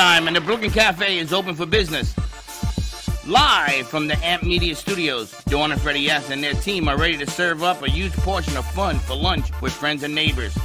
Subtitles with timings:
[0.00, 2.14] Lunchtime and the Brooklyn Cafe is open for business.
[3.26, 6.30] Live from the Amp Media Studios, Dawn and Freddie S.
[6.30, 9.50] and their team are ready to serve up a huge portion of fun for lunch
[9.60, 10.56] with friends and neighbors.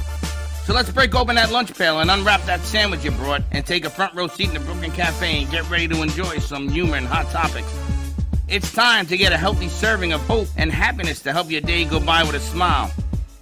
[0.64, 3.84] So let's break open that lunch pail and unwrap that sandwich you brought and take
[3.84, 6.96] a front row seat in the Brooklyn Cafe and get ready to enjoy some humor
[6.96, 7.70] and hot topics.
[8.48, 11.84] It's time to get a healthy serving of hope and happiness to help your day
[11.84, 12.90] go by with a smile.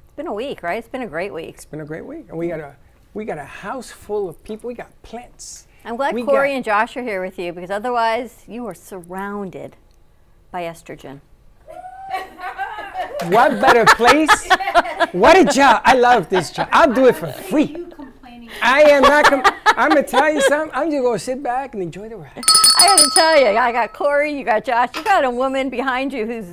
[0.06, 0.78] It's been a week, right?
[0.78, 1.54] It's been a great week.
[1.54, 2.26] It's been a great week.
[2.28, 2.74] And we got a
[3.14, 4.66] we got a house full of people.
[4.68, 5.66] We got plants.
[5.86, 8.74] I'm glad We Corey got- and Josh are here with you because otherwise you are
[8.74, 9.76] surrounded
[10.50, 11.20] by estrogen.
[13.28, 14.48] What better place?
[15.12, 15.82] what a job.
[15.84, 16.68] I love this job.
[16.72, 17.86] I'll do it for free.
[18.62, 20.70] I am not com- I'm gonna tell you something.
[20.76, 22.44] I'm just gonna sit back and enjoy the ride.
[22.78, 25.70] I got to tell you, I got Corey, you got Josh, you got a woman
[25.70, 26.46] behind you who's.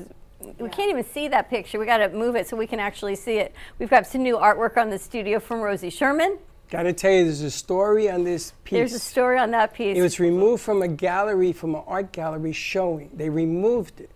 [0.59, 1.79] We can't even see that picture.
[1.79, 3.53] We got to move it so we can actually see it.
[3.79, 6.37] We've got some new artwork on the studio from Rosie Sherman.
[6.69, 8.77] Gotta tell you, there's a story on this piece.
[8.77, 9.95] There's a story on that piece.
[9.97, 13.11] It was removed from a gallery, from an art gallery showing.
[13.13, 14.09] They removed it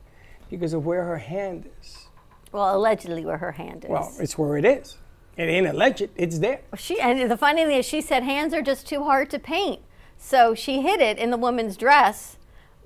[0.49, 2.07] because of where her hand is.
[2.51, 3.89] well, allegedly where her hand is.
[3.91, 4.97] Well, it's where it is.
[5.35, 6.09] It ain't alleged.
[6.15, 6.61] It's there.
[6.77, 9.81] She and the funny thing is, she said hands are just too hard to paint,
[10.17, 12.38] so she hid it in the woman's dress.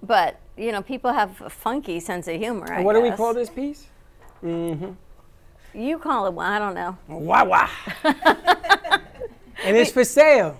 [0.03, 2.81] But you know, people have a funky sense of humor.
[2.81, 3.87] What do we call this piece?
[4.43, 4.91] Mm-hmm.
[5.73, 6.51] You call it one.
[6.51, 6.97] I don't know.
[7.07, 7.69] Wah wah.
[9.63, 10.57] and it's for sale.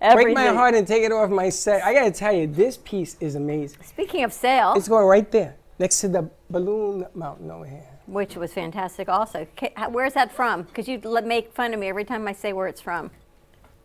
[0.00, 1.82] Break my heart and take it off my set.
[1.82, 3.78] I gotta tell you, this piece is amazing.
[3.84, 7.86] Speaking of sale, It's going right there, next to the balloon mountain over here.
[8.06, 9.46] which was fantastic, also.
[9.90, 10.62] Where's that from?
[10.62, 13.10] Because you make fun of me every time I say where it's from.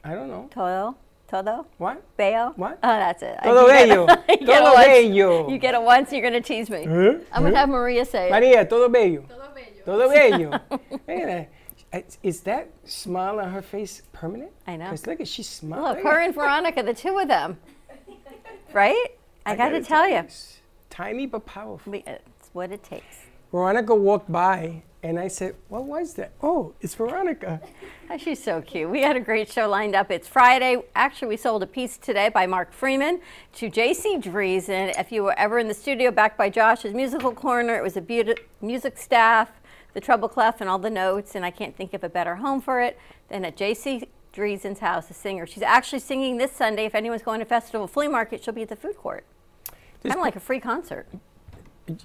[0.04, 0.50] I don't know.
[0.52, 0.96] Todo,
[1.28, 2.02] todo, What?
[2.18, 2.54] Bello.
[2.58, 2.80] What?
[2.84, 3.38] Oh, that's it.
[3.44, 4.08] Todo You bello.
[4.30, 4.86] you get it Todo once.
[4.88, 5.50] bello.
[5.50, 6.84] You get it once, you're gonna tease me.
[6.86, 8.32] I'm gonna have Maria say it.
[8.32, 9.24] Maria, todo bello.
[9.86, 10.50] Todo bello.
[10.70, 11.50] Look at that.
[11.94, 14.52] Is- Is that smile on her face permanent?
[14.68, 14.86] I know.
[14.86, 15.96] Because look at she's smiling.
[15.96, 17.58] Look, her and Veronica, the two of them.
[18.72, 19.08] Right?
[19.48, 20.28] I, got to gotta tell you,
[20.92, 21.92] Tiny but powerful.
[21.96, 23.18] it's what it takes.
[23.52, 26.34] Veronica walked by and I said, What was that?
[26.44, 27.62] Oh, it's Veronica.
[28.12, 28.90] Oh, she's so cute.
[28.90, 30.10] We had a great show lined up.
[30.10, 30.82] It's Friday.
[30.96, 33.22] Actually, we sold a piece today by Mark Freeman
[33.54, 34.18] to J.C.
[34.18, 35.00] Dreesen.
[35.00, 38.02] If you were ever in the studio, back by Josh's musical corner, it was a
[38.02, 39.52] beautiful music staff,
[39.94, 41.36] the treble clef, and all the notes.
[41.36, 43.00] And I can't think of a better home for it
[43.30, 44.08] than at J.C.
[44.34, 45.46] Dreesen's house, a singer.
[45.48, 46.86] She's actually singing this Sunday.
[46.86, 49.26] If anyone's going to Festival Flea Market, she'll be at the food court.
[50.04, 51.08] Kind of like a free concert.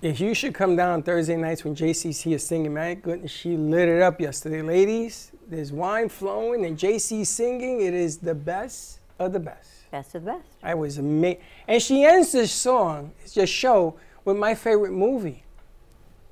[0.00, 3.88] If you should come down Thursday nights when JC's here singing, my goodness, she lit
[3.88, 4.62] it up yesterday.
[4.62, 7.82] Ladies, there's wine flowing and JC's singing.
[7.82, 9.90] It is the best of the best.
[9.90, 10.48] Best of the best.
[10.62, 11.40] I was amazed.
[11.68, 15.44] And she ends this song, it's just show, with my favorite movie,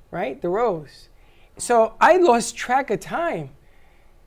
[0.09, 0.41] right?
[0.41, 1.09] The Rose.
[1.57, 3.49] So I lost track of time.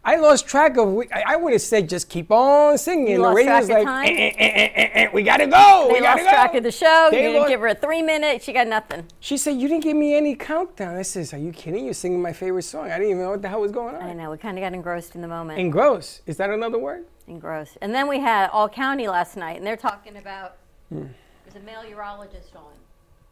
[0.05, 3.09] I lost track of, I, I would have said just keep on singing.
[3.09, 4.07] You the lost radio's track of time?
[4.07, 5.87] "Eh, eh, eh, eh, eh, we gotta go.
[5.89, 7.09] They we gotta lost track go." of the show.
[7.11, 8.41] They you didn't lost- give her a three minute.
[8.41, 9.07] She got nothing.
[9.19, 10.95] She said, You didn't give me any countdown.
[10.97, 11.85] I says, Are you kidding?
[11.85, 12.85] You're singing my favorite song.
[12.93, 14.03] I didn't even know what the hell was going on.
[14.05, 14.31] I know.
[14.31, 15.59] We kind of got engrossed in the moment.
[15.59, 16.21] Engrossed.
[16.27, 17.05] Is that another word?
[17.27, 17.77] engrossed.
[17.83, 20.55] And then we had All County last night, and they're talking about
[20.89, 21.07] Hmm.
[21.45, 22.71] there's a male urologist on.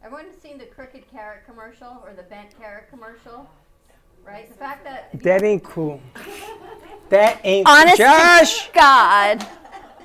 [0.03, 3.49] Everyone seen the crooked carrot commercial or the bent carrot commercial,
[4.25, 4.47] right?
[4.49, 6.01] The fact that That ain't cool.
[7.09, 8.67] That ain't honest Josh!
[8.67, 9.43] to God,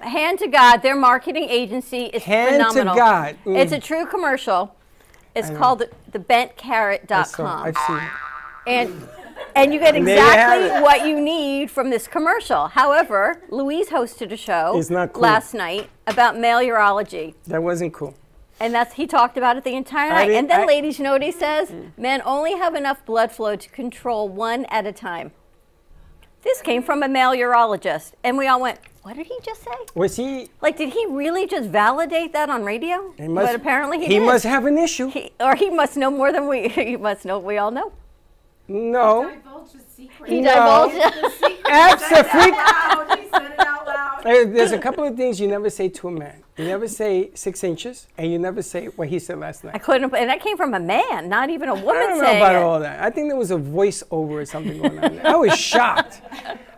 [0.00, 2.94] hand to God, their marketing agency is Hand to phenomenal.
[2.94, 3.36] God.
[3.46, 3.56] Mm.
[3.58, 4.74] It's a true commercial.
[5.34, 5.56] It's know.
[5.58, 5.82] called
[6.12, 7.62] the bentcarrot.com.
[7.62, 8.10] I've seen it.
[8.66, 9.08] and
[9.56, 12.68] and you get And you exactly what you need from this commercial.
[12.68, 15.22] However, Louise hosted a show not cool.
[15.22, 18.14] last night about male urology, That wasn't cool.
[18.60, 20.26] And that's he talked about it the entire night.
[20.26, 21.70] didn't- And then, I- ladies, you know what he says?
[21.70, 21.92] Mm.
[21.96, 25.32] Men only have enough blood flow to control one at a time.
[26.42, 29.72] This came from a male urologist, and we all went, "What did he just say?
[29.94, 30.48] Was he?
[30.62, 34.18] Like, did he really just validate that on radio?" he must, but apparently he, he
[34.20, 34.24] did.
[34.26, 35.08] must have an issue.
[35.08, 36.68] He, or he must know more than we.
[36.90, 37.38] He must know.
[37.38, 37.92] We all know.
[38.68, 39.30] no.
[40.00, 40.30] Divulge the secret.
[40.30, 40.54] He No.
[40.90, 41.22] divulged.
[41.22, 42.50] The secret Absolutely.
[42.52, 43.18] loud.
[43.18, 44.54] He said it out loud.
[44.54, 46.42] There's a couple of things you never say to a man.
[46.56, 49.74] You never say six inches, and you never say what he said last night.
[49.74, 52.24] I couldn't, and that came from a man, not even a woman I don't know
[52.24, 52.58] saying about it.
[52.62, 53.00] all that.
[53.02, 55.16] I think there was a voiceover or something going on.
[55.16, 55.26] There.
[55.26, 56.20] I was shocked.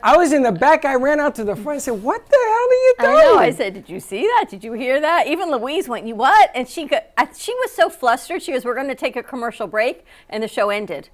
[0.04, 0.84] I was in the back.
[0.84, 3.22] I ran out to the front and said, "What the hell are you doing?" I
[3.22, 3.38] doing?" know.
[3.42, 4.46] I said, "Did you see that?
[4.48, 7.72] Did you hear that?" Even Louise went, "You what?" And she got, I, she was
[7.72, 8.40] so flustered.
[8.42, 11.08] She goes, "We're going to take a commercial break," and the show ended.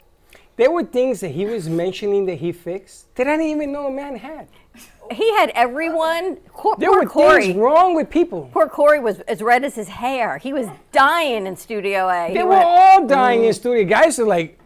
[0.58, 3.86] There were things that he was mentioning that he fixed that I didn't even know
[3.86, 4.48] a man had.
[5.10, 6.36] He had everyone.
[6.52, 7.42] Cor- There poor were Corey.
[7.46, 8.50] things wrong with people.
[8.52, 10.36] Poor Corey was as red as his hair.
[10.38, 12.28] He was dying in Studio A.
[12.28, 13.08] They He were went- all mm.
[13.08, 13.84] dying in studio.
[13.88, 14.58] Guys are like,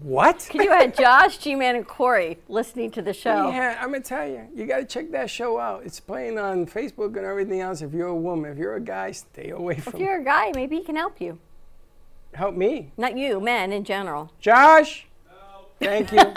[0.00, 3.50] "What?" you had Josh, G-Man, and Corey listening to the show.
[3.50, 5.82] Yeah, I'm gonna tell you, you gotta check that show out.
[5.84, 7.82] It's playing on Facebook and everything else.
[7.82, 9.92] If you're a woman, if you're a guy, stay away from.
[9.94, 9.96] It.
[9.96, 11.38] If you're a guy, maybe he can help you.
[12.32, 14.32] Help me, Not you, men in general.
[14.40, 15.06] Josh.
[15.82, 16.18] Thank you.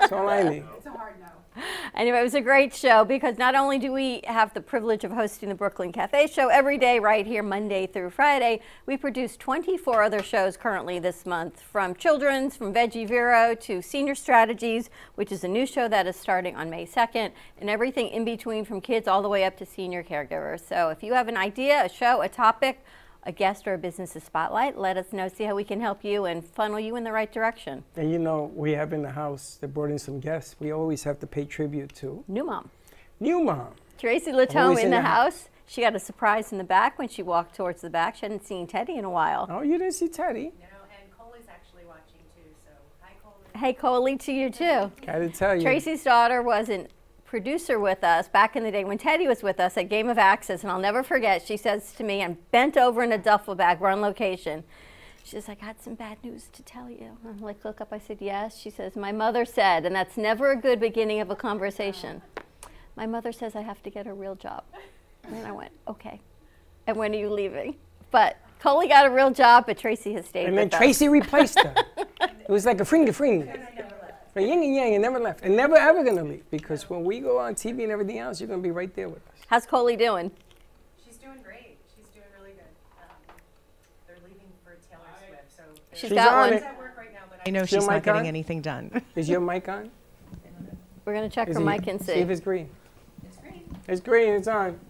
[0.00, 0.64] That's all I need.
[0.76, 1.62] It's a hard no.
[1.94, 5.12] Anyway, it was a great show because not only do we have the privilege of
[5.12, 10.02] hosting the Brooklyn Cafe show every day right here, Monday through Friday, we produce 24
[10.02, 15.44] other shows currently this month from children's, from Veggie Vero to Senior Strategies, which is
[15.44, 19.06] a new show that is starting on May 2nd, and everything in between from kids
[19.06, 20.66] all the way up to senior caregivers.
[20.68, 22.84] So if you have an idea, a show, a topic,
[23.26, 26.04] a guest, or a business to spotlight, let us know, see how we can help
[26.04, 27.82] you and funnel you in the right direction.
[27.96, 30.56] And you know, we have in the house that brought in some guests.
[30.60, 32.70] We always have to pay tribute to New mom.
[33.20, 33.68] new mom.
[33.98, 35.48] Tracy Lautomne in in the the hou- house.
[35.66, 38.16] She got a surprise in the back when she walked towards the back.
[38.16, 39.46] She hadn't seen Teddy in a while.
[39.50, 40.52] Oh, you didn't see Teddy?
[40.60, 43.58] No, know, and Coley's actually watching too, so hi Coley.
[43.58, 44.92] Hey, Coley, to you too.
[45.06, 45.62] Gotta tell you.
[45.62, 46.86] Tracy's daughter was a
[47.34, 50.18] producer with us back in the day when Teddy was with us at Game of
[50.18, 51.44] Access, and I'll never forget.
[51.44, 53.80] She says to me, I'm bent over in a duffel bag.
[53.80, 54.62] We're on location.
[55.24, 57.18] She says, I got some bad news to tell you.
[57.26, 57.88] I'm like, look up.
[57.90, 58.56] I said, yes.
[58.56, 62.22] She says, my mother said, and that's never a good beginning of a conversation.
[62.94, 64.62] My mother says I have to get a real job.
[65.24, 66.20] And I went, okay.
[66.86, 67.74] And when are you leaving?
[68.12, 70.78] But Coley got a real job, but Tracy has stayed and then us.
[70.78, 71.74] Tracy replaced her.
[72.20, 73.52] it was like a fring a fring.
[74.36, 75.42] A yin and yang and never left.
[75.44, 76.48] And never ever gonna leave.
[76.50, 79.26] Because when we go on TV and everything else, you're gonna be right there with
[79.28, 79.34] us.
[79.48, 80.30] How's Coley doing?
[81.04, 81.76] She's doing great.
[81.96, 82.64] She's doing really good.
[83.00, 83.36] Um,
[84.08, 85.62] they're leaving for Taylor Swift, so
[85.92, 86.52] She's She's got on one.
[86.54, 86.56] it.
[86.56, 87.20] she's at work right now.
[87.30, 88.26] But I know she's not getting on?
[88.26, 89.02] anything done.
[89.14, 89.90] Is your mic on?
[91.04, 92.32] We're going to check Is her it- mic and See if see.
[92.32, 92.70] it's green.
[93.22, 93.76] it's green.
[93.86, 94.80] It's green, it's on.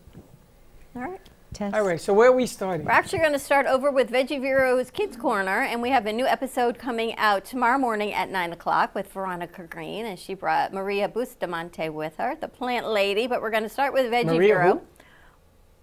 [0.95, 1.21] All right.
[1.55, 1.75] Test.
[1.75, 2.85] All right, so where are we starting?
[2.85, 6.13] We're actually going to start over with Veggie Vero's Kids Corner, and we have a
[6.13, 10.73] new episode coming out tomorrow morning at 9 o'clock with Veronica Green, and she brought
[10.75, 13.27] Maria Bustamante with her, the plant lady.
[13.29, 14.73] But we're going to start with Veggie Maria Vero.
[14.75, 14.81] who?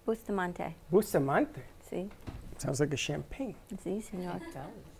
[0.05, 0.75] Bustamante.
[0.91, 1.61] Bustamante.
[1.89, 2.09] See?
[2.57, 3.55] Sounds like a champagne.
[3.83, 4.39] See, senor.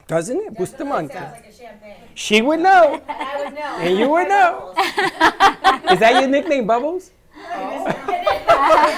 [0.07, 0.57] Doesn't it?
[0.57, 1.13] Bustamante.
[1.13, 1.95] Sounds like a champagne.
[2.15, 3.01] She would know.
[3.07, 3.77] I would know.
[3.79, 4.73] And you would know.
[5.91, 7.11] Is that your nickname, Bubbles?
[7.53, 8.91] Oh.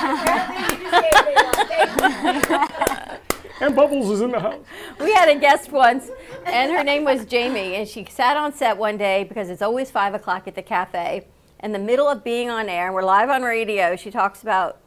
[3.62, 4.60] And Bubbles is in the house.
[5.00, 6.10] We had a guest once,
[6.46, 9.90] and her name was Jamie, and she sat on set one day because it's always
[9.90, 11.28] five o'clock at the cafe.
[11.62, 14.80] In the middle of being on air, and we're live on radio, she talks about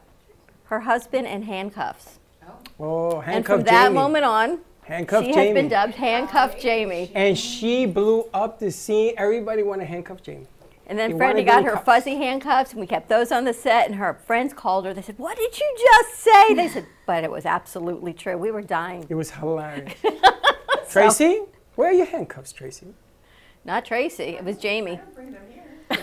[0.65, 2.19] her husband and handcuffs.
[2.79, 3.95] Oh, And handcuff from that Jamie.
[3.95, 5.45] moment on, handcuff she Jamie.
[5.47, 7.11] has been dubbed Handcuff Jamie.
[7.15, 9.15] and she blew up the scene.
[9.17, 10.45] Everybody wanted handcuff Jamie.
[10.89, 11.85] And then You Freddie got her cuffs.
[11.85, 13.87] fuzzy handcuffs, and we kept those on the set.
[13.87, 14.93] And her friends called her.
[14.93, 18.37] They said, "What did you just say?" They said, "But it was absolutely true.
[18.37, 19.93] We were dying." It was hilarious.
[20.89, 21.41] Tracy,
[21.75, 22.87] where are your handcuffs, Tracy?
[23.65, 24.23] Not Tracy.
[24.37, 24.99] It was Jamie.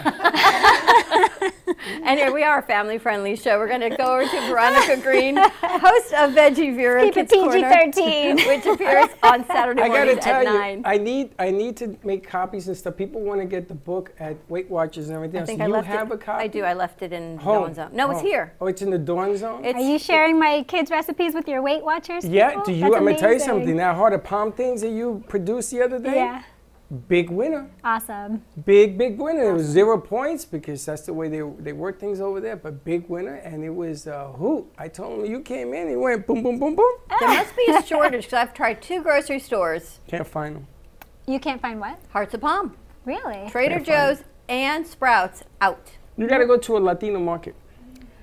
[2.05, 3.59] and here we are, a family-friendly show.
[3.59, 7.33] We're going to go over to Veronica Green, host of Veggie Vero Keep it Kids
[7.33, 8.47] Corner, PG-13.
[8.47, 10.83] which appears on Saturday I gotta mornings tell at you, nine.
[10.85, 12.97] I need I need to make copies and stuff.
[12.97, 15.47] People want to get the book at Weight Watchers and everything I else.
[15.49, 16.15] think Do I you left have it.
[16.15, 16.45] a copy?
[16.45, 16.65] I do.
[16.65, 17.65] I left it in Home.
[17.65, 17.91] Dawn Zone.
[17.93, 18.25] No, it's oh.
[18.25, 18.55] here.
[18.61, 19.65] Oh, it's in the Dawn Zone.
[19.65, 22.25] It's Are you sharing my kids' recipes with your Weight Watchers?
[22.25, 22.51] yeah.
[22.51, 22.65] people?
[22.65, 22.81] Do you?
[22.83, 23.77] That's I'm gonna tell you something.
[23.77, 26.17] That hard to palm things that you produced the other day.
[26.17, 26.43] Yeah,
[27.09, 27.69] Big winner.
[27.83, 28.43] awesome.
[28.65, 29.51] Big big winner.
[29.51, 32.57] It was zero points because that's the way they they work things over there.
[32.57, 34.67] But big winner, and it was uh, a hoot.
[34.79, 35.89] I told him you came in.
[35.89, 36.93] He went boom boom boom boom.
[37.19, 40.67] There must be a shortage because I've tried two grocery stores, Can't find them.
[41.27, 41.99] You can't find what?
[42.11, 43.49] Hearts of Palm, Really?
[43.51, 45.91] Trader Can't Joe's, and Sprouts out.
[46.17, 47.55] You gotta go to a Latino market.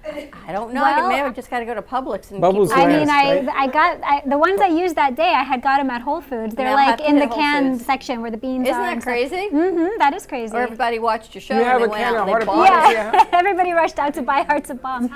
[0.04, 0.84] I don't know.
[0.84, 3.10] I Well- may have just got to go to Publix and Bubbles keep I mean,
[3.10, 3.50] I, right?
[3.56, 5.34] I got I, the ones I used that day.
[5.34, 6.56] I had got them at Whole Foods.
[6.56, 7.86] They're like in the Whole can Foods.
[7.86, 8.72] section where the beans are.
[8.72, 8.86] Isn't are.
[8.86, 9.14] that and stuff.
[9.14, 9.50] crazy?
[9.52, 9.98] Mm-hmm.
[10.00, 10.56] That is crazy.
[10.56, 12.42] Or everybody watched your show You and have they a went can out of Heart
[12.42, 12.68] of bought.
[12.70, 12.92] Palm?
[12.94, 15.10] Yeah, everybody rushed out to buy Hearts of Palm.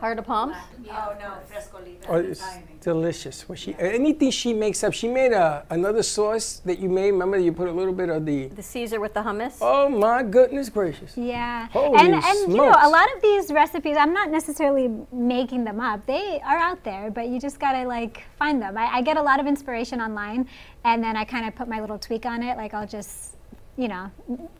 [0.00, 0.56] Heart of palms.
[0.90, 2.06] Oh, no, fresco libre.
[2.08, 2.44] Oh, it's
[2.80, 3.48] delicious.
[3.48, 4.92] What she anything she makes up.
[4.92, 7.12] She made a another sauce that you made.
[7.12, 8.48] Remember, you put a little bit of the.
[8.48, 9.58] The Caesar with the hummus.
[9.60, 11.16] Oh my goodness gracious!
[11.16, 11.68] Yeah.
[11.68, 15.80] Holy and and you know, a lot of these recipes, I'm not necessarily making them
[15.80, 16.06] up.
[16.06, 18.76] They are out there, but you just gotta like find them.
[18.76, 20.48] I, I get a lot of inspiration online,
[20.84, 22.56] and then I kind of put my little tweak on it.
[22.56, 23.36] Like I'll just,
[23.76, 24.10] you know,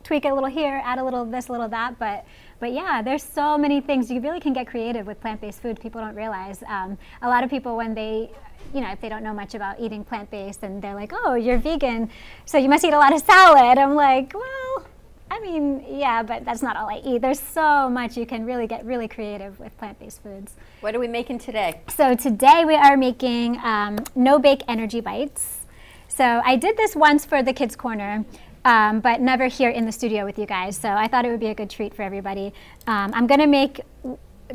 [0.02, 1.99] tweak it a little here, add a little this, a little that.
[1.99, 2.25] But
[2.59, 4.11] but yeah, there's so many things.
[4.11, 5.81] You really can get creative with plant-based food.
[5.81, 6.63] People don't realize.
[6.67, 8.31] Um, a lot of people when they
[8.75, 11.59] you know, if they don't know much about eating plant-based and they're like, "Oh, you're
[11.59, 12.11] vegan,
[12.47, 14.87] so you must eat a lot of salad." I'm like, "Well,
[15.31, 17.21] I mean, yeah, but that's not all I eat.
[17.21, 20.55] There's so much you can really get really creative with plant-based foods.
[20.81, 21.81] What are we making today?
[21.89, 25.67] So today we are making um, no bake energy bites.
[26.09, 28.25] So I did this once for the kids corner,
[28.66, 30.76] um, but never here in the studio with you guys.
[30.76, 32.52] So I thought it would be a good treat for everybody.
[32.87, 33.80] Um, I'm gonna make.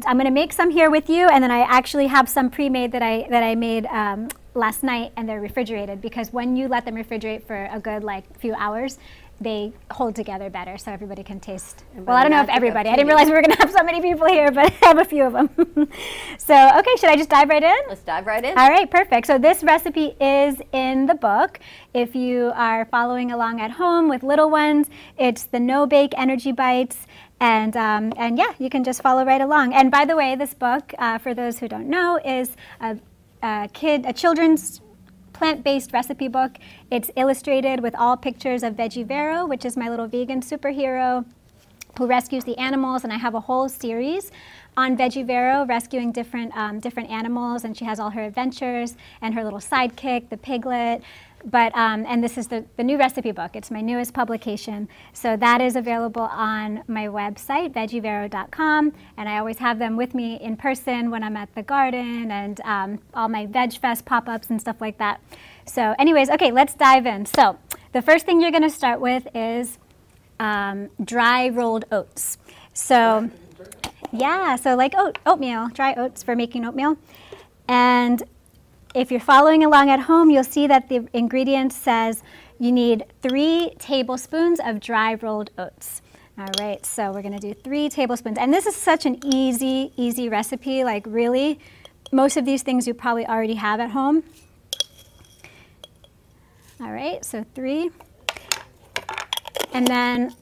[0.06, 3.02] I'm gonna make some here with you, and then I actually have some pre-made that
[3.02, 6.96] I that I made um, last night, and they're refrigerated because when you let them
[6.96, 8.98] refrigerate for a good like few hours,
[9.42, 11.84] they hold together better, so everybody can taste.
[11.96, 12.90] Well, I don't know if everybody.
[12.90, 15.06] I didn't realize we were gonna have so many people here, but I have a
[15.06, 15.50] few of them.
[16.38, 17.78] so okay, should I just dive right in?
[17.90, 18.58] Let's dive right in.
[18.58, 19.28] All right, perfect.
[19.28, 21.60] So this recipe is in the book.
[21.94, 26.52] If you are following along at home with little ones, it's the No Bake Energy
[26.52, 27.08] Bites.
[27.40, 29.74] And, um, and yeah, you can just follow right along.
[29.74, 33.00] And by the way, this book, uh, for those who don't know, is a,
[33.42, 34.80] a kid, a children's
[35.42, 36.60] plant-based recipe book.
[36.92, 41.26] It's illustrated with all pictures of Veggie Vero, which is my little vegan superhero
[41.98, 44.32] who rescues the animals, and I have a whole series
[44.78, 49.34] on Veggie Vero rescuing different um, different animals, and she has all her adventures and
[49.34, 51.02] her little sidekick, the piglet.
[51.46, 53.56] But um, and this is the, the new recipe book.
[53.56, 59.58] It's my newest publication, so that is available on my website veggievero.com, and I always
[59.58, 63.46] have them with me in person when I'm at the garden and um, all my
[63.46, 65.22] Veg Fest pop-ups and stuff like that.
[65.66, 67.26] So, anyways, okay, let's dive in.
[67.26, 67.58] So,
[67.92, 69.78] the first thing you're going to start with is
[70.40, 72.38] um, dry rolled oats.
[72.74, 73.30] So,
[74.12, 76.98] yeah, so like oat, oatmeal, dry oats for making oatmeal.
[77.68, 78.24] And
[78.94, 82.24] if you're following along at home, you'll see that the ingredient says
[82.60, 86.02] you need three tablespoons of dry rolled oats.
[86.38, 88.38] All right, so we're gonna do three tablespoons.
[88.38, 90.84] And this is such an easy, easy recipe.
[90.84, 91.60] Like, really,
[92.12, 94.24] most of these things you probably already have at home.
[96.82, 97.92] All right, so three.
[99.74, 100.36] And then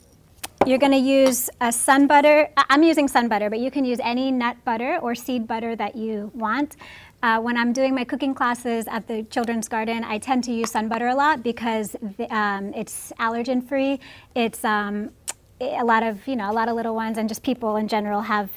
[0.66, 2.50] you're to use a sun butter.
[2.58, 5.96] I'm using sun butter, but you can use any nut butter or seed butter that
[5.96, 6.76] you want.
[7.22, 10.72] Uh, when I'm doing my cooking classes at the Children's Garden, I tend to use
[10.72, 14.00] sun butter a lot because the, um, it's allergen free.
[14.36, 15.12] It's um,
[15.60, 18.22] a lot of you know a lot of little ones and just people in general
[18.22, 18.50] have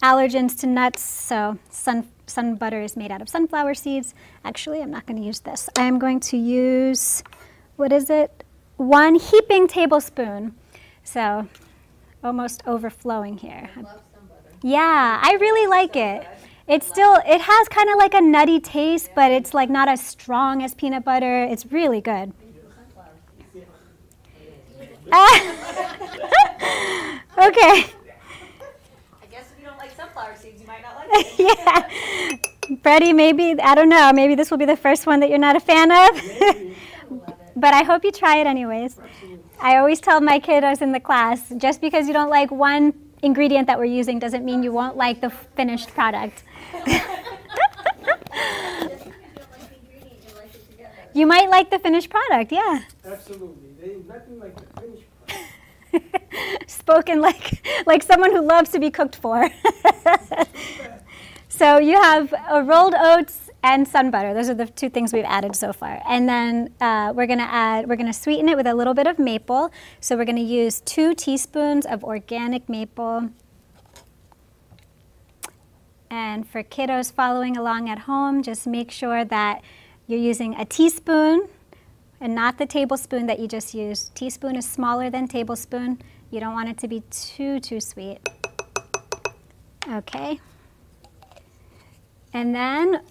[0.00, 1.02] allergens to nuts.
[1.02, 4.14] So sun sun butter is made out of sunflower seeds.
[4.44, 5.68] Actually, I'm not going to use this.
[5.76, 7.24] I am going to use
[7.76, 8.44] what is it?
[8.76, 10.54] One heaping tablespoon.
[11.02, 11.48] So
[12.22, 13.70] almost overflowing here.
[14.62, 16.26] Yeah, I really like it.
[16.66, 20.00] It's still it has kind of like a nutty taste, but it's like not as
[20.04, 21.44] strong as peanut butter.
[21.44, 22.32] It's really good.
[25.12, 25.14] okay.
[27.36, 27.84] I
[29.30, 32.38] guess if you don't like sunflower seeds, you might not like it.
[32.70, 32.76] yeah.
[32.82, 35.56] Freddie, maybe, I don't know, maybe this will be the first one that you're not
[35.56, 36.74] a fan of.
[37.56, 38.98] but I hope you try it anyways.
[39.60, 43.66] I always tell my kiddos in the class just because you don't like one ingredient
[43.66, 46.44] that we're using doesn't mean you won't like the finished product.
[51.14, 52.80] you might like the finished product, yeah.
[53.04, 53.70] Absolutely.
[53.80, 55.04] There's nothing like the finished
[56.70, 59.48] spoken like like someone who loves to be cooked for.
[61.48, 64.34] so you have uh, rolled oats and sun butter.
[64.34, 66.02] Those are the two things we've added so far.
[66.06, 69.18] And then uh, we're gonna add we're gonna sweeten it with a little bit of
[69.18, 69.70] maple.
[70.00, 73.30] So we're gonna use two teaspoons of organic maple.
[76.10, 79.62] And for kiddos following along at home, just make sure that
[80.06, 81.48] you're using a teaspoon
[82.20, 84.14] and not the tablespoon that you just used.
[84.14, 86.00] Teaspoon is smaller than tablespoon.
[86.30, 88.18] You don't want it to be too, too sweet.
[89.88, 90.40] Okay.
[92.32, 93.02] And then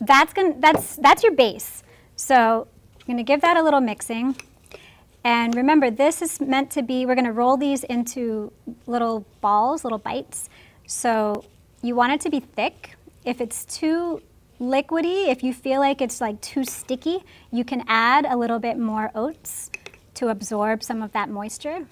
[0.00, 1.82] that's gonna, that's that's your base.
[2.16, 2.68] So
[3.00, 4.36] I'm to give that a little mixing.
[5.24, 8.52] And remember, this is meant to be, we're to roll these into
[8.86, 10.50] little balls, little bites.
[10.86, 11.44] So
[11.84, 12.96] you want it to be thick.
[13.26, 14.22] If it's too
[14.58, 18.78] liquidy, if you feel like it's like too sticky, you can add a little bit
[18.78, 19.70] more oats
[20.14, 21.86] to absorb some of that moisture.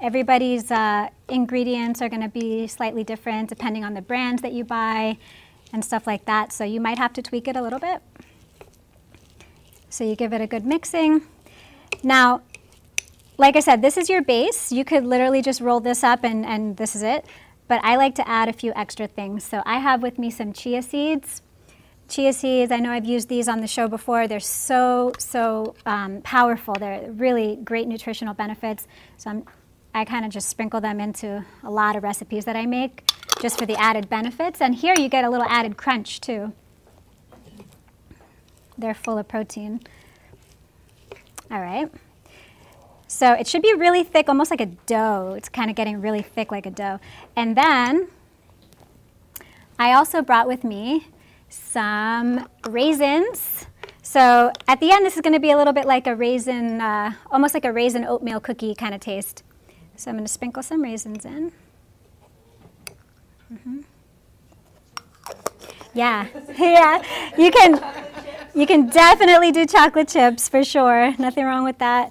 [0.00, 5.16] everybody's uh, ingredients are to be slightly different depending on the brand that you buy
[5.72, 6.52] and stuff like that.
[6.52, 8.02] So you might have to tweak it a little bit.
[9.88, 11.22] So you give it a good mixing.
[12.02, 12.42] Now,
[13.38, 14.72] like I said, this is your base.
[14.72, 17.24] You could literally just roll this up and, and this is it.
[17.74, 19.42] But I like to add a few extra things.
[19.42, 21.42] So I have with me some chia seeds.
[22.06, 24.28] Chia seeds, I know I've used these on the show before.
[24.28, 26.74] They're so, so um, powerful.
[26.74, 28.86] They're really great nutritional benefits.
[29.16, 29.44] So I'm,
[29.92, 33.10] I kind of just sprinkle them into a lot of recipes that I make
[33.42, 34.60] just for the added benefits.
[34.60, 36.52] And here you get a little added crunch too.
[38.78, 39.80] They're full of protein.
[41.50, 41.90] All right.
[43.14, 45.34] So it should be really thick, almost like a dough.
[45.36, 46.98] It's kind of getting really thick like a dough.
[47.36, 48.08] And then
[49.78, 51.06] I also brought with me
[51.48, 53.66] some raisins.
[54.02, 56.80] So at the end, this is going to be a little bit like a raisin,
[56.80, 59.44] uh, almost like a raisin oatmeal cookie kind of taste.
[59.94, 61.52] So I'm going to sprinkle some raisins in.
[63.52, 63.80] Mm-hmm.
[65.94, 66.26] Yeah,
[66.58, 67.30] yeah.
[67.38, 67.80] You can,
[68.56, 71.14] you can definitely do chocolate chips for sure.
[71.16, 72.10] Nothing wrong with that.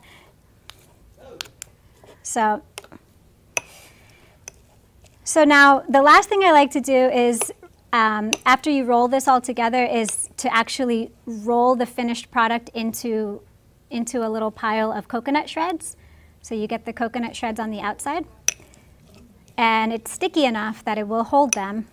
[2.23, 2.63] So,
[5.25, 7.51] so now the last thing I like to do is
[7.91, 13.41] um, after you roll this all together is to actually roll the finished product into,
[13.91, 15.95] into a little pile of coconut shreds.
[16.41, 18.25] So you get the coconut shreds on the outside.
[19.57, 21.87] And it's sticky enough that it will hold them.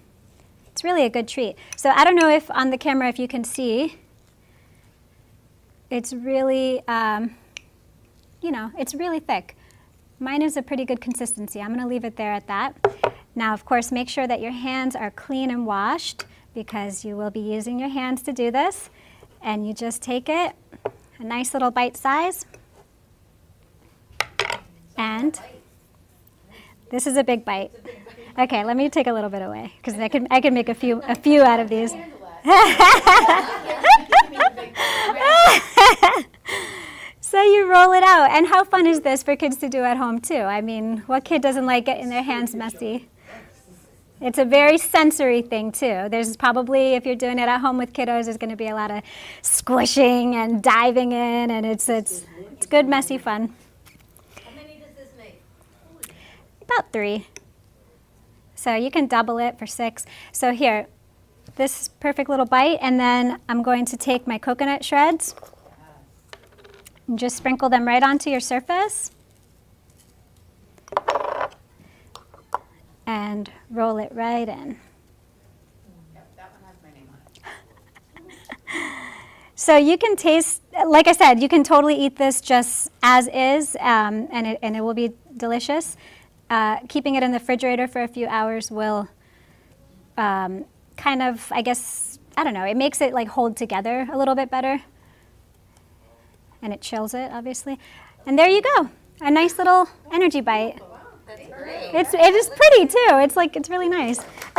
[0.72, 1.56] It's really a good treat.
[1.76, 3.98] So I don't know if on the camera if you can see,
[5.90, 7.34] it's really, um,
[8.40, 9.56] you know, it's really thick.
[10.22, 11.62] Mine is a pretty good consistency.
[11.62, 12.76] I'm going to leave it there at that.
[13.35, 17.30] Now, of course, make sure that your hands are clean and washed because you will
[17.30, 18.90] be using your hands to do this.
[19.40, 20.54] And you just take it,
[21.18, 22.44] a nice little bite size.
[24.98, 25.40] And
[26.90, 27.72] this is a big bite.
[28.38, 30.74] Okay, let me take a little bit away because I can I can make a
[30.74, 31.94] few a few out of these.
[37.30, 39.96] so you roll it out, and how fun is this for kids to do at
[39.96, 40.34] home too?
[40.34, 43.08] I mean, what kid doesn't like getting their hands messy?
[44.20, 46.08] It's a very sensory thing too.
[46.10, 48.74] There's probably, if you're doing it at home with kiddos, there's going to be a
[48.74, 49.04] lot of
[49.42, 53.54] squishing and diving in, and it's it's it's good, messy fun.
[54.44, 55.40] How many does this make?
[56.62, 57.28] About three.
[58.56, 60.04] So you can double it for six.
[60.32, 60.88] So here,
[61.54, 65.36] this perfect little bite, and then I'm going to take my coconut shreds
[67.10, 69.10] and just sprinkle them right onto your surface.
[73.04, 74.78] And roll it right in.
[79.56, 83.76] So you can taste, like I said, you can totally eat this just as is,
[83.80, 85.98] um, and, it, and it will be delicious.
[86.48, 89.06] Uh, keeping it in the refrigerator for a few hours will
[90.16, 90.64] um,
[90.96, 94.34] kind of, I guess, I don't know, it makes it like hold together a little
[94.34, 94.80] bit better.
[96.62, 97.78] And it chills it, obviously.
[98.26, 100.80] And there you go, a nice little energy bite.
[101.92, 103.20] It's it is pretty too.
[103.22, 104.20] It's like it's really nice.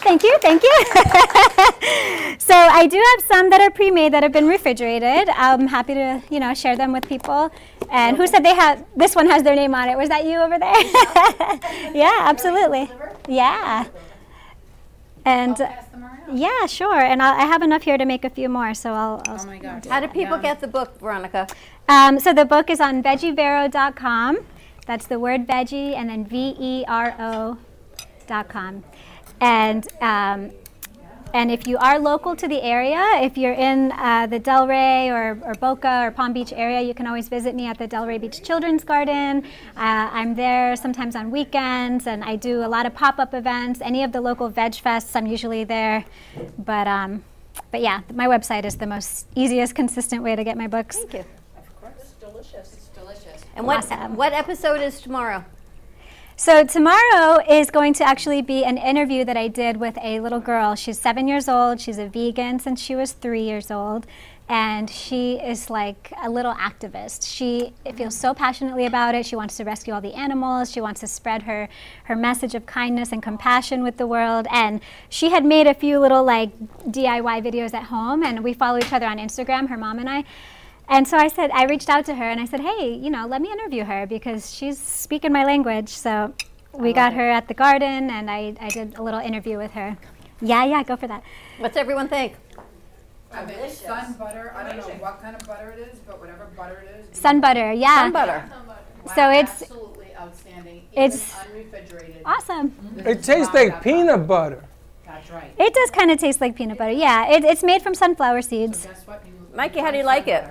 [0.00, 0.76] thank you, thank you.
[2.38, 5.28] so I do have some that are pre-made that have been refrigerated.
[5.30, 7.50] I'm happy to you know share them with people.
[7.90, 9.96] And who said they have this one has their name on it?
[9.96, 11.94] Was that you over there?
[11.94, 12.90] yeah, absolutely.
[13.28, 13.86] Yeah.
[15.28, 17.00] And Pass them yeah, sure.
[17.00, 19.22] And I'll, I have enough here to make a few more, so I'll.
[19.26, 19.86] I'll Oh my gosh.
[19.86, 21.46] How do people get the book, Veronica?
[21.88, 24.38] um, so the book is on veggievero.com.
[24.86, 27.58] That's the word veggie and then V E R O
[28.26, 28.84] dot com.
[29.40, 30.50] And um,
[31.34, 35.38] and if you are local to the area, if you're in uh, the Delray or,
[35.44, 38.42] or Boca or Palm Beach area, you can always visit me at the Delray Beach
[38.42, 39.44] Children's Garden.
[39.76, 43.80] Uh, I'm there sometimes on weekends, and I do a lot of pop-up events.
[43.82, 46.04] Any of the local veg fests, I'm usually there.
[46.58, 47.22] But um,
[47.70, 50.96] but yeah, my website is the most easiest, consistent way to get my books.
[50.98, 51.24] Thank you.
[51.56, 52.72] Of course, it's delicious.
[52.72, 53.44] It's delicious.
[53.56, 54.16] And what, Awesome.
[54.16, 55.44] what episode is tomorrow?
[56.40, 60.38] So tomorrow is going to actually be an interview that I did with a little
[60.38, 60.76] girl.
[60.76, 61.80] She's seven years old.
[61.80, 64.06] She's a vegan since she was three years old.
[64.48, 67.28] And she is like a little activist.
[67.28, 69.26] She feels so passionately about it.
[69.26, 70.70] She wants to rescue all the animals.
[70.70, 71.68] She wants to spread her,
[72.04, 74.46] her message of kindness and compassion with the world.
[74.52, 76.56] And she had made a few little like
[76.88, 80.24] DIY videos at home, and we follow each other on Instagram, her mom and I.
[80.88, 83.26] And so I said, I reached out to her and I said, hey, you know,
[83.26, 85.90] let me interview her because she's speaking my language.
[85.90, 86.32] So
[86.72, 89.98] we got her at the garden and I, I did a little interview with her.
[90.40, 91.22] Yeah, yeah, go for that.
[91.58, 92.34] What's everyone think?
[93.30, 96.46] I mean, sun butter, I don't know what kind of butter it is, but whatever
[96.56, 97.18] butter it is.
[97.18, 97.96] Sun butter, yeah.
[97.96, 98.50] Sun butter.
[99.14, 100.82] So it's Absolutely outstanding.
[100.92, 102.22] It's- even unrefrigerated.
[102.24, 102.70] Awesome.
[102.70, 103.08] Mm-hmm.
[103.08, 104.64] It tastes like peanut butter.
[105.04, 105.52] That's right.
[105.58, 106.92] It does kind of taste like peanut butter.
[106.92, 108.86] Yeah, it, it's made from sunflower seeds.
[108.86, 109.22] Guess what?
[109.26, 110.44] You Mikey, how do you like it?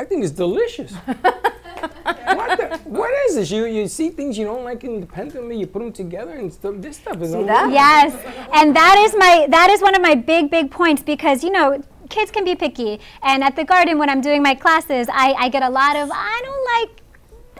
[0.00, 0.92] I think it's delicious.
[1.04, 3.50] what, the, what is this?
[3.50, 6.76] You you see things you don't like independently, you put them together, and stuff.
[6.78, 7.70] This stuff is See that?
[7.70, 8.14] Yes,
[8.54, 11.84] and that is my that is one of my big big points because you know
[12.08, 15.50] kids can be picky, and at the garden when I'm doing my classes, I, I
[15.50, 17.02] get a lot of I don't like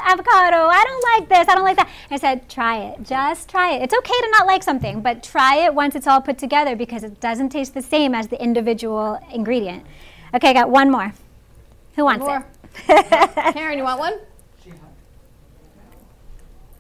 [0.01, 1.91] avocado, I don't like this, I don't like that.
[2.11, 3.83] I said try it, just try it.
[3.83, 7.05] It's okay to not like something, but try it once it's all put together because
[7.05, 9.85] it doesn't taste the same as the individual ingredient.
[10.33, 11.13] Okay, I got one more.
[12.01, 12.47] Who wants More.
[12.89, 13.53] it?
[13.53, 14.15] Karen, you want one?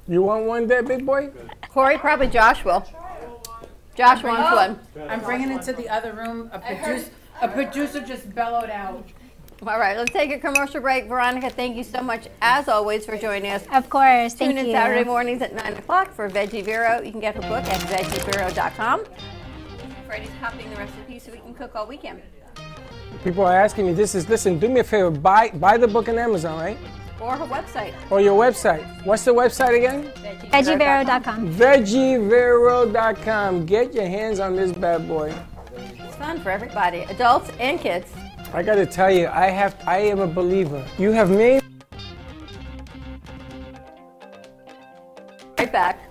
[0.09, 1.28] You want one, there, big boy?
[1.68, 2.87] Corey, probably Josh will.
[3.94, 4.56] Josh wants oh.
[4.56, 5.11] one.
[5.11, 6.48] I'm bringing it to the other room.
[6.54, 7.11] A producer,
[7.42, 9.06] a producer just bellowed out.
[9.61, 11.04] All right, let's take a commercial break.
[11.04, 13.66] Veronica, thank you so much, as always, for joining us.
[13.74, 14.72] Of course, thank Tune in you.
[14.72, 17.02] Saturday mornings at 9 o'clock for Veggie Vero.
[17.02, 19.04] You can get her book at veggievero.com.
[20.06, 22.22] Freddie's copying the recipe so we can cook all weekend.
[23.24, 23.92] People are asking me.
[23.92, 24.59] This is listen.
[24.59, 25.11] Do me a favor.
[25.11, 26.79] Buy buy the book on Amazon, right?
[27.20, 28.83] Or her website, Or your website.
[29.05, 30.05] What's the website again?
[30.50, 31.53] veggievero.com.
[31.53, 31.53] Veggievero.com.
[31.53, 33.66] Veggievero.com.
[33.66, 35.35] Get your hands on this bad boy.
[35.76, 38.11] It's fun for everybody, adults and kids.
[38.55, 40.83] I gotta tell you, I have I am a believer.
[40.98, 41.61] You have made
[45.59, 46.10] Right back.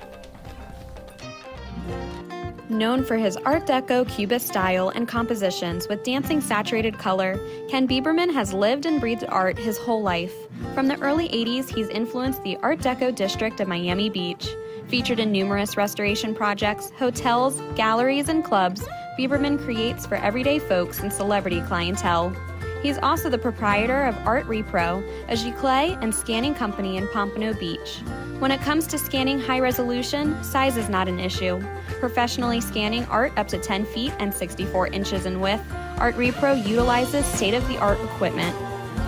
[2.69, 8.31] Known for his Art Deco Cubist style and compositions with dancing saturated color, Ken Bieberman
[8.31, 10.35] has lived and breathed art his whole life.
[10.75, 14.47] From the early 80s, he's influenced the Art Deco district of Miami Beach.
[14.87, 21.11] Featured in numerous restoration projects, hotels, galleries, and clubs, Bieberman creates for everyday folks and
[21.11, 22.35] celebrity clientele.
[22.81, 27.97] He's also the proprietor of Art Repro, a giclée and scanning company in Pompano Beach.
[28.39, 31.61] When it comes to scanning high resolution, size is not an issue.
[31.99, 35.61] Professionally scanning art up to 10 feet and 64 inches in width,
[35.97, 38.55] Art Repro utilizes state of the art equipment.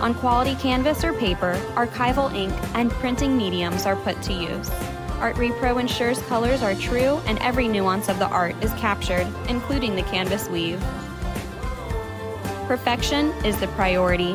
[0.02, 4.68] On quality canvas or paper, archival ink and printing mediums are put to use.
[5.18, 9.96] Art Repro ensures colors are true and every nuance of the art is captured, including
[9.96, 10.82] the canvas weave.
[12.66, 14.34] Perfection is the priority.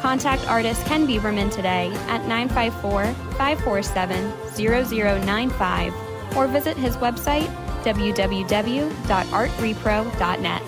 [0.00, 5.94] Contact artist Ken Bieberman today at 954 547 0095
[6.36, 7.48] or visit his website
[7.82, 10.62] www.artrepro.net.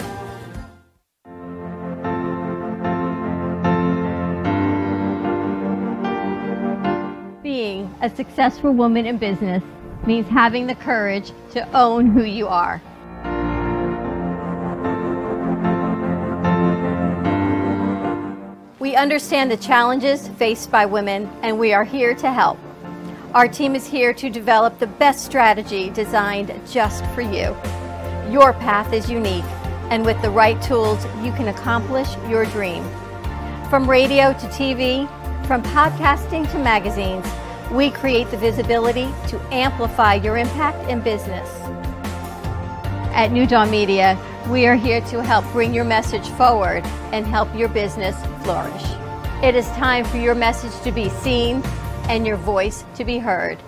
[7.43, 9.65] Being a successful woman in business
[10.07, 12.81] means having the courage to own who you are.
[18.89, 22.59] We understand the challenges faced by women, and we are here to help.
[23.35, 27.55] Our team is here to develop the best strategy designed just for you.
[28.33, 29.45] Your path is unique,
[29.91, 32.83] and with the right tools, you can accomplish your dream.
[33.69, 35.07] From radio to TV,
[35.47, 37.27] from podcasting to magazines,
[37.71, 41.78] we create the visibility to amplify your impact in business.
[43.13, 44.19] At New Dawn Media,
[44.49, 48.83] we are here to help bring your message forward and help your business flourish.
[49.43, 51.63] It is time for your message to be seen
[52.09, 53.59] and your voice to be heard.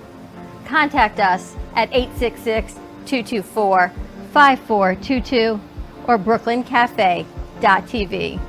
[0.64, 2.74] Contact us at 866
[3.06, 3.92] 224
[4.32, 5.60] 5422
[6.06, 8.40] or brooklyncafe.tv.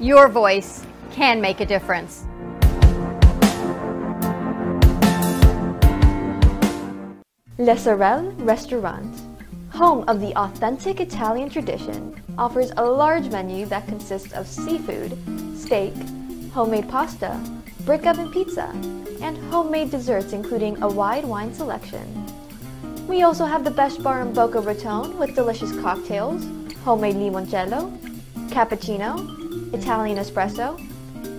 [0.00, 2.24] Your voice can make a difference.
[7.58, 9.25] Le Sorel Restaurant,
[9.76, 15.12] home of the authentic Italian tradition, offers a large menu that consists of seafood,
[15.54, 15.92] steak,
[16.50, 17.38] homemade pasta,
[17.84, 18.68] brick oven pizza,
[19.20, 22.06] and homemade desserts including a wide wine selection.
[23.06, 26.42] We also have the best bar in Boca Raton with delicious cocktails,
[26.82, 27.94] homemade limoncello,
[28.48, 30.80] cappuccino, Italian espresso,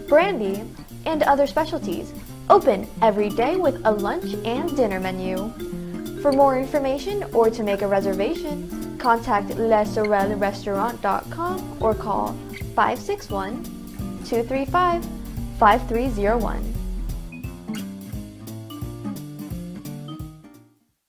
[0.07, 0.63] brandy,
[1.07, 2.13] and other specialties.
[2.51, 5.51] Open every day with a lunch and dinner menu.
[6.21, 12.33] For more information or to make a reservation, contact lesorelrestaurant.com or call
[12.75, 13.63] 561
[14.25, 15.05] 235
[15.59, 16.73] 5301.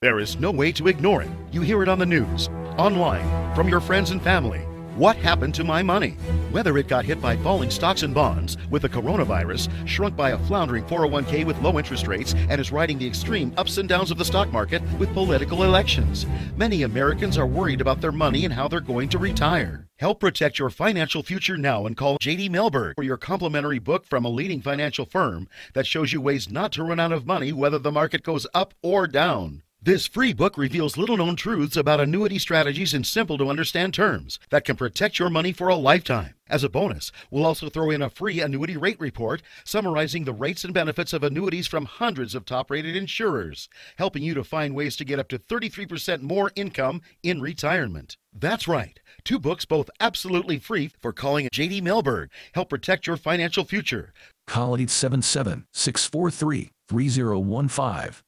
[0.00, 1.30] There is no way to ignore it.
[1.50, 4.67] You hear it on the news, online, from your friends and family.
[4.98, 6.16] What happened to my money?
[6.50, 10.38] Whether it got hit by falling stocks and bonds, with the coronavirus, shrunk by a
[10.46, 14.18] floundering 401k with low interest rates, and is riding the extreme ups and downs of
[14.18, 16.26] the stock market with political elections.
[16.56, 19.86] Many Americans are worried about their money and how they're going to retire.
[20.00, 24.24] Help protect your financial future now and call JD Melberg for your complimentary book from
[24.24, 27.78] a leading financial firm that shows you ways not to run out of money whether
[27.78, 29.62] the market goes up or down.
[29.80, 34.40] This free book reveals little known truths about annuity strategies in simple to understand terms
[34.50, 36.34] that can protect your money for a lifetime.
[36.48, 40.64] As a bonus, we'll also throw in a free annuity rate report summarizing the rates
[40.64, 44.96] and benefits of annuities from hundreds of top rated insurers, helping you to find ways
[44.96, 48.16] to get up to 33% more income in retirement.
[48.32, 52.30] That's right, two books both absolutely free for calling JD Melberg.
[52.52, 54.12] Help protect your financial future.
[54.48, 58.27] Call 877 643 3015.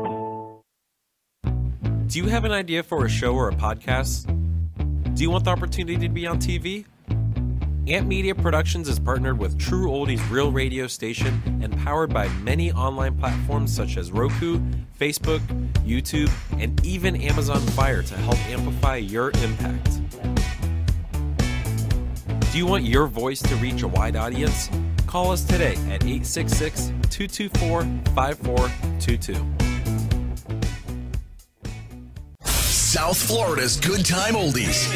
[2.09, 4.25] Do you have an idea for a show or a podcast?
[5.15, 6.85] Do you want the opportunity to be on TV?
[7.87, 12.71] Amp Media Productions is partnered with True Oldies Real Radio Station and powered by many
[12.71, 14.59] online platforms such as Roku,
[14.99, 15.41] Facebook,
[15.85, 20.01] YouTube, and even Amazon Fire to help amplify your impact.
[22.51, 24.71] Do you want your voice to reach a wide audience?
[25.05, 27.83] Call us today at 866 224
[28.15, 29.68] 5422.
[32.91, 34.89] South Florida's Good Time Oldies.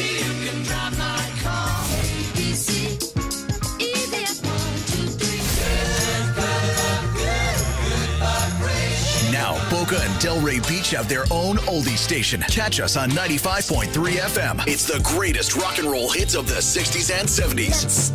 [9.30, 12.40] Now, Boca and Delray Beach have their own oldie station.
[12.48, 14.66] Catch us on 95.3 FM.
[14.66, 18.10] It's the greatest rock and roll hits of the 60s and 70s.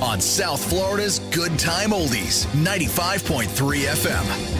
[0.00, 4.57] On South Florida's Good Time Oldies, 95.3 FM.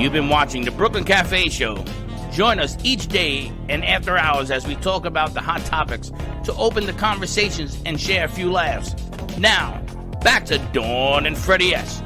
[0.00, 1.84] You've been watching the Brooklyn Cafe Show.
[2.32, 6.10] Join us each day and after hours as we talk about the hot topics
[6.44, 8.94] to open the conversations and share a few laughs.
[9.36, 9.78] Now,
[10.22, 12.02] back to Dawn and Freddie S.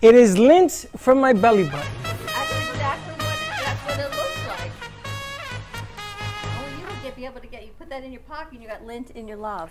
[0.00, 2.09] It is lint from my belly button.
[7.90, 9.70] That in your pocket and you got lint in your love.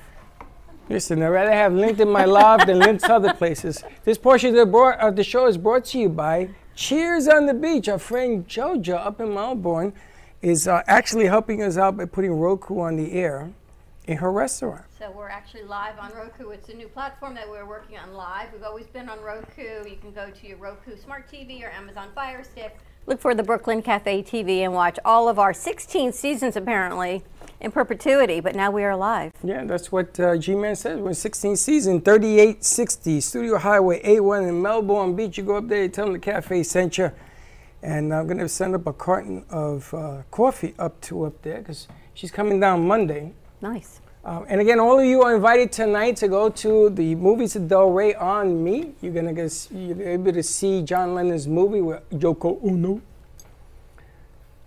[0.89, 3.83] Listen, I'd rather have lint in my love than lint other places.
[4.03, 7.45] This portion of the, bro- of the show is brought to you by Cheers on
[7.45, 7.87] the Beach.
[7.87, 9.93] Our friend Jojo up in Melbourne
[10.41, 13.51] is uh, actually helping us out by putting Roku on the air
[14.05, 14.83] in her restaurant.
[14.97, 16.49] So we're actually live on Roku.
[16.49, 18.51] It's a new platform that we're working on live.
[18.51, 19.87] We've always been on Roku.
[19.87, 22.77] You can go to your Roku Smart TV or Amazon Fire Stick.
[23.05, 27.23] Look for the Brooklyn Cafe TV and watch all of our 16 seasons apparently
[27.61, 29.33] in perpetuity, but now we are alive.
[29.43, 30.99] Yeah, that's what uh, G-Man says.
[30.99, 35.37] We're in 16th season, 3860 Studio Highway A1 in Melbourne Beach.
[35.37, 37.11] You go up there, you tell them the cafe sent you.
[37.81, 41.59] And I'm going to send up a carton of uh, coffee up to up there
[41.59, 43.33] because she's coming down Monday.
[43.61, 44.01] Nice.
[44.23, 47.63] Um, and again, all of you are invited tonight to go to the movies of
[47.63, 48.93] Delray on me.
[49.01, 53.01] You're gonna get you're able to see John Lennon's movie with Yoko Ono.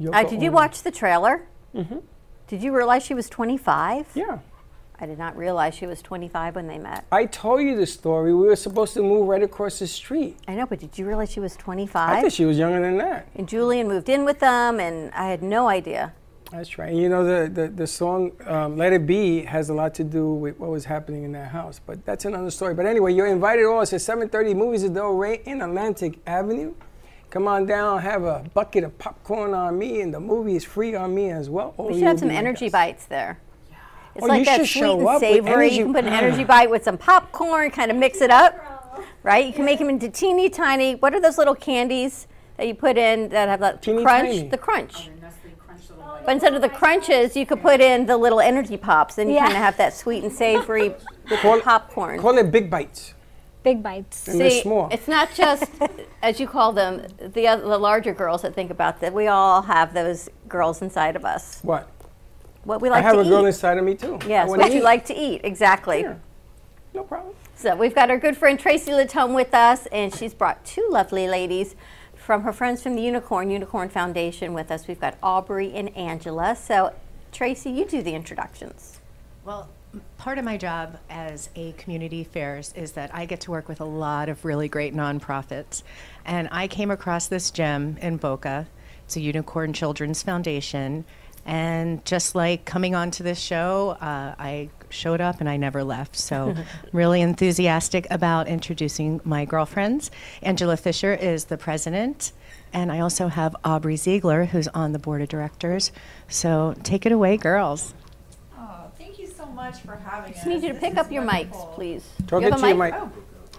[0.01, 1.43] Yoko Uh, did you watch the trailer?
[1.75, 1.99] Mm-hmm.
[2.53, 4.09] Did you realize she was 25?
[4.15, 4.39] Yeah.
[5.01, 7.07] I did not realize she was 25 when they met.
[7.11, 8.35] I told you the story.
[8.35, 10.37] We were supposed to move right across the street.
[10.47, 12.11] I know, but did you realize she was 25?
[12.11, 13.27] I thought she was younger than that.
[13.37, 16.13] And Julian moved in with them, and I had no idea.
[16.51, 16.93] That's right.
[16.93, 20.35] You know, the, the, the song um, Let It Be has a lot to do
[20.35, 22.75] with what was happening in that house, but that's another story.
[22.75, 23.81] But anyway, you're invited all.
[23.81, 26.75] It's at 7.30 Movies at Delray in Atlantic Avenue.
[27.33, 30.95] Come on down, have a bucket of popcorn on me, and the movie is free
[30.95, 31.73] on me as well.
[31.79, 32.73] All We should have some energy guests.
[32.73, 33.39] bites there.
[34.15, 35.71] It's Oh, like that should sweet show and savory.
[35.73, 38.55] You can put an energy bite with some popcorn, kind of mix it up,
[39.23, 39.47] right?
[39.47, 40.97] You can make them into teeny tiny.
[40.97, 42.27] What are those little candies
[42.59, 44.29] that you put in that have that Teeny crunch?
[44.29, 44.49] tiny.
[44.49, 45.09] The crunch.
[46.27, 49.37] But instead of the crunches, you could put in the little energy pops, and you
[49.37, 49.45] Yeah.
[49.47, 52.21] kind of have that sweet and savory with Call the it- popcorn.
[52.21, 53.15] Call it big bites.
[53.63, 54.27] Big bites.
[54.29, 54.89] And they're See, small.
[54.91, 55.65] it's not just,
[56.23, 59.13] as you call them, the, oth- the larger girls that think about that.
[59.13, 61.61] We all have those girls inside of us.
[61.63, 61.89] What?
[62.65, 63.49] what we like I have to a girl eat.
[63.49, 64.19] inside of me too.
[64.29, 66.05] Yes, what you like to eat, exactly.
[66.95, 67.35] No problem.
[67.57, 71.27] So we've got our good friend Tracy Lautomne with us, and she's brought two lovely
[71.29, 71.75] ladies
[72.15, 74.87] from her friends from the Unicorn, Unicorn Foundation with us.
[74.87, 76.55] We've got Aubrey and Angela.
[76.55, 76.93] So,
[77.33, 79.01] Tracy, you do the introductions.
[79.45, 79.69] Well, m-
[80.19, 83.81] part of my job as a community affairs is that I get to work with
[83.81, 85.83] a lot of really great nonprofits.
[86.25, 88.67] And I came across this gem in Boca.
[89.05, 91.05] It's a Unicorn Children's Foundation.
[91.45, 96.15] And just like coming onto this show, uh, I showed up and I never left.
[96.17, 100.11] So, I'm really enthusiastic about introducing my girlfriends.
[100.43, 102.33] Angela Fisher is the president.
[102.73, 105.93] And I also have Aubrey Ziegler, who's on the board of directors.
[106.29, 107.93] So, take it away, girls.
[108.57, 111.25] Oh, thank you so much for having Just need you to This pick up your
[111.25, 111.67] wonderful.
[111.69, 112.05] mics, please.
[112.27, 112.95] Talk You have into a your mic?
[112.95, 113.03] mic.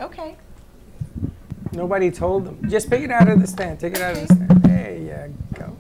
[0.01, 0.35] Oh, okay.
[1.71, 2.59] Nobody told them.
[2.69, 3.79] Just pick it out of the stand.
[3.79, 4.63] Take it out of the stand.
[4.63, 5.77] There you go.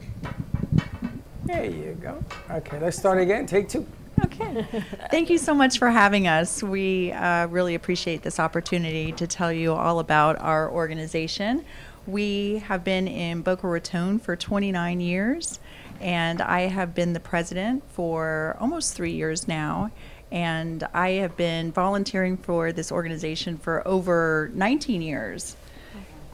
[1.43, 2.23] There you go.
[2.49, 3.45] Okay, let's start again.
[3.45, 3.85] Take two.
[4.23, 4.65] Okay.
[5.11, 6.63] Thank you so much for having us.
[6.63, 11.65] We uh, really appreciate this opportunity to tell you all about our organization.
[12.07, 15.59] We have been in Boca Raton for 29 years,
[15.99, 19.91] and I have been the president for almost three years now.
[20.33, 25.55] And I have been volunteering for this organization for over 19 years.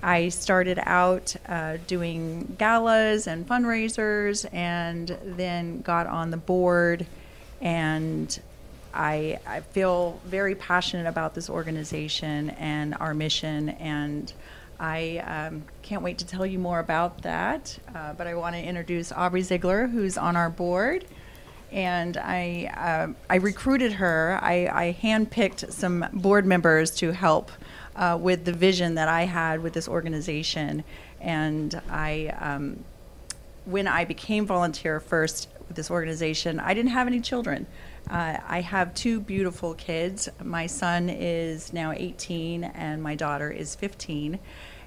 [0.01, 7.07] I started out uh, doing galas and fundraisers and then got on the board.
[7.59, 8.39] And
[8.93, 13.67] I, I feel very passionate about this organization and our mission.
[13.67, 14.31] And
[14.79, 17.77] I um, can't wait to tell you more about that.
[17.93, 21.03] Uh, but I want to introduce Aubrey Ziegler, who's on our board.
[21.71, 24.39] And I, uh, I recruited her.
[24.41, 27.51] I, I handpicked some board members to help
[27.95, 30.83] uh, with the vision that I had with this organization.
[31.19, 32.83] And I, um,
[33.65, 37.67] when I became volunteer first with this organization, I didn't have any children.
[38.09, 40.29] Uh, I have two beautiful kids.
[40.43, 44.39] My son is now 18, and my daughter is 15.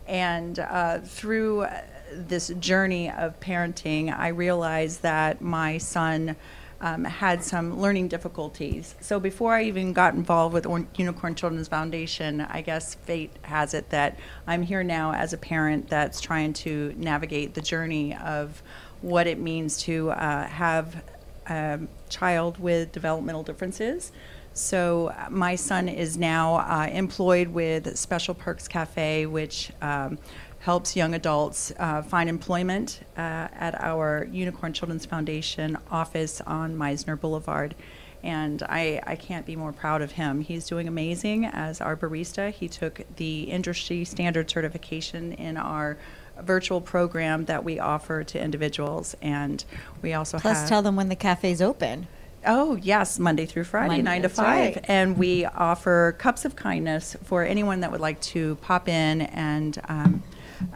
[0.09, 1.67] And uh, through
[2.13, 6.35] this journey of parenting, I realized that my son
[6.83, 8.97] um, had some learning difficulties.
[9.01, 13.73] So before I even got involved with Or- Unicorn Children's Foundation, I guess fate has
[13.73, 18.63] it that I'm here now as a parent that's trying to navigate the journey of
[19.01, 21.03] what it means to uh, have
[21.47, 24.13] a child with developmental differences.
[24.55, 30.19] So uh, my son is now uh, employed with Special Perks Cafe, which um,
[30.63, 37.21] helps young adults uh, find employment uh, at our Unicorn Children's Foundation office on Mizner
[37.21, 37.75] Boulevard.
[38.23, 40.41] And I, I can't be more proud of him.
[40.41, 42.53] He's doing amazing as our barista.
[42.53, 45.99] He took the industry standard certification in our
[46.41, 49.17] virtual program that we offer to individuals.
[49.21, 49.65] And
[50.01, 52.07] we also Plus, tell them when the cafe's open.
[52.47, 54.47] Oh, yes, Monday through Friday, Monday, 9 to 5.
[54.47, 54.85] right.
[54.87, 59.81] And we offer cups of kindness for anyone that would like to pop in and
[59.89, 60.23] um,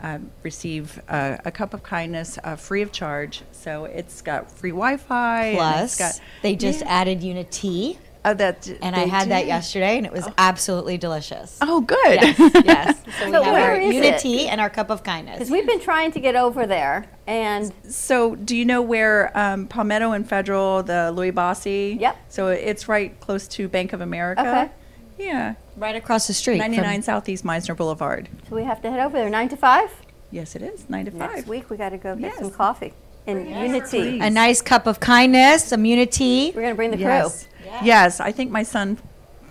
[0.02, 3.42] uh, receive uh, a cup of kindness uh, free of charge.
[3.52, 5.52] So it's got free Wi Fi.
[5.54, 6.86] Plus, got, they just Yeah.
[7.00, 7.98] added Unity.
[8.28, 11.58] Oh, that, and I they had that yesterday, and it was absolutely delicious.
[11.62, 11.96] Oh, good.
[12.20, 13.02] Yes, yes.
[13.20, 14.48] So we So have our Unity it?
[14.48, 15.36] and our cup of kindness.
[15.36, 19.68] Because we've been trying to get over there, and So, do you know where um,
[19.68, 22.00] Palmetto and Federal, the Louie Bossi?
[22.00, 22.16] Yep.
[22.28, 24.40] So it's right close to Bank of America.
[24.40, 24.70] Okay.
[25.18, 25.54] Yeah.
[25.76, 26.58] Right across the street.
[26.62, 28.28] from- 99 Southeast Mizner Boulevard.
[28.48, 29.90] so we have to head over there nine to five.
[30.30, 30.88] Yes, it is.
[30.90, 31.18] 9 to 5.
[31.20, 32.38] Next week we got to go get Yes.
[32.38, 32.92] some coffee
[33.26, 34.18] in Unity.
[34.18, 36.52] a nice cup of kindness, some Unity.
[36.54, 37.44] We're gonna bring the Yes.
[37.62, 37.70] crew.
[37.82, 38.98] Yes, I think my son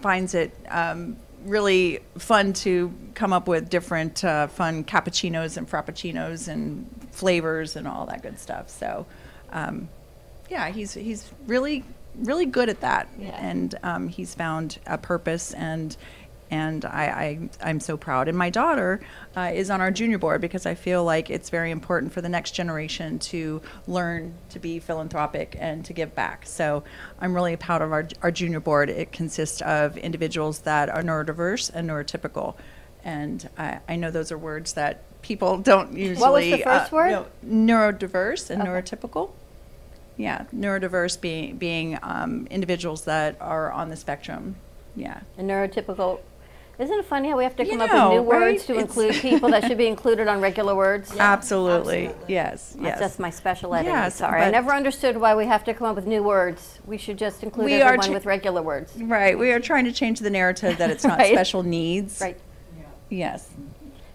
[0.01, 6.47] finds it um, really fun to come up with different uh, fun cappuccinos and frappuccinos
[6.49, 8.69] and flavors and all that good stuff.
[8.69, 9.05] So,
[9.51, 9.87] um,
[10.49, 11.83] yeah, he's he's really
[12.19, 15.95] really good at that, and um, he's found a purpose and.
[16.51, 18.27] And I, I, I'm so proud.
[18.27, 19.01] And my daughter
[19.35, 22.29] uh, is on our junior board because I feel like it's very important for the
[22.29, 26.45] next generation to learn to be philanthropic and to give back.
[26.45, 26.83] So
[27.19, 28.91] I'm really proud of our, our junior board.
[28.91, 32.53] It consists of individuals that are neurodiverse and neurotypical.
[33.03, 36.21] And I, I know those are words that people don't usually.
[36.21, 37.09] What was the first uh, word?
[37.09, 37.25] know.
[37.43, 38.69] neurodiverse and Okay.
[38.69, 39.31] neurotypical.
[40.17, 44.55] Yeah, neurodiverse being being um, individuals that are on the spectrum.
[44.95, 45.21] Yeah.
[45.37, 46.19] A neurotypical.
[46.77, 48.41] Isn't it funny how we have to You come up with new right?
[48.41, 51.15] words to It's- include people that should be included on regular words?
[51.17, 52.11] absolutely.
[52.27, 52.73] Yes.
[52.73, 52.99] That's Yes.
[52.99, 53.93] just my special editing.
[53.93, 56.79] Yes, Sorry, I never understood why we have to come up with new words.
[56.85, 58.91] We should just include We are everyone cha- with regular words.
[59.01, 59.37] Right.
[59.39, 61.33] We are trying to change the narrative that it's not Right.
[61.33, 62.19] special needs.
[62.19, 62.37] Right.
[63.09, 63.49] Yes.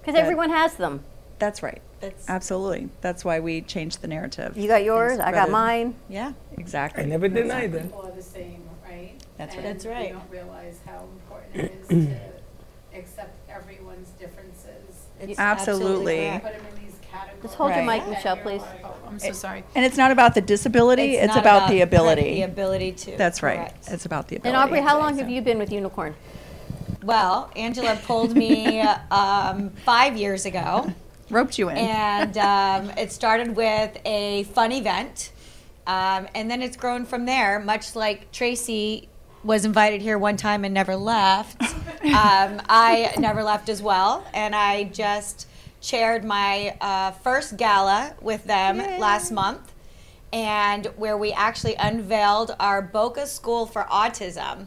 [0.03, 1.03] Because everyone has them.
[1.39, 1.81] That's right.
[2.29, 2.89] Absolutely.
[3.01, 4.57] That's why we changed the narrative.
[4.57, 5.95] You got yours, I got mine.
[6.09, 7.03] Yeah, exactly.
[7.03, 7.91] I never denied Exactly.
[7.91, 8.07] that.
[8.13, 9.13] are the same, right?
[9.37, 9.73] That's And right.
[9.73, 10.07] That's right.
[10.15, 11.89] We don't realize how important it is
[12.93, 15.07] to accept everyone's differences.
[15.21, 17.43] It's absolutely Put them in these categories.
[17.43, 18.01] Just hold your Right.
[18.07, 18.63] mic, Michelle, please.
[18.83, 19.65] Oh, I'm so sorry.
[19.75, 22.35] And it's not about the disability, It's it's, not about, about the the- ability.
[22.37, 23.59] the ability to, That's right.
[23.59, 23.89] correct.
[23.91, 24.57] It's about the ability.
[24.57, 24.57] And.
[24.57, 26.15] Aubrey, how long have you been with Unicorn?
[27.03, 28.81] Well, Angela pulled me
[29.11, 30.93] um, five years ago.
[31.31, 31.77] Roped you in.
[31.79, 35.33] And um, it started with a fun event.
[35.87, 39.09] Um, and then it's grown from there, much like Tracy
[39.43, 41.63] was invited here one time and never left.
[41.63, 44.25] um, I never left as well.
[44.35, 45.49] And I just
[45.81, 49.73] chaired my uh, first gala with them last month,
[50.33, 54.67] and where we actually unveiled our Boca School for Autism,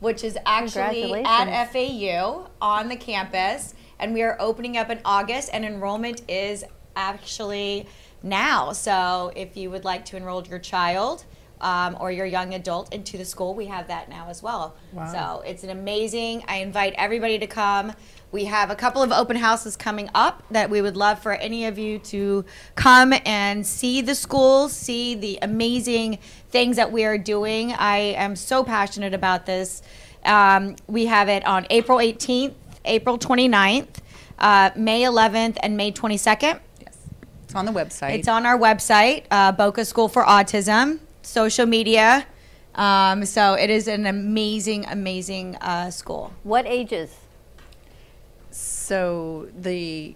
[0.00, 3.74] which is actually at FAU on the campus.
[3.98, 7.86] And we are opening up in August, and enrollment is actually
[8.22, 8.72] now.
[8.72, 11.24] So if you would like to enroll your child,
[11.60, 14.76] um, or your young adult into the school, we have that now as well.
[14.92, 15.12] Wow.
[15.12, 16.44] So it's an amazing.
[16.48, 17.92] I invite everybody to come.
[18.32, 21.64] We have a couple of open houses coming up that we would love for any
[21.66, 22.44] of you to
[22.74, 26.18] come and see the schools, see the amazing
[26.50, 27.72] things that we are doing.
[27.72, 29.82] I am so passionate about this.
[30.24, 32.54] Um, we have it on April 18th,
[32.86, 33.98] April 29th,
[34.38, 36.60] uh, May 11th, and May 22nd.
[36.80, 36.96] Yes,
[37.44, 38.14] It's on the website.
[38.14, 42.26] It's on our website, uh, Boca School for Autism, social media.
[42.74, 46.32] Um, so it is an amazing, amazing uh, school.
[46.42, 47.14] What ages?
[48.50, 50.14] So the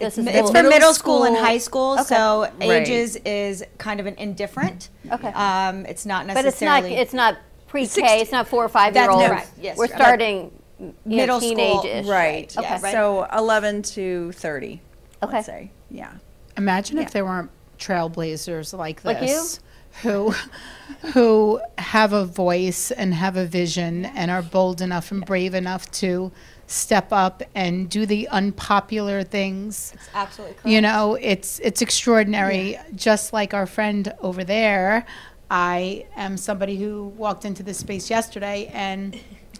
[0.00, 2.04] It's, This is it's for middle school, and high school, Okay.
[2.04, 2.70] so Right.
[2.88, 4.88] ages is kind of an indifferent.
[5.12, 5.28] Okay.
[5.28, 6.42] Um, it's not necessarily.
[6.42, 7.02] But it's not, necessarily.
[7.02, 7.36] it's not
[7.68, 9.26] pre-K, it's not four or five year That's olds.
[9.28, 10.50] correct, yes, We're right.
[10.80, 12.06] Starting you know, Middle school, teenage-ish.
[12.06, 12.56] right.
[12.56, 12.78] Okay.
[12.90, 14.80] So 11 to 30.
[15.22, 15.32] Okay.
[15.32, 15.70] Let's say.
[15.90, 16.12] Yeah.
[16.56, 17.02] Imagine Yeah.
[17.04, 19.04] if there weren't trailblazers like this.
[19.04, 19.26] Like you?
[19.28, 19.60] this.
[20.02, 20.32] Who,
[21.14, 25.90] who have a voice and have a vision and are bold enough and brave enough
[25.92, 26.30] to
[26.68, 29.90] step up and do the unpopular things.
[29.94, 30.68] It's absolutely correct.
[30.68, 32.78] You know, it's it's extraordinary.
[32.94, 35.04] Just like our friend over there,
[35.50, 39.18] I am somebody who walked into this space yesterday and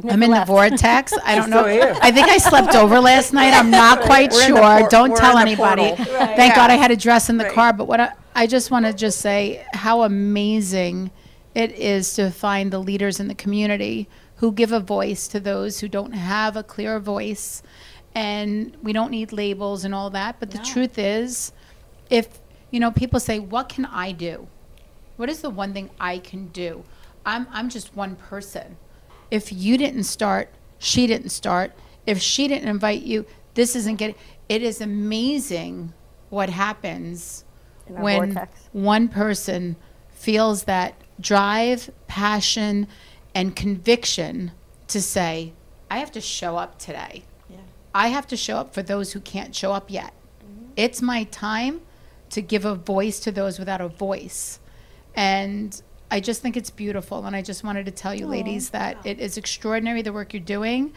[0.09, 1.12] I'm in the vortex.
[1.24, 1.62] I don't know.
[1.62, 1.96] still here.
[2.01, 3.53] I think I slept over last night.
[3.55, 4.78] I'm not quite We're in the sure.
[4.80, 5.88] por- don't we're tell in the anybody.
[5.96, 6.05] portal.
[6.36, 7.53] Thank God I had a dress in the Right.
[7.53, 7.72] car.
[7.72, 11.11] But what I, I just want to just say how amazing
[11.55, 15.80] it is to find the leaders in the community who give a voice to those
[15.80, 17.62] who don't have a clear voice.
[18.14, 20.36] And we don't need labels and all that.
[20.40, 21.53] But the truth is,
[22.09, 22.40] if,
[22.70, 24.48] you know, people say, what can I do?
[25.16, 26.82] What is the one thing I can do?
[27.26, 28.76] I'm, I'm just one person.
[29.31, 31.72] If you didn't start, she didn't start.
[32.07, 34.16] If she didn't invite you, this isn't getting.
[34.49, 35.93] It is amazing
[36.28, 37.45] what happens
[37.87, 38.68] when vortex.
[38.72, 39.76] one person
[40.09, 42.87] feels that drive, passion,
[43.35, 44.53] and conviction
[44.89, 45.53] to say,
[45.91, 47.24] I have to show up today.
[47.95, 50.12] I have to show up for those who can't show up yet.
[50.45, 50.72] Mm-hmm.
[50.76, 51.81] It's my time
[52.31, 54.61] to give a voice to those without a voice.
[55.14, 57.24] And I just think it's beautiful.
[57.24, 60.40] And I just wanted to tell you, ladies, that it is extraordinary the work you're
[60.40, 60.92] doing.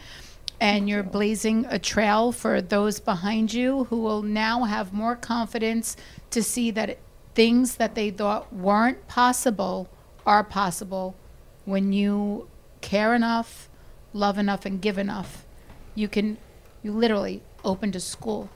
[0.60, 5.96] And you're blazing a trail for those behind you who will now have more confidence
[6.30, 6.98] to see that
[7.34, 9.88] things that they thought weren't possible
[10.24, 11.16] are possible
[11.64, 12.48] when you
[12.80, 13.68] care enough,
[14.12, 15.44] love enough, and give enough.
[15.94, 16.38] You can,
[16.82, 18.48] you literally open a school.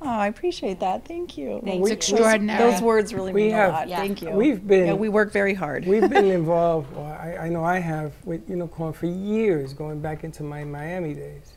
[0.00, 1.06] Oh, I appreciate that.
[1.06, 1.60] Thank you.
[1.64, 2.58] It's extraordinary.
[2.58, 3.88] Those, those words really We mean have- a lot.
[3.88, 3.96] Yeah.
[3.98, 4.30] Thank you.
[4.30, 5.86] We've been- Yeah, we work very hard.
[5.86, 10.24] We've been involved, well, I, I know I have, with Unicorn for years, going back
[10.24, 11.52] into my Miami days.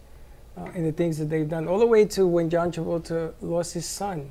[0.57, 3.73] Uh, and the things that they've done, all the way to when John Travolta lost
[3.73, 4.30] his son,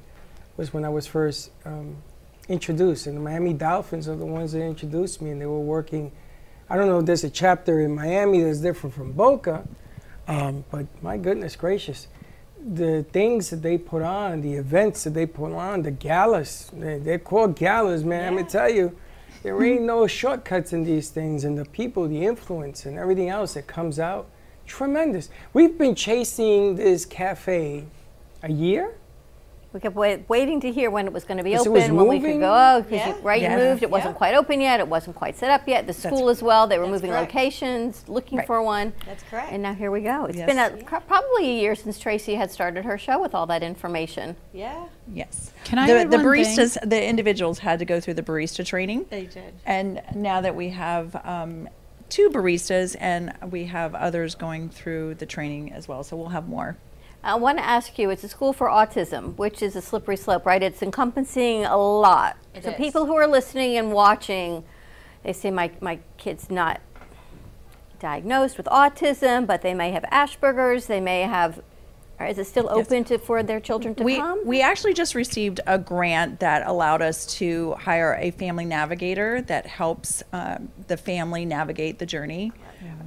[0.57, 1.97] was when I was first um,
[2.49, 3.07] introduced.
[3.07, 6.12] And the Miami Dolphins are the ones that introduced me, and they were working.
[6.70, 9.68] I don't know if there's a chapter in Miami that's different from Boca,
[10.26, 12.09] um, but my goodness gracious,
[12.72, 16.98] the things that they put on, the events that they put on, the galas, they,
[16.98, 18.28] they're called galas, man.
[18.28, 18.96] I'm gonna tell you,
[19.42, 23.54] there ain't no shortcuts in these things, and the people, the influence, and everything else
[23.54, 24.30] that comes out,
[24.66, 25.28] tremendous.
[25.52, 27.84] We've been chasing this cafe
[28.42, 28.94] a year.
[29.75, 31.72] We kept wait, waiting to hear when it was going to be Yes, it open,
[31.83, 32.55] was when we could go.
[32.55, 33.14] Oh, because Yeah.
[33.25, 33.59] right, Yeah.
[33.59, 33.83] you moved.
[33.83, 34.79] It wasn't quite open yet.
[34.79, 35.89] It wasn't quite set up yet.
[35.89, 36.68] The school as well.
[36.68, 37.35] They were moving correct.
[37.35, 38.47] locations, looking Right.
[38.47, 38.93] for one.
[39.05, 39.51] That's correct.
[39.51, 40.27] And now here we go.
[40.27, 40.47] It's Yes.
[40.47, 43.64] been a, pro- probably a year since Tracy had started her show with all that
[43.64, 44.37] information.
[44.53, 45.51] Yeah, Yes.
[45.64, 46.20] Can I the, the one thing?
[46.45, 49.07] baristas, the individuals had to go through the barista training.
[49.11, 49.55] they did.
[49.66, 51.68] And now that we have um,
[52.11, 56.47] two baristas and we have others going through the training as well, so we'll have
[56.47, 56.77] more.
[57.25, 60.45] I want to ask you, it's a school for autism, which is a slippery slope,
[60.45, 60.62] right?
[60.62, 62.37] It's encompassing a lot.
[62.55, 62.77] It so is.
[62.77, 64.62] people who are listening and watching,
[65.22, 66.83] they say my, my kid's not
[67.99, 71.62] diagnosed with autism, but they may have Asperger's, they may have,
[72.20, 74.47] or is it still open to, for their children to we, come?
[74.47, 79.64] we actually just received a grant that allowed us to hire a family navigator that
[79.64, 82.53] helps um, the family navigate the journey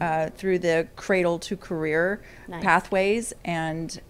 [0.02, 2.64] uh, through the cradle to career Nice.
[2.64, 4.02] pathways and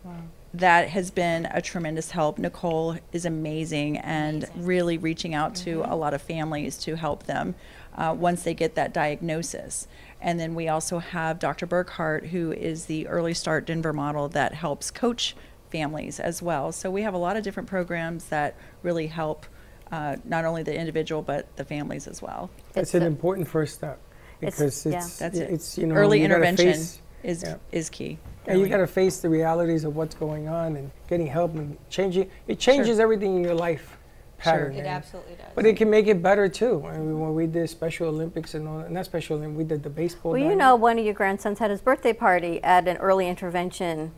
[0.53, 2.38] that has been a tremendous help.
[2.38, 7.55] Nicole is amazing and really reaching out to a lot of families to help them
[7.95, 9.88] uh, once they get that diagnosis.
[10.22, 14.53] And then we also have dr burkhart who is the early start denver model that
[14.53, 15.36] helps coach
[15.70, 16.72] families as well.
[16.72, 19.45] So we have a lot of different programs that really help
[19.91, 22.49] uh, not only the individual but the families as well.
[22.74, 23.99] That's an important first step
[24.41, 24.97] It's- because yeah.
[24.97, 25.49] it's That's it.
[25.51, 28.19] it's you know Early you intervention face- is- is key.
[28.45, 28.69] And you Early.
[28.69, 32.29] got to face the realities of what's going on and getting help and changing.
[32.47, 33.03] It changes Sure.
[33.03, 33.97] everything in your life
[34.38, 34.73] pattern.
[34.73, 35.47] It absolutely does.
[35.53, 36.85] But it can make it better too.
[36.88, 39.89] I mean, when we did Special Olympics and all, not Special Olympics, we did the
[39.89, 40.31] baseball.
[40.33, 44.11] Well, you know, one of your grandsons had his birthday party at an early intervention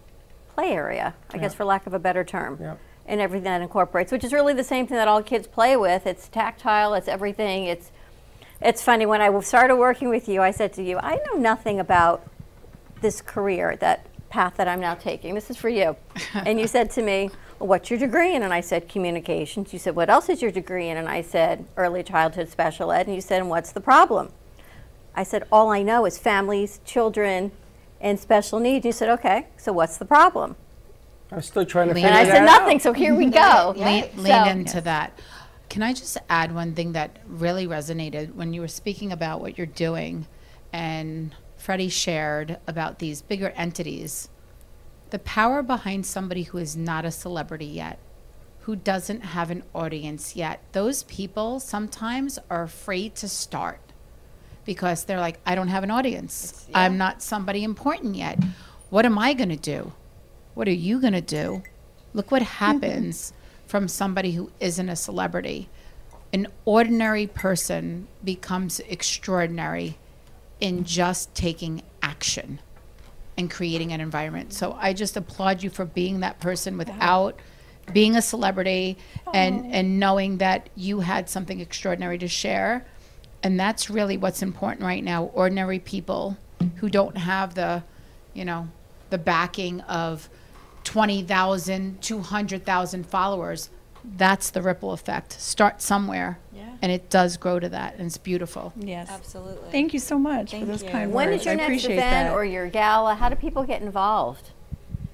[0.54, 2.60] play area, I guess for lack of a better term.
[2.62, 2.76] Yeah.
[3.08, 6.06] And everything that incorporates, which is really the same thing that all kids play with.
[6.06, 7.64] It's tactile, it's everything.
[7.64, 7.92] It's
[8.62, 11.80] it's funny when I started working with you, I said to you, I know nothing
[11.80, 12.26] about
[13.02, 15.34] this career, that path that I'm now taking.
[15.36, 15.96] This is for you.
[16.34, 18.44] and you said to me, well, what's your degree in?
[18.44, 19.74] And I said, communications.
[19.74, 20.98] You said, what else is your degree in?
[20.98, 23.06] And I said, early childhood special ed.
[23.08, 24.32] And you said, and what's the problem?
[25.16, 27.52] I said, all I know is families, children,
[28.00, 28.86] and special needs.
[28.86, 30.56] You said, okay, so what's the problem?
[31.32, 32.62] I'm still trying to And figure I that said out.
[32.62, 33.74] nothing, so here we go.
[33.76, 35.18] lean, So- lean into that.
[35.70, 39.58] Can I just add one thing that really resonated when you were speaking about what
[39.58, 40.26] you're doing
[40.74, 44.30] and Freddie shared about these bigger entities?
[45.12, 48.00] The power behind somebody who is not a celebrity yet,
[48.62, 53.80] who doesn't have an audience yet, those people sometimes are afraid to start
[54.66, 56.68] because they're like, I don't have an audience.
[56.74, 58.40] I'm not somebody important yet.
[58.90, 59.94] What am I going to do?
[60.56, 61.62] What are you going to do?
[62.14, 62.66] Look what mm-hmm.
[62.66, 63.34] happens
[63.70, 65.70] from somebody who isn't a celebrity.
[66.34, 70.00] An ordinary person becomes extraordinary
[70.60, 72.60] in just taking action
[73.38, 74.54] and creating an environment.
[74.54, 77.40] So I just applaud you for being that person without
[77.94, 78.98] being a celebrity
[79.34, 82.88] and and knowing that you had something extraordinary to share.
[83.44, 85.26] And that's really what's important right now.
[85.26, 86.38] Ordinary people
[86.78, 87.84] who don't have the,
[88.34, 88.68] you know,
[89.12, 90.28] the backing of
[90.90, 93.70] 20,000, 200,000 followers.
[94.18, 95.34] That's the ripple effect.
[95.40, 96.40] Start somewhere.
[96.52, 96.64] Yeah.
[96.82, 98.74] And it does grow to that and it's beautiful.
[98.76, 99.08] Yes.
[99.12, 99.70] Absolutely.
[99.70, 100.90] Thank you so much Thank for those you.
[100.90, 101.42] kind When words.
[101.42, 102.34] is your I next event that.
[102.34, 103.14] or your gala?
[103.14, 104.50] How do people get involved?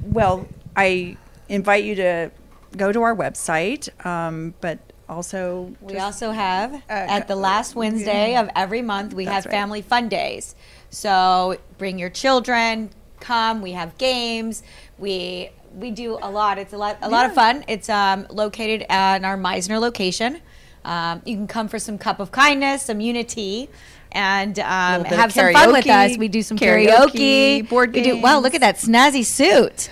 [0.02, 0.48] Well,
[0.78, 1.18] I
[1.50, 2.32] invite you to
[2.78, 8.38] go to our website, um, but also We also have Uh, at the last Wednesday
[8.38, 9.52] of every month we That's have right.
[9.52, 10.56] family fun days.
[10.90, 13.62] So bring your children, come.
[13.62, 14.64] We have games.
[14.98, 16.58] We we do a lot.
[16.58, 17.64] It's a lot a lot of fun.
[17.68, 20.42] It's um, located at our Mizner location.
[20.84, 23.70] Um, you can come for some cup of kindness, some unity,
[24.16, 26.18] and um, Little bit of have some fun with us.
[26.18, 28.40] We do some karaoke, karaoke, board We do wow.
[28.40, 29.90] Look at that snazzy suit.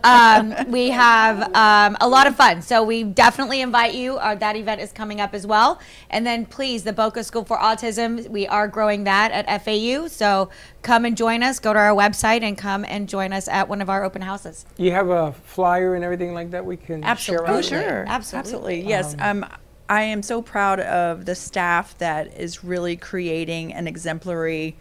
[0.04, 2.60] um, we have um, a lot of fun.
[2.60, 4.18] So we definitely invite you.
[4.18, 5.80] Uh, that event is coming up as well.
[6.10, 10.08] And then please, the Boca School for Autism, we are growing that at FAU.
[10.08, 10.50] So
[10.82, 11.58] come and join us.
[11.58, 14.66] Go to our website and come and join us at one of our open houses.
[14.76, 17.48] You have a flyer and everything like that we can share Absolutely.
[17.48, 17.56] out?
[17.56, 18.04] Oh, sure.
[18.06, 18.38] Absolutely.
[18.38, 18.88] Absolutely.
[18.88, 19.16] Yes.
[19.18, 19.46] Um,
[19.88, 24.76] I am so proud of the staff that is really creating an exemplary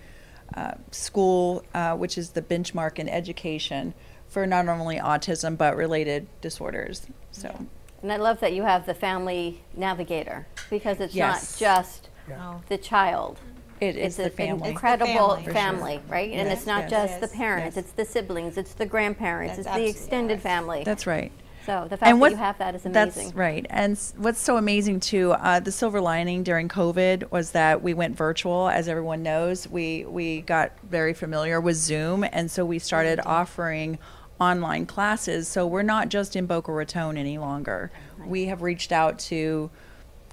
[0.53, 3.93] uh, school, uh, which is the benchmark in education
[4.28, 7.08] for not only autism but related disorders.
[7.32, 7.66] So,
[8.01, 11.53] And I love that you have the family navigator because it's Yes.
[11.53, 12.60] not just Yeah.
[12.68, 13.39] the child.
[13.80, 16.01] It is it's the an incredible It's the family, family.
[16.10, 16.32] right?
[16.34, 17.12] And it's not yes.
[17.12, 17.86] just the parents; yes.
[17.86, 20.41] it's the siblings, it's the grandparents, That's it's the extended right.
[20.43, 20.84] family.
[20.84, 21.32] that's right.
[21.68, 23.24] So the fact that you have that is amazing.
[23.26, 23.65] That's right.
[23.70, 28.15] And what's so amazing too, uh, the silver lining during COVID was that we went
[28.15, 28.70] virtual.
[28.70, 33.99] As everyone knows, we we got very familiar with Zoom, and so we started offering
[34.39, 35.47] online classes.
[35.47, 37.91] So we're not just in Boca Raton any longer.
[38.26, 39.70] We have reached out to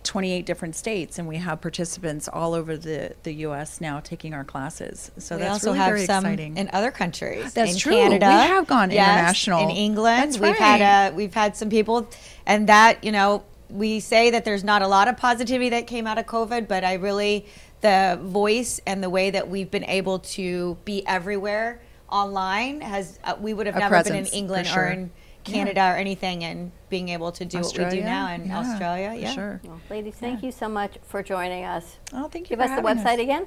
[0.05, 3.81] 28 different states, and we have participants all over the, the U.S.
[3.81, 5.11] now taking our classes.
[5.19, 6.57] So we that's also really have very some exciting.
[6.57, 7.53] in other countries.
[7.55, 7.93] That's in true.
[7.95, 9.69] Canada, We have gone yes, international.
[9.69, 12.09] In England, That's we've had a, we've had some people,
[12.47, 16.07] and that you know we say that there's not a lot of positivity that came
[16.07, 17.47] out of COVID, but I really
[17.81, 23.35] the voice and the way that we've been able to be everywhere online has uh,
[23.39, 24.85] we would have A never been in England sure.
[24.85, 25.11] or in
[25.45, 29.11] Canada or anything, and being able to do what we do now in Yeah, Australia.
[29.11, 29.61] for Yeah, sure.
[29.64, 31.99] Well, ladies, thank you so much for joining us.
[32.12, 32.57] Oh, thank you.
[32.57, 33.20] Give for us the website us.
[33.20, 33.47] again.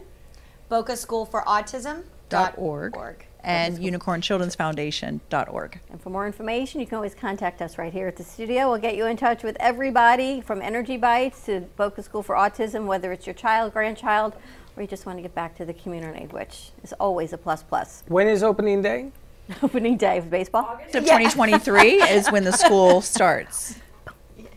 [0.70, 3.26] Boca School for Autism Dot org.
[3.42, 5.80] And Unicorn Children's Foundation dot org.
[5.90, 8.70] And for more information, you can always contact us right here at the studio.
[8.70, 12.86] We'll get you in touch with everybody from Energy Bites to Boca School for Autism,
[12.86, 14.36] whether it's your child, grandchild,
[14.76, 17.64] or you just want to get back to the community, which is always a plus
[17.64, 18.04] plus.
[18.10, 19.14] When is opening day?
[19.64, 20.66] Opening day of baseball.
[20.66, 23.80] August of 2023 is when the school starts.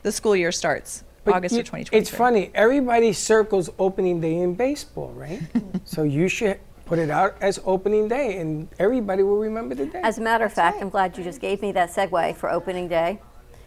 [0.02, 1.04] The school year starts.
[1.24, 1.98] But August you- of 2023.
[1.98, 2.50] It's funny.
[2.54, 5.42] Everybody circles opening day in baseball, right?
[5.84, 10.00] so you should put it out as opening day, and everybody will remember the day.
[10.02, 12.88] As a matter of fact, I'm glad you just gave me that segue for opening
[12.88, 13.20] day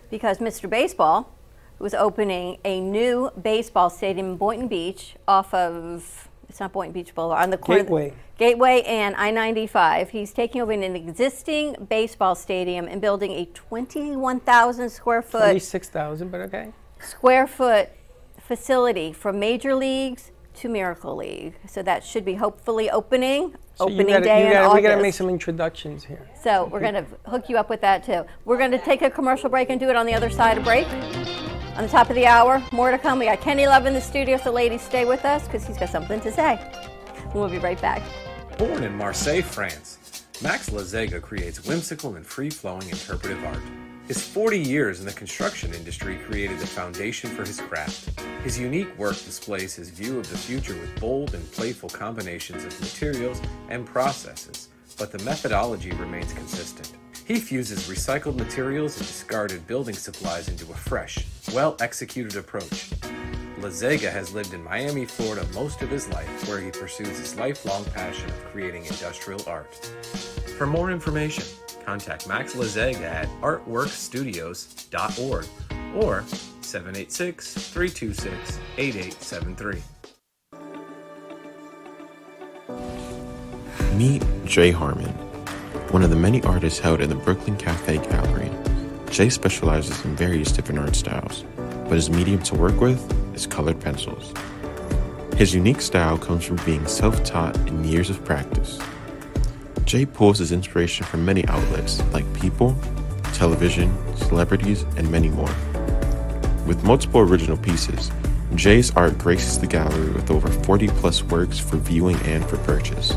[0.09, 0.69] because Mr.
[0.69, 1.31] Baseball
[1.79, 7.15] was opening a new baseball stadium in Boynton Beach off of, it's not Boynton Beach
[7.15, 7.83] Boulevard, on the corner.
[7.83, 8.13] Gateway.
[8.43, 10.09] Gateway and I 95.
[10.09, 16.29] He's taking over an existing baseball stadium and building a 21,000 square foot Twenty-six thousand,
[16.29, 16.73] but okay.
[16.99, 17.87] square foot
[18.37, 21.53] facility from major leagues to Miracle League.
[21.69, 24.75] So that should be hopefully opening So opening gotta- day you in gotta- August.
[24.75, 26.27] We gotta make some introductions here.
[26.43, 28.25] So we're going to hook you up with that too.
[28.43, 30.65] We're going to take a commercial break and do it on the other side of
[30.65, 30.85] break.
[31.77, 33.19] On the top of the hour, more to come.
[33.19, 35.87] We got Kenny Love in the studio, so ladies, stay with us because he's got
[35.87, 36.59] something to say.
[37.33, 38.03] We'll be right back.
[38.63, 43.59] Born in Marseille, France, Max Lazega creates whimsical and free flowing interpretive art.
[44.07, 48.17] His 40 years in the construction industry created the foundation for his craft.
[48.41, 52.79] His unique work displays his view of the future with bold and playful combinations of
[52.79, 56.93] materials and processes, but the methodology remains consistent.
[57.25, 62.91] He fuses recycled materials and discarded building supplies into a fresh, well executed approach.
[63.63, 67.85] Lazega has lived in Miami, Florida most of his life, where he pursues his lifelong
[67.85, 69.73] passion of creating industrial art.
[70.57, 71.45] For more information,
[71.85, 75.45] contact Max Lazega at artworkstudios.org
[75.95, 76.25] or
[76.59, 79.81] 786 326 8873.
[83.95, 85.07] Meet Jay Harmon,
[85.91, 88.51] one of the many artists held in the Brooklyn Cafe Gallery.
[89.09, 91.45] Jay specializes in various different art styles,
[91.83, 93.01] but his medium to work with
[93.35, 94.33] is colored pencils.
[95.35, 98.79] His unique style comes from being self taught and years of practice.
[99.85, 102.75] Jay pulls his inspiration from many outlets like people,
[103.33, 105.53] television, celebrities, and many more.
[106.65, 108.11] With multiple original pieces,
[108.55, 113.13] Jay's art graces the gallery with over 40 plus works for viewing and for purchase.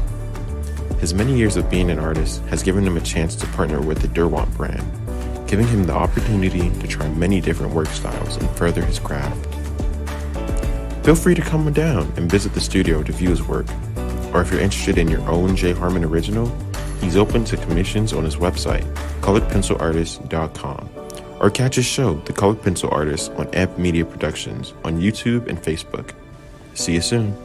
[0.98, 4.00] His many years of being an artist has given him a chance to partner with
[4.00, 4.82] the Derwent brand,
[5.46, 9.46] giving him the opportunity to try many different work styles and further his craft.
[11.04, 13.66] Feel free to come down and visit the studio to view his work,
[14.32, 15.72] or if you're interested in your own J.
[15.72, 16.50] Harmon original,
[17.00, 18.84] he's open to commissions on his website,
[19.20, 20.88] coloredpencilartist.com,
[21.40, 25.62] or catch his show, The Colored Pencil Artist, on Amp Media Productions on YouTube and
[25.62, 26.12] Facebook.
[26.74, 27.36] See you soon.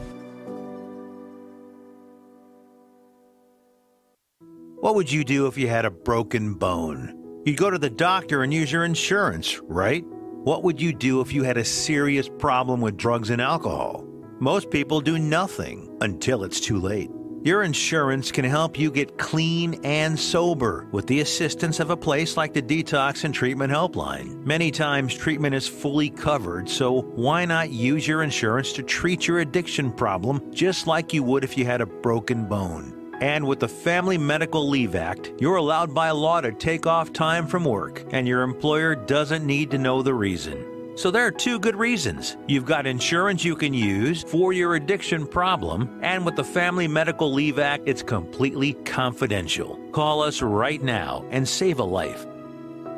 [4.80, 7.21] What would you do if you had a broken bone?
[7.44, 10.04] You'd go to the doctor and use your insurance, right?
[10.44, 14.06] What would you do if you had a serious problem with drugs and alcohol?
[14.38, 17.10] Most people do nothing until it's too late.
[17.42, 22.36] Your insurance can help you get clean and sober with the assistance of a place
[22.36, 24.46] like the Detox and Treatment Helpline.
[24.46, 29.40] Many times, treatment is fully covered, so why not use your insurance to treat your
[29.40, 33.01] addiction problem just like you would if you had a broken bone?
[33.22, 37.46] And with the Family Medical Leave Act, you're allowed by law to take off time
[37.46, 40.96] from work, and your employer doesn't need to know the reason.
[40.96, 42.36] So there are two good reasons.
[42.48, 47.32] You've got insurance you can use for your addiction problem, and with the Family Medical
[47.32, 49.78] Leave Act, it's completely confidential.
[49.92, 52.26] Call us right now and save a life.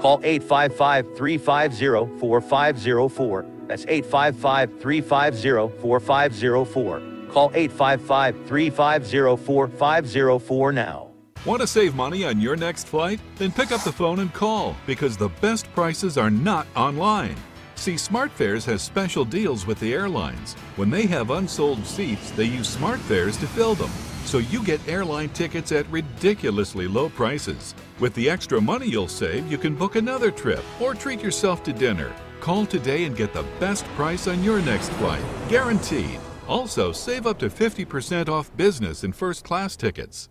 [0.01, 3.47] Call 855 350 4504.
[3.67, 7.14] That's 855 350 4504.
[7.35, 11.11] Call 855 350 4504 now.
[11.45, 13.19] Want to save money on your next flight?
[13.35, 17.35] Then pick up the phone and call because the best prices are not online.
[17.75, 20.55] See, SmartFares has special deals with the airlines.
[20.77, 23.91] When they have unsold seats, they use SmartFares to fill them.
[24.27, 27.75] So you get airline tickets at ridiculously low prices.
[27.99, 31.73] With the extra money you'll save, you can book another trip or treat yourself to
[31.73, 32.13] dinner.
[32.39, 36.21] Call today and get the best price on your next flight, guaranteed.
[36.49, 40.29] Also, save up to 50% off business and first class tickets.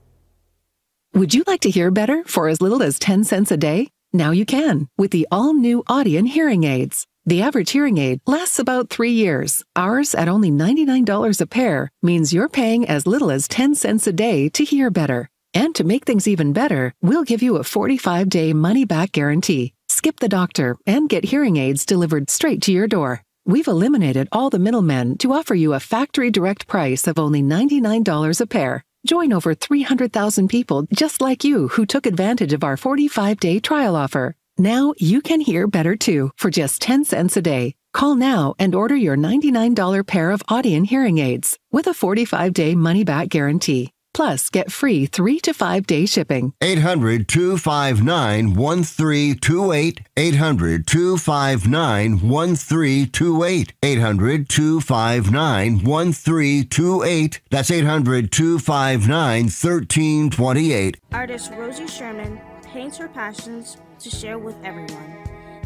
[1.13, 3.89] Would you like to hear better for as little as 10 cents a day?
[4.13, 7.05] Now you can with the all new Audien hearing aids.
[7.25, 9.63] The average hearing aid lasts about three years.
[9.75, 14.11] Ours, at only $99 a pair, means you're paying as little as 10 cents a
[14.11, 15.29] day to hear better.
[15.53, 19.73] And to make things even better, we'll give you a 45 day money back guarantee.
[19.87, 23.23] Skip the doctor and get hearing aids delivered straight to your door.
[23.45, 28.39] We've eliminated all the middlemen to offer you a factory direct price of only $99
[28.39, 28.85] a pair.
[29.05, 33.97] Join over 300,000 people just like you who took advantage of our 45 day trial
[33.97, 34.33] offer.
[34.57, 37.75] Now you can hear better too for just 10 cents a day.
[37.91, 42.75] Call now and order your $99 pair of Audien hearing aids with a 45 day
[42.75, 43.91] money back guarantee.
[44.13, 46.53] Plus, get free three to five day shipping.
[46.61, 50.01] 800 259 1328.
[50.15, 53.73] 800 259 1328.
[53.81, 57.41] 800 259 1328.
[57.49, 60.97] That's 800 259 1328.
[61.11, 65.17] Artist Rosie Sherman paints her passions to share with everyone.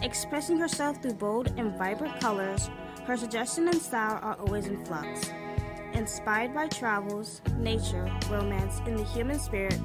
[0.03, 2.69] Expressing herself through bold and vibrant colors,
[3.05, 5.31] her suggestion and style are always in flux.
[5.93, 9.79] Inspired by travels, nature, romance, and the human spirit,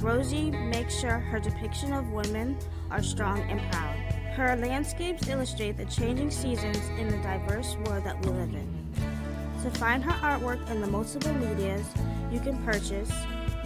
[0.00, 2.58] Rosie makes sure her depiction of women
[2.90, 3.96] are strong and proud.
[4.34, 8.68] Her landscapes illustrate the changing seasons in the diverse world that we live in.
[9.62, 11.86] To find her artwork in the multiple medias
[12.30, 13.10] you can purchase,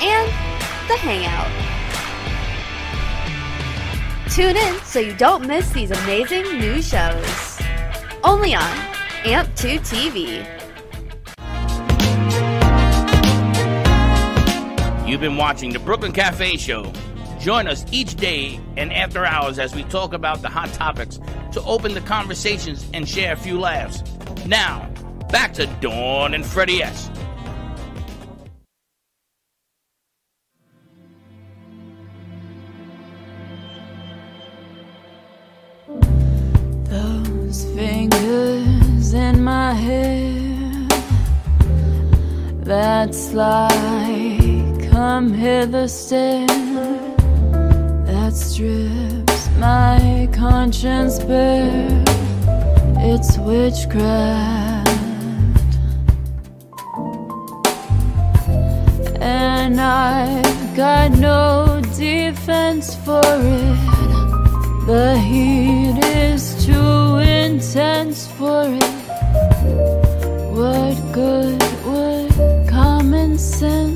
[0.00, 0.28] And
[0.88, 1.50] the hangout.
[4.30, 7.60] Tune in so you don't miss these amazing new shows.
[8.22, 8.76] Only on
[9.24, 10.63] AMP2 TV.
[15.06, 16.90] You've been watching the Brooklyn Cafe Show.
[17.38, 21.20] Join us each day and after hours as we talk about the hot topics
[21.52, 24.02] to open the conversations and share a few laughs.
[24.46, 24.90] Now,
[25.30, 27.10] back to Dawn and Freddie S.
[36.84, 40.88] Those fingers in my hair
[42.64, 44.63] that slide
[44.94, 46.46] come hither stare
[48.06, 52.04] that strips my conscience bare.
[53.10, 54.88] It's witchcraft.
[59.20, 63.80] And I've got no defense for it.
[64.86, 68.94] The heat is too intense for it.
[70.58, 73.93] What good would common sense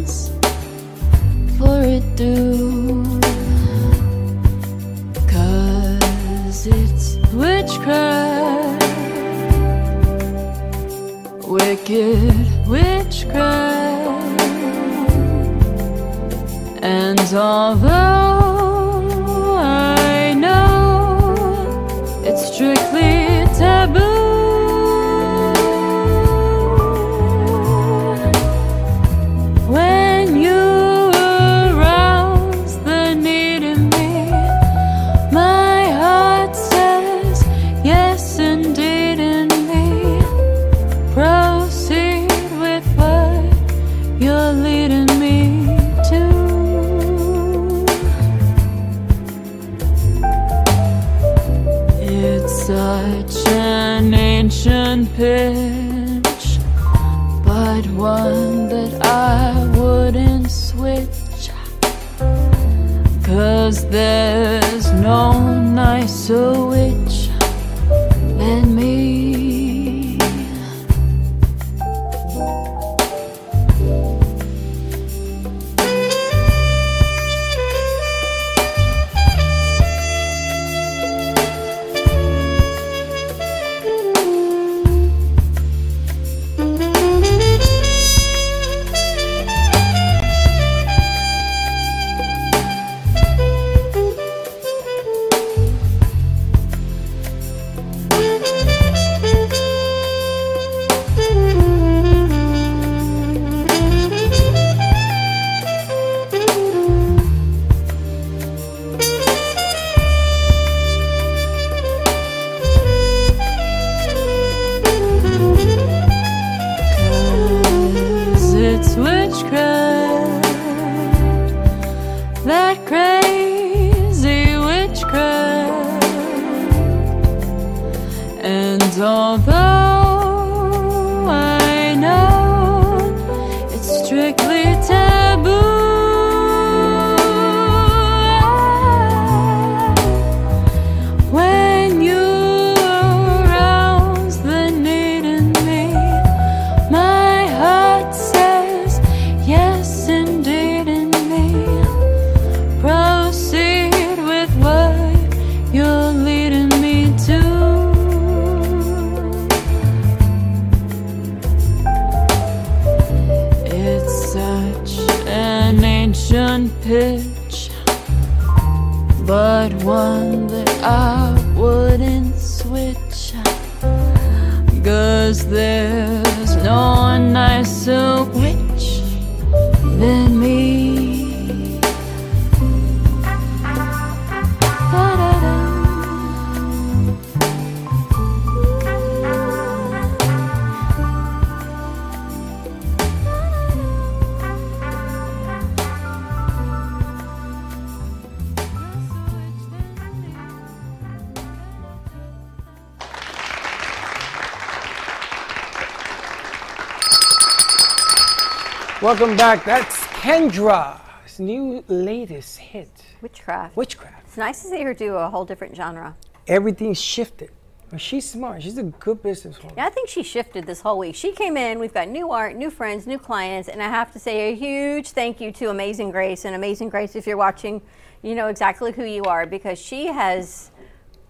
[209.00, 209.64] Welcome back.
[209.64, 212.90] That's Kendra's new latest hit.
[213.22, 213.76] Witchcraft.
[213.76, 214.26] Witchcraft.
[214.26, 216.16] It's nice to see her do a whole different genre.
[216.48, 217.52] Everything's shifted.
[217.90, 218.60] But she's smart.
[218.64, 219.76] She's a good businesswoman.
[219.76, 221.14] Yeah, I think she shifted this whole week.
[221.14, 224.18] She came in, we've got new art, new friends, new clients, and I have to
[224.18, 226.44] say a huge thank you to Amazing Grace.
[226.44, 227.80] And Amazing Grace, if you're watching,
[228.22, 230.72] you know exactly who you are because she has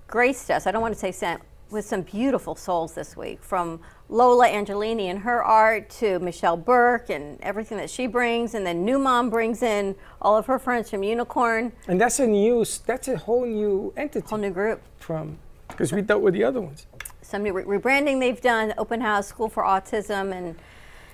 [0.06, 0.66] graced us.
[0.66, 5.04] I don't want to say sent with some beautiful souls this week from Lola Angelini
[5.10, 8.54] and her art to Michelle Burke and everything that she brings.
[8.54, 11.72] And then New Mom brings in all of her friends from Unicorn.
[11.86, 14.26] And that's a new, that's a whole new entity.
[14.28, 14.80] Whole new group.
[14.98, 15.38] From,
[15.68, 16.86] because we dealt with the other ones.
[17.22, 20.56] some new re- rebranding they've done, open house, school for autism, and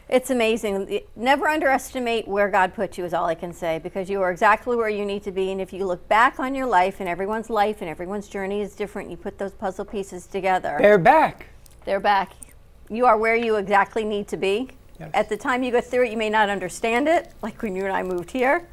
[0.08, 1.00] it's amazing.
[1.16, 4.76] Never underestimate where God put you, is all I can say, because you are exactly
[4.76, 5.50] where you need to be.
[5.50, 8.74] And if you look back on your life, and everyone's life and everyone's journey is
[8.74, 10.76] different, you put those puzzle pieces together.
[10.78, 11.46] They're back.
[11.84, 12.32] They're back.
[12.90, 14.70] You are where you exactly need to be.
[15.12, 17.84] At the time you go through it, you may not understand it, like when you
[17.84, 18.68] and I moved here.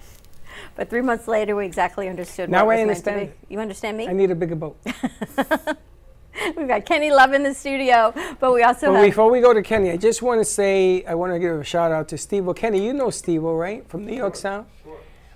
[0.75, 3.47] But three months later, we exactly understood Now what I it was meant to understand.
[3.49, 4.07] You understand me?
[4.07, 4.77] I need a bigger boat.
[6.57, 9.53] We've got Kenny Love in the studio, but we also But have before we go
[9.53, 12.17] to Kenny, I just want to say I want to give a shout out to
[12.17, 12.45] Steve.
[12.45, 13.87] Well, Kenny, you know Steve, right?
[13.89, 14.65] From New York Sound.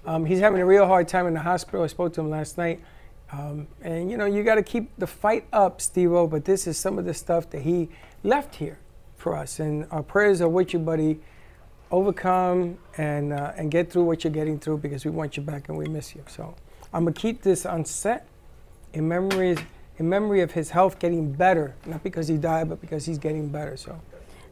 [0.05, 1.83] Um, he's having a real hard time in the hospital.
[1.83, 2.81] I spoke to him last night.
[3.31, 6.11] Um, and you know, you got to keep the fight up, Steve.
[6.29, 7.89] But this is some of the stuff that he
[8.23, 8.77] left here
[9.17, 9.59] for us.
[9.59, 11.19] And our prayers are with you, buddy.
[11.91, 15.69] Overcome and uh, and get through what you're getting through because we want you back
[15.69, 16.23] and we miss you.
[16.27, 16.55] So
[16.93, 18.27] I'm gonna keep this on set
[18.93, 19.55] in memory
[19.97, 23.47] in memory of his health getting better, not because he died, but because he's getting
[23.49, 23.77] better.
[23.77, 23.99] So.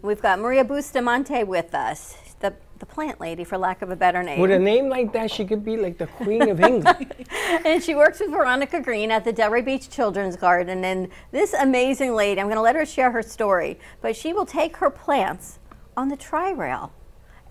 [0.01, 4.21] We've got Maria Bustamante with us, the, the plant lady, for lack of a better
[4.21, 4.39] name.
[4.39, 7.13] With a name like that, she could be like the Queen of England.
[7.65, 10.83] and she works with Veronica Green at the Delray Beach Children's Garden.
[10.83, 14.45] And this amazing lady, I'm going to let her share her story, but she will
[14.45, 15.59] take her plants
[15.95, 16.91] on the tri rail.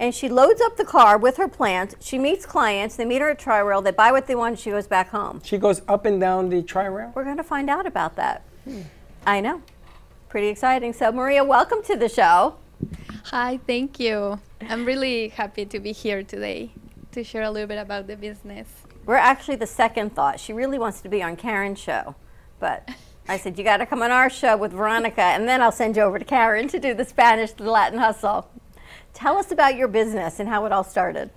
[0.03, 1.95] And she loads up the car with her plants.
[2.01, 2.97] She meets clients.
[2.97, 3.81] They meet her at tri rail.
[3.81, 4.59] They buy what they want.
[4.59, 5.41] She goes back home.
[5.45, 7.13] She goes up and down the tri rail.
[7.15, 8.43] We're going to find out about that.
[9.25, 9.63] I know.
[10.29, 10.93] Pretty exciting.
[10.93, 12.57] So, Maria, welcome to the show.
[13.27, 14.41] Hi, thank you.
[14.69, 16.73] I'm really happy to be here today
[17.13, 18.67] to share a little bit about the business.
[19.07, 20.41] We're actually the second thought.
[20.41, 22.17] She really wants to be on Karen's show,
[22.59, 22.89] but
[23.29, 25.95] I said, you got to come on our show with Veronica, and then I'll send
[25.95, 28.51] you over to Karen to do the Spanish, the Latin hustle.
[29.15, 31.31] Tell us about your business and how it all started.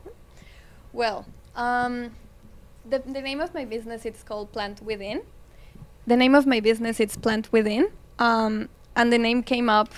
[0.93, 2.11] Well, um,
[2.87, 5.21] the, the name of my business it's called Plant Within.
[6.07, 9.93] The name of my business it's Plant Within, um, and the name came up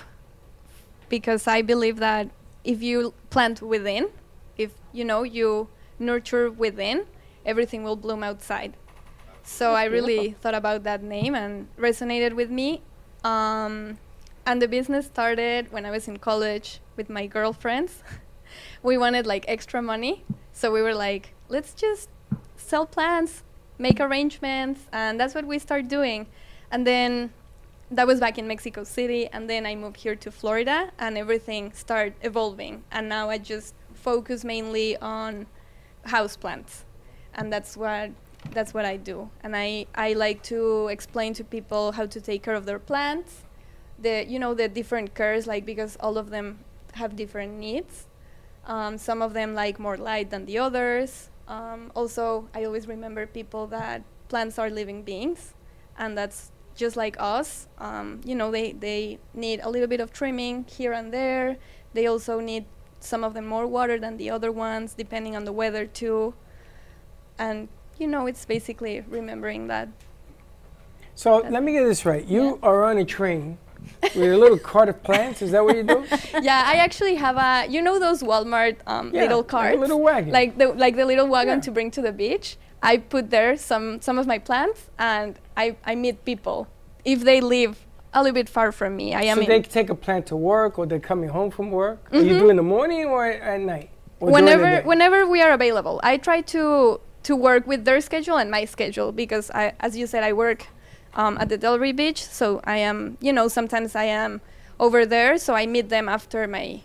[1.08, 2.30] because I believe that
[2.64, 4.08] if you plant within,
[4.56, 5.68] if you know you
[5.98, 7.06] nurture within,
[7.46, 8.76] everything will bloom outside.
[9.42, 12.82] So That's I really thought about that name and resonated with me.
[13.24, 13.98] Um,
[14.48, 18.02] and the business started when I was in college with my girlfriends.
[18.82, 20.24] we wanted like extra money,
[20.54, 22.08] so we were like, let's just
[22.56, 23.44] sell plants,
[23.76, 26.28] make arrangements, and that's what we started doing.
[26.70, 27.30] And then
[27.90, 31.74] that was back in Mexico City, and then I moved here to Florida, and everything
[31.74, 32.84] started evolving.
[32.90, 35.46] And now I just focus mainly on
[36.04, 36.86] house plants,
[37.34, 38.12] and that's what
[38.52, 39.28] that's what I do.
[39.42, 43.44] And I I like to explain to people how to take care of their plants,
[44.00, 46.60] the you know the different cares, like because all of them
[46.94, 48.06] have different needs.
[48.66, 51.30] Um, some of them like more light than the others.
[51.48, 55.54] Um, also, I always remember people that plants are living beings,
[55.96, 57.66] and that's just like us.
[57.78, 61.56] Um, you know, they, they need a little bit of trimming here and there.
[61.94, 62.66] They also need
[63.00, 66.34] some of them more water than the other ones, depending on the weather too.
[67.38, 67.68] And
[67.98, 69.88] you know, it's basically remembering that.
[71.14, 72.24] So let me get this right.
[72.24, 73.58] You are on a train
[74.02, 75.42] with a little cart of plants.
[75.42, 76.04] Is that what you do?
[76.42, 77.66] yeah, I actually have a.
[77.70, 80.32] You know those Walmart um, Yeah, little like a carts, little wagon.
[80.32, 82.56] like the like the little wagon to bring to the beach.
[82.82, 86.68] I put there some some of my plants, and I I meet people
[87.04, 89.14] if they live a little bit far from me.
[89.14, 91.98] I am so they take a plant to work, or they're coming home from work.
[92.12, 92.38] Or you Mhm.
[92.38, 93.90] do in the morning or at night?
[94.20, 96.00] Or whenever whenever we are available.
[96.02, 100.06] I try to to work with their schedule and my schedule because I, as you
[100.06, 100.66] said, I work
[101.14, 104.40] um, at the Delray Beach, so I am, you know, sometimes I am
[104.78, 106.80] over there, so I meet them after my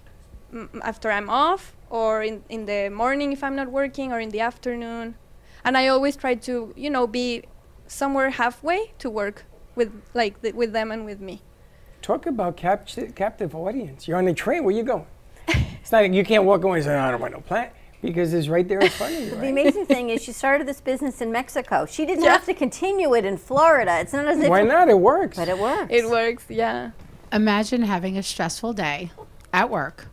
[0.51, 4.29] m- after I'm off or in in the morning if I'm not working or in
[4.29, 5.15] the afternoon,
[5.63, 7.43] and I always try to, you know, be
[7.87, 9.45] somewhere halfway to work
[9.75, 11.41] with like th- with them and with me.
[12.01, 14.07] Talk about capti- captive audience.
[14.07, 14.63] You're on the train.
[14.63, 15.05] Where you going?
[15.47, 17.71] it's not like you can't walk away and say, "I don't want no plant,"
[18.03, 19.35] because it's right there in front of you.
[19.43, 21.85] The amazing thing is, she started this business in Mexico.
[21.87, 22.33] She didn't Yeah.
[22.33, 23.99] have to continue it in Florida.
[24.01, 24.89] It's not as if Why not?
[24.89, 25.37] It works.
[25.37, 25.87] But it works.
[25.91, 26.91] It works, yeah.
[27.31, 29.11] Imagine having a stressful day
[29.51, 30.07] at work,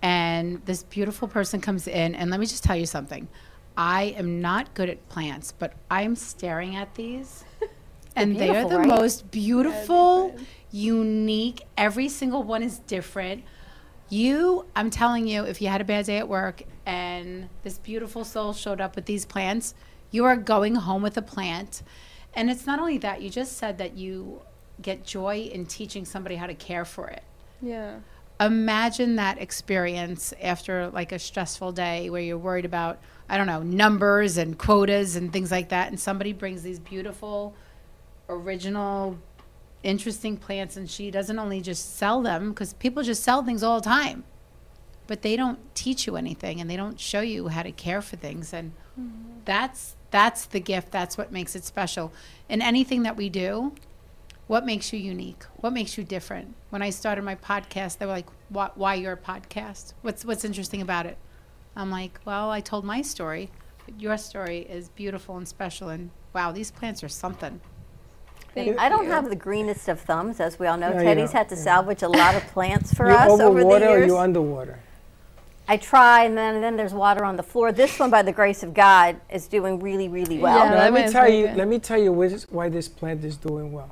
[0.00, 3.28] and this beautiful person comes in, and let me just tell you something.
[3.76, 7.44] I am not good at plants, but I'm staring at these,
[8.16, 8.88] and they are the right?
[8.88, 10.34] most beautiful,
[10.72, 11.62] unique.
[11.76, 13.44] Every single one is different.
[14.08, 18.24] You, I'm telling you, if you had a bad day at work and this beautiful
[18.24, 19.74] soul showed up with these plants,
[20.10, 21.82] you are going home with a plant.
[22.34, 24.42] And it's not only that, you just said that you
[24.80, 27.22] get joy in teaching somebody how to care for it.
[27.60, 27.96] Yeah.
[28.40, 33.62] Imagine that experience after like a stressful day where you're worried about, I don't know,
[33.62, 35.88] numbers and quotas and things like that.
[35.88, 37.54] And somebody brings these beautiful,
[38.28, 39.18] original,
[39.82, 43.80] interesting plants, and she doesn't only just sell them because people just sell things all
[43.80, 44.24] the time,
[45.12, 48.16] but they don't teach you anything and they don't show you how to care for
[48.16, 48.54] things.
[48.54, 49.40] And mm-hmm.
[49.44, 50.90] that's that's the gift.
[50.90, 52.14] That's what makes it special.
[52.48, 53.74] In anything that we do,
[54.46, 55.44] what makes you unique?
[55.56, 56.54] What makes you different?
[56.70, 59.92] When I started my podcast, they were like, "Why, why your podcast?
[60.00, 61.18] What's what's interesting about it?"
[61.76, 63.50] I'm like, "Well, I told my story,
[63.84, 65.90] but your story is beautiful and special.
[65.90, 67.60] And wow, these plants are something."
[68.56, 70.94] I don't have the greenest of thumbs, as we all know.
[70.94, 71.36] No, Teddy's don't.
[71.36, 73.98] had to salvage a lot of plants for you us over over the water or
[73.98, 74.06] years.
[74.06, 74.78] you underwater?
[75.72, 77.72] I try, and then then there's water on the floor.
[77.72, 80.66] This one, by the grace of God, is doing really, really well.
[80.68, 81.46] Now, let me tell you.
[81.48, 83.90] Let me tell you which, why this plant is doing well.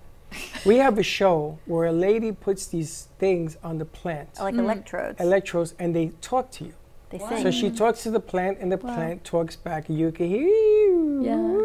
[0.66, 4.64] We have a show where a lady puts these things on the plant, Like Mm.
[4.66, 5.18] electrodes.
[5.20, 6.74] electrodes, and they talk to you.
[7.08, 7.52] They So sing.
[7.52, 8.94] she talks to the plant, and the Wow.
[8.94, 11.22] plant talks back, you can hear.
[11.28, 11.60] Yeah.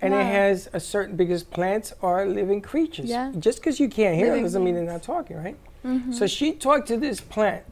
[0.00, 3.10] And it has a certain because plants are living creatures.
[3.10, 3.32] Yeah.
[3.38, 5.56] Just because you can't hear them Living doesn't mean they're not talking, right?
[5.84, 6.12] Mm -hmm.
[6.18, 7.62] So she talked to this plant,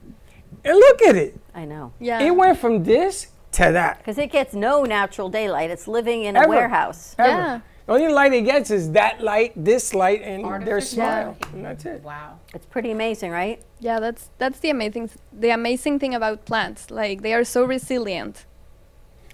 [0.65, 1.39] and look at it.
[1.55, 1.93] I know.
[1.99, 2.21] Yeah.
[2.23, 3.99] It went from this to that.
[3.99, 5.71] Because it gets no natural daylight.
[5.71, 6.47] It's living in Ever.
[6.47, 7.15] a warehouse.
[7.19, 7.63] Ever.
[7.87, 10.81] The only light it gets is that light, this light, and their Artificial.
[10.95, 11.37] smile.
[11.53, 12.03] And that's it.
[12.03, 12.39] Wow.
[12.55, 13.61] It's pretty amazing, right?
[13.81, 16.91] Yeah, that's that's the amazing the amazing thing about plants.
[16.91, 18.45] Like they are so resilient.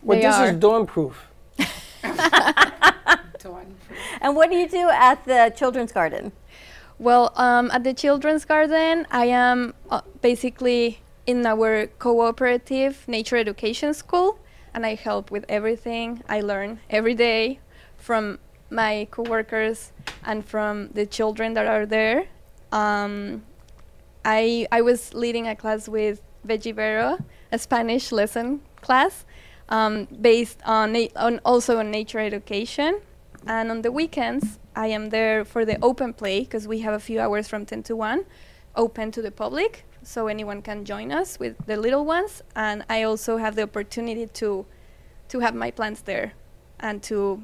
[0.02, 0.46] Well, They this are.
[0.46, 1.28] is dawn proof.
[4.20, 6.32] And what do you do at the children's garden?
[6.98, 13.92] Well, um, at the children's garden, I am uh, basically in our cooperative nature education
[13.94, 14.38] school,
[14.72, 16.22] and I help with everything.
[16.28, 17.60] I learn every day
[17.96, 18.38] from
[18.70, 19.92] my coworkers
[20.24, 22.26] and from the children that are there.
[22.72, 23.44] Um,
[24.24, 27.18] I I was leading a class with Veggie Vero,
[27.52, 29.24] a Spanish lesson class,
[29.68, 33.00] um, based on, on also on nature education.
[33.48, 36.98] And on the weekends, I am there for the open play because we have a
[36.98, 38.24] few hours from 10 to 1
[38.76, 42.42] open to the public, so anyone can join us with the little ones.
[42.54, 44.66] And I also have the opportunity to
[45.28, 46.32] to have my plants there
[46.78, 47.42] and to,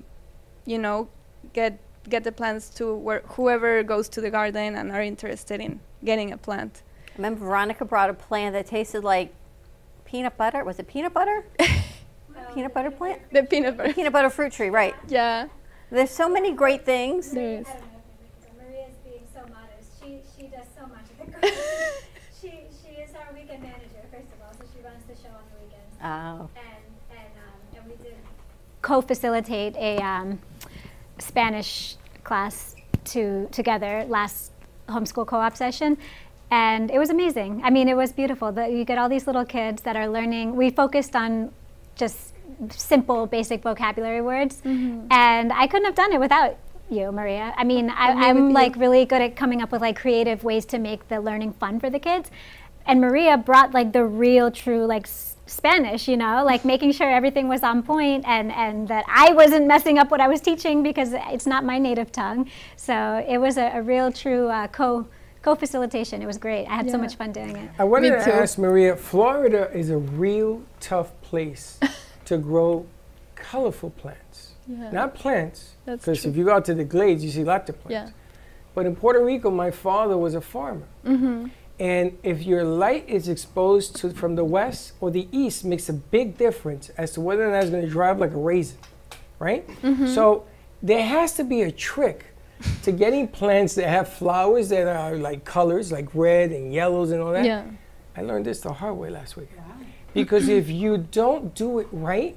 [0.65, 1.09] you know,
[1.53, 5.81] get get the plants to where whoever goes to the garden and are interested in
[6.05, 6.83] getting a plant.
[7.09, 9.35] I remember, Veronica brought a plant that tasted like
[10.05, 10.65] peanut butter.
[10.65, 11.45] Was it peanut butter?
[12.55, 13.21] peanut butter plant?
[13.33, 13.93] The peanut butter.
[13.93, 14.95] peanut butter fruit tree, right?
[15.09, 15.49] Yeah.
[15.91, 17.31] There's so many great things.
[17.33, 17.67] There is.
[18.59, 19.91] Maria's being so modest.
[20.01, 21.51] She she does so much at the garden.
[22.41, 25.45] she she is our weekend manager first of all, so she runs the show on
[25.53, 25.92] the weekends.
[26.03, 26.07] Oh.
[26.07, 26.49] And
[27.11, 28.17] and um, and we did
[28.83, 30.41] co-facilitate a um,
[31.19, 32.75] Spanish class
[33.05, 34.53] to together last
[34.89, 35.97] homeschool co-op session,
[36.51, 37.63] and it was amazing.
[37.65, 38.51] I mean, it was beautiful.
[38.53, 40.57] The, you get all these little kids that are learning.
[40.57, 41.53] We focused on
[41.95, 42.33] just
[42.71, 44.61] simple, basic vocabulary words,
[45.11, 46.57] and I couldn't have done it without
[46.91, 47.55] you, Maria.
[47.57, 49.99] I mean, I, And me with I'm like really good at coming up with like
[49.99, 52.31] creative ways to make the learning fun for the kids,
[52.87, 55.07] and Maria brought like the real, true like.
[55.47, 59.33] S- Spanish, you know, like making sure everything was on point and, and that I
[59.33, 62.49] wasn't messing up what I was teaching because it's not my native tongue.
[62.77, 65.07] So it was a, a real, true uh, co
[65.43, 66.23] co facilitation.
[66.23, 66.67] It was great.
[66.67, 67.71] I had so much fun doing it.
[67.79, 71.79] I wanted to ask Maria Florida is a real tough place
[72.27, 72.87] to grow
[73.35, 74.53] colorful plants.
[74.69, 74.93] Yeah.
[74.93, 78.13] Not plants, because if you go out to the glades, you see lots of plants.
[78.13, 78.19] Yeah.
[78.75, 80.87] But in Puerto Rico, my father was a farmer.
[81.05, 81.51] Mhm.
[81.83, 85.93] And if your light is exposed to from the west or the east, makes a
[85.93, 88.79] big difference as to whether or not it's going to drive like a raisin,
[89.41, 89.67] right?
[89.83, 90.15] Mhm.
[90.15, 90.45] So
[90.81, 92.27] there has to be a trick
[92.85, 97.21] to getting plants that have flowers that are like colors, like red and yellows and
[97.21, 97.45] all that.
[97.45, 97.65] Yeah.
[98.17, 99.51] I learned this the hard way last week.
[100.15, 102.37] Because if you don't do it right,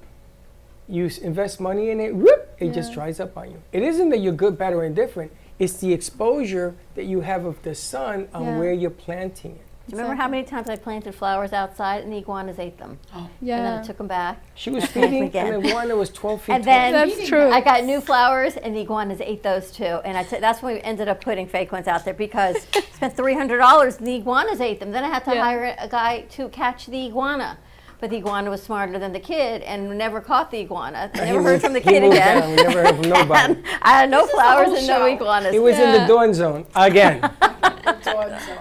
[0.87, 3.61] you invest money in it, whoop, it just dries up on you.
[3.71, 5.31] It isn't that you're good, bad, or indifferent.
[5.59, 8.59] It's the exposure that you have of the sun on Yeah.
[8.59, 9.61] where you're planting it.
[9.87, 12.97] Do you remember how many times I planted flowers outside and the iguanas ate them?
[13.15, 13.57] Oh, Yeah.
[13.57, 14.41] And then I took them back.
[14.55, 15.65] She was and planted them feeding an again.
[15.71, 16.73] iguana was 12 feet And tall.
[16.73, 17.51] then That's true.
[17.51, 19.83] I got new flowers, and the iguanas ate those too.
[20.03, 22.81] And I t- that's when we ended up putting fake ones out there because I
[22.95, 24.91] spent three hundred dollars, and the iguanas ate them.
[24.91, 25.41] Then I had to Yeah.
[25.43, 27.59] hire a guy to catch the iguana.
[27.99, 31.09] But the iguana was smarter than the kid and never caught the iguana.
[31.15, 32.43] I He never heard moved- from the kid moved again.
[32.43, 32.49] on.
[32.49, 33.53] We never heard from nobody.
[33.53, 35.05] And I had no This flowers whole and no show.
[35.15, 35.55] iguanas.
[35.55, 36.07] It was in the Yeah.
[36.07, 37.31] dawn zone again.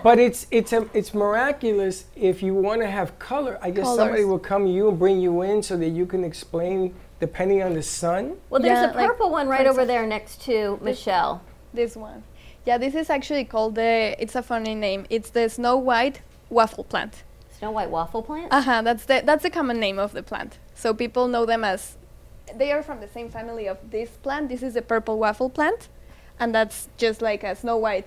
[0.02, 3.59] But it's it's a, it's miraculous if you want to have color.
[3.62, 6.24] I guess somebody will come to you and bring you in so that you can
[6.24, 8.36] explain depending on the sun.
[8.51, 11.43] Well, there's Yeah, a like, purple one right over there next to Michelle.
[11.73, 12.23] This one.
[12.66, 14.15] Yeah, this is actually called the.
[14.19, 15.06] It's a funny name.
[15.11, 16.20] It's the Snow White
[16.51, 17.23] waffle plant.
[17.64, 18.52] Snow White waffle plant.
[18.52, 18.82] Uh huh.
[18.82, 20.58] That's the that's the common name of the plant.
[20.74, 21.96] So people know them as.
[22.54, 24.48] They are from the same family of this plant.
[24.50, 25.88] This is the purple waffle plant,
[26.38, 28.06] and that's just like a Snow White,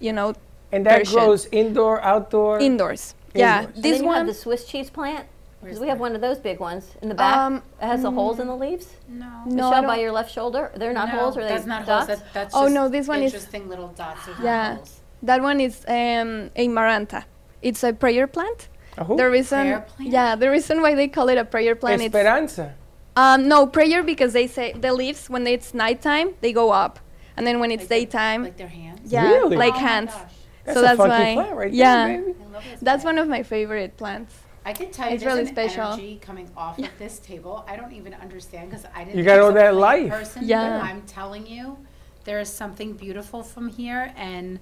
[0.00, 0.34] you know.
[0.70, 1.14] And that version.
[1.18, 2.58] grows indoor, outdoor.
[2.60, 3.14] indoors.
[3.34, 3.74] Yeah, Indoors.
[3.76, 4.26] And this then you have one.
[4.26, 5.26] the Swiss cheese plant.
[5.62, 7.36] Because we have one of those big ones in the back.
[7.38, 8.86] Um, it has the holes in the leaves.
[9.08, 9.44] No.
[9.46, 10.70] No, I by your left shoulder.
[10.76, 12.06] They're not No, holes, or they that's not dots?
[12.08, 12.18] holes.
[12.20, 14.26] That, that's Oh, just no, this one is- interesting little dots.
[14.26, 14.74] There's Yeah.
[14.74, 15.00] holes.
[15.22, 17.24] That one is um, a maranta.
[17.62, 18.68] It's a prayer plant.
[18.98, 19.16] A who?
[19.16, 22.74] The reason, yeah, the reason why they call it a prayer plant Esperanza.
[23.16, 26.98] um, no prayer because they say the leaves when it's nighttime they go up,
[27.36, 29.00] and then when it's daytime, Like their hands.
[29.12, 29.56] yeah, Really?
[29.56, 30.10] like Oh my hands.
[30.12, 30.32] gosh.
[30.64, 32.34] That's so a that's funky why, plant right there, yeah, baby.
[32.40, 33.16] I love this that's plant.
[33.16, 34.34] one of my favorite plants.
[34.66, 35.88] I can tell you It's there's really an special.
[35.92, 37.66] energy coming off of this table.
[37.68, 39.18] I don't even understand because I didn't.
[39.18, 40.10] You got all that plant life.
[40.10, 40.78] Person, Yeah.
[40.78, 41.76] But I'm telling you,
[42.24, 44.58] there is something beautiful from here, and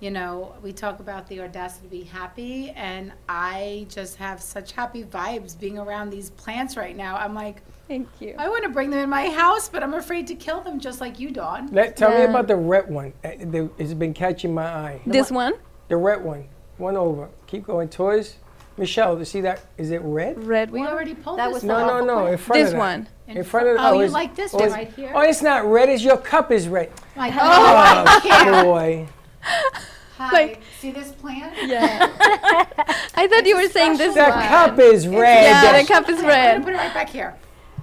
[0.00, 4.72] you know, we talk about the audacity to be happy, and I just have such
[4.72, 7.16] happy vibes being around these plants right now.
[7.16, 8.34] I'm like, Thank you.
[8.38, 11.00] I want to bring them in my house, but I'm afraid to kill them, just
[11.00, 11.68] like you, Dawn.
[11.72, 13.14] Let, tell me about the red one.
[13.24, 13.30] Uh,
[13.78, 15.00] It's been catching my eye.
[15.06, 15.54] This one,
[15.88, 16.44] The red one.
[16.76, 17.30] One over.
[17.46, 18.36] Keep going Toys.
[18.76, 19.18] Michelle.
[19.18, 19.62] You see that?
[19.78, 20.44] Is it red?
[20.44, 20.88] red We one.
[20.90, 22.26] already pulled That this was No, no, no.
[22.26, 22.78] In front This of that.
[22.78, 23.08] one.
[23.26, 25.10] In front of Oh, you it's- like this one right here?
[25.14, 25.88] Oh, it's not red.
[25.88, 26.92] It's your cup is red.
[27.16, 29.06] Like, Oh, boy.
[29.42, 30.32] Hi.
[30.32, 31.54] Like- see this plant?
[31.66, 32.10] Yeah.
[33.14, 34.32] I thought you were saying this The one.
[34.48, 35.44] cup is red.
[35.44, 36.22] Yeah, the cup is red.
[36.22, 36.52] I'm red.
[36.54, 37.36] gonna put it right back here.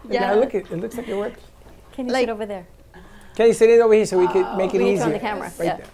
[0.10, 0.32] Yeah.
[0.32, 0.34] Yeah.
[0.34, 0.80] look at it.
[0.80, 1.40] looks like it works.
[1.94, 2.68] Can you Like- sit over there?
[3.36, 4.56] Can you sit it over here so we could oh.
[4.58, 5.06] make it We need easier?
[5.06, 5.78] on the camera, Right yeah.
[5.78, 5.86] there.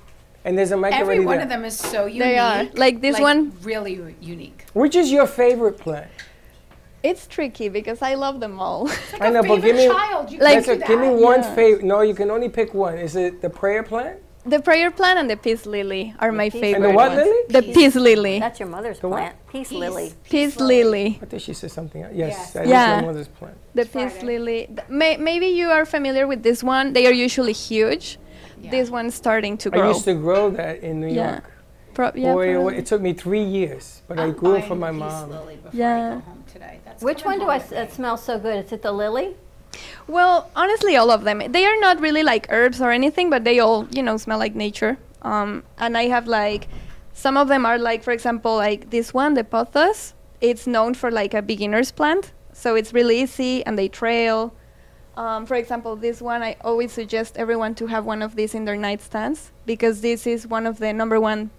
[0.45, 1.43] And there's a mic Every already one there.
[1.43, 2.21] of them is so unique.
[2.23, 2.65] They are.
[2.73, 4.65] Like this one, Really unique.
[4.73, 6.09] Which is your favorite plant?
[7.03, 8.87] it's tricky because I love them all.
[9.19, 10.31] I know, but give me child.
[10.31, 11.55] You Like- that's a- give me one Yeah.
[11.55, 11.83] favorite.
[11.85, 12.97] No, you can only pick one.
[12.99, 14.19] Is it the prayer plant?
[14.45, 16.73] The prayer plant and the peace lily are my favorite.
[16.75, 17.25] And the what ones.
[17.27, 17.41] lily?
[17.49, 18.39] The peace lily.
[18.39, 19.17] That's your mother's The what?
[19.17, 19.35] plant.
[19.51, 20.13] Peace, lily.
[20.23, 21.19] Peace lily.
[21.21, 22.01] I think she said something.
[22.03, 22.13] else.
[22.15, 22.53] Yes, Yes.
[22.53, 23.01] that is Yeah.
[23.01, 23.55] my mother's plant.
[23.75, 24.67] The peace lily.
[24.67, 26.93] Th- May, maybe you are familiar with this one.
[26.93, 28.17] They are usually huge.
[28.69, 29.81] This one's starting to grow.
[29.81, 31.31] I used to grow that in New Yeah.
[31.31, 31.51] York.
[31.93, 32.77] Pro- yeah, Boy, it, probably.
[32.77, 35.33] it took me three years, but I grew it from my mom.
[35.73, 36.21] Yeah.
[37.01, 38.65] Which one do I s- uh, smell so good?
[38.65, 39.35] Is it the lily?
[40.07, 41.51] Well, honestly, all of them.
[41.51, 44.55] They are not really like herbs or anything, but they all, you know, smell like
[44.55, 44.97] nature.
[45.21, 46.67] Um, and I have like,
[47.13, 50.13] some of them are like, for example, like this one, the pothos.
[50.39, 54.53] It's known for like a beginner's plant, so it's really easy and they trail.
[55.15, 58.65] Um, for example, this one, I always suggest everyone to have one of these in
[58.65, 61.51] their nightstands because this is one of the number one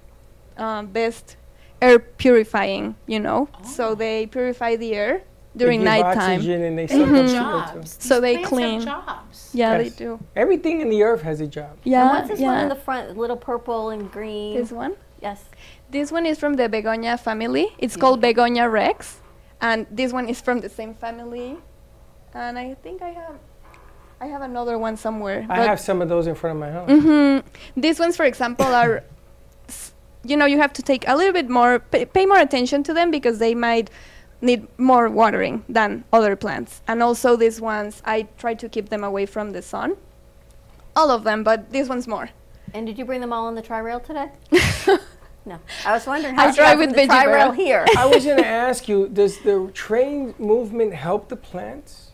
[0.57, 1.37] um, best
[1.81, 3.49] air purifying, you know.
[3.65, 5.23] So they purify the air
[5.57, 6.33] during give nighttime.
[6.39, 7.33] oxygen and they suck up Mhm.
[7.75, 7.97] Jobs.
[8.01, 8.81] So they plants have clean.
[8.83, 9.51] jobs.
[9.53, 9.83] Yeah, Yes.
[9.83, 10.19] they do.
[10.35, 11.77] Everything in the earth has a job.
[11.85, 12.63] Yeah, And what's this one yeah.
[12.63, 13.17] in the front?
[13.19, 14.57] Little purple and green.
[14.57, 14.95] This one?
[15.21, 15.45] Yes.
[15.91, 17.69] This one is from the begonia family.
[17.79, 19.21] It's called begonia rex,
[19.61, 21.59] and this one is from the same family.
[22.35, 23.35] And I think I have,
[24.23, 25.45] I have another one somewhere.
[25.51, 26.89] I have some of those in front of my house.
[26.91, 27.39] hmm
[27.79, 29.05] These ones, for example, are,
[29.69, 29.93] s-
[30.25, 32.95] you know, you have to take a little bit more, pay, pay more attention to
[32.95, 33.91] them because they might
[34.43, 36.83] need more watering than other plants.
[36.87, 39.97] And also these ones, I try to keep them away from the sun.
[40.95, 42.31] All of them, but these one's more.
[42.75, 44.29] And did you bring them all on the tri rail today?
[45.47, 45.59] no.
[45.87, 47.53] I was wondering I how you drive with the Veggie tri rail Rail.
[47.53, 47.87] here.
[47.97, 52.11] I was going to ask you, does the train movement help the plants?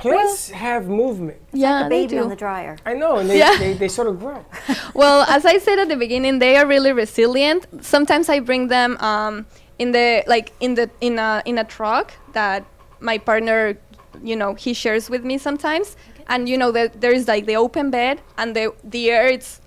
[0.00, 1.38] Plants have movement.
[1.52, 2.76] Yeah, a they baby on the dryer.
[2.84, 3.56] I know, and they, Yeah.
[3.58, 4.44] they, they sort of grow.
[4.94, 7.66] well, as I said at the beginning, they are really resilient.
[7.84, 9.46] Sometimes I bring them um,
[9.78, 12.64] in the like in the in a in a truck that
[13.00, 13.76] my partner,
[14.22, 15.96] you know, he shares with me sometimes.
[16.30, 19.60] And you know that there is like the open bed and the the air it's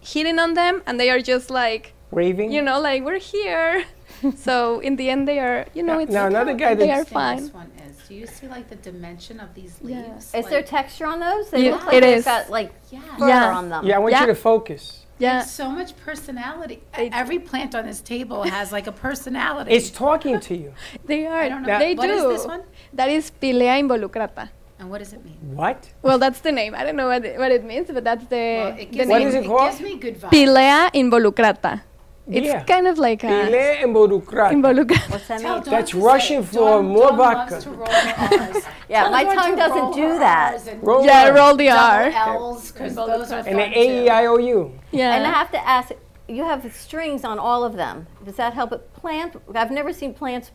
[0.00, 2.52] hitting on them, and they are just like Waving.
[2.52, 3.84] you know, like we're here.
[4.36, 7.04] so in the end, they are you know Now- it's now another guy they are
[7.04, 7.44] fine.
[7.44, 7.96] This one is.
[8.08, 10.02] Do you see like the dimension of these Yeah.
[10.02, 10.34] leaves?
[10.34, 11.48] Is there texture on those?
[11.50, 12.24] They Yeah, look like it they've is.
[12.26, 13.00] got like Yeah.
[13.16, 13.56] fur Yeah.
[13.56, 13.86] on them.
[13.86, 15.01] Yeah, I want you to focus.
[15.18, 15.38] Yeah.
[15.38, 16.82] Like, so much personality.
[16.94, 19.70] Every plant on this table has like a personality.
[19.72, 20.72] It's talking to you.
[21.06, 21.40] They are.
[21.40, 21.78] I don't know.
[21.78, 22.14] They What do.
[22.14, 22.62] is this one?
[22.92, 24.50] That is Pilea involucrata.
[24.78, 25.38] And what does it mean?
[25.54, 25.78] What?
[26.02, 26.74] Well, that's the name.
[26.74, 29.08] I don't know what it, what it means, but that's the, Well, it the gives
[29.08, 29.28] What name.
[29.28, 29.70] is it called?
[29.70, 30.30] gives me good vibes.
[30.34, 31.82] Pilea involucrata.
[32.30, 32.62] It's Yeah.
[32.62, 33.50] kind of like a Pile
[33.86, 34.52] involucrata.
[34.52, 35.10] involucrata.
[35.10, 35.62] What's that mean?
[35.64, 36.46] That's to say Russian it.
[36.46, 37.60] for Dawn- more Dawn loves vodka.
[37.62, 37.88] to roll.
[38.88, 40.54] Yeah, my Dawn to tongue doesn't do that.
[40.54, 41.32] Rs Roll Yeah, it.
[41.34, 42.02] roll the R.
[42.14, 43.78] L's because those are And fun the.
[43.78, 44.72] A E I O U.
[44.92, 45.14] Yeah.
[45.14, 45.90] And I have to ask,
[46.28, 48.06] you have strings on all of them.
[48.24, 49.34] Does that help it plant?
[49.54, 50.52] I've never seen plants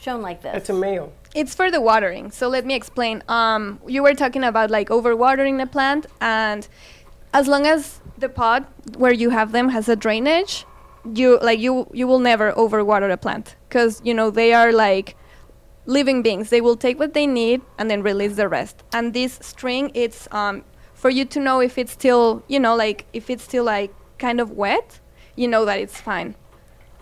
[0.00, 0.54] shown like this.
[0.56, 1.12] It's a male.
[1.34, 2.30] It's for the watering.
[2.30, 3.22] So let me explain.
[3.28, 6.66] Um, you were talking about like overwatering the plant, and
[7.34, 8.64] as long as the pot
[8.96, 10.64] where you have them has a drainage,
[11.14, 15.16] you like you you will never overwater a plant because you know they are like
[15.86, 16.50] living beings.
[16.50, 18.82] They will take what they need and then release the rest.
[18.92, 20.64] And this string, it's um,
[20.94, 24.40] for you to know if it's still you know like if it's still like kind
[24.40, 25.00] of wet,
[25.36, 26.34] you know that it's fine.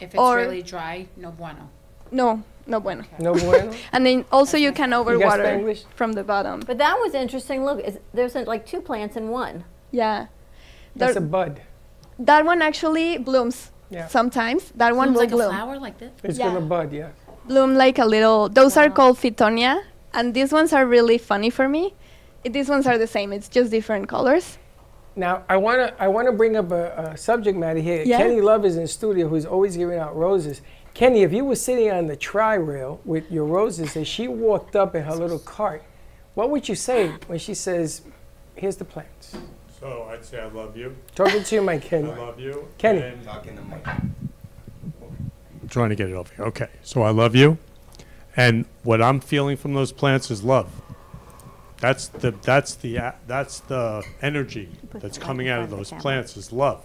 [0.00, 1.70] If it's Or- really dry, no bueno.
[2.10, 3.04] No, no bueno.
[3.18, 3.72] No bueno.
[3.92, 5.84] And then also you can overwater Spanglish?
[5.94, 6.60] from the bottom.
[6.60, 7.64] But that was interesting.
[7.64, 9.64] Look, is, there's like two plants in one.
[9.90, 10.26] Yeah.
[10.96, 11.62] That's There- a bud.
[12.18, 14.08] that one actually blooms Yeah.
[14.08, 14.72] sometimes.
[14.76, 15.50] That one Blooms will like a bloom.
[15.56, 16.12] flower like this.
[16.22, 16.46] It's Yeah.
[16.48, 17.08] gonna bud, yeah.
[17.46, 18.48] Bloom like a little.
[18.48, 21.94] Those are called Fittonia, and these ones are really funny for me.
[22.44, 23.32] I- These ones are the same.
[23.32, 24.58] It's just different colors.
[25.16, 28.02] Now I wanna I wanna bring up a, a subject matter here.
[28.04, 28.18] Yeah.
[28.18, 30.60] Kenny Love is in studio, who's always giving out roses.
[30.92, 34.74] Kenny, if you were sitting on the tri rail with your roses and she walked
[34.76, 35.82] up in her little cart,
[36.34, 38.02] what would you say when she says,
[38.56, 39.36] "Here's the plants"?
[39.84, 40.96] So I'd say I love you.
[41.14, 42.10] Talking to my Kenny.
[42.10, 42.68] I love you.
[42.78, 43.02] Kenny.
[43.02, 44.14] and- I'm
[45.68, 46.46] trying to get it over here.
[46.46, 46.68] Okay.
[46.82, 47.58] So I love you.
[48.34, 50.80] And what I'm feeling from those plants is love.
[51.80, 56.50] That's the that's the a- that's the energy that's coming out of those plants is
[56.50, 56.82] love.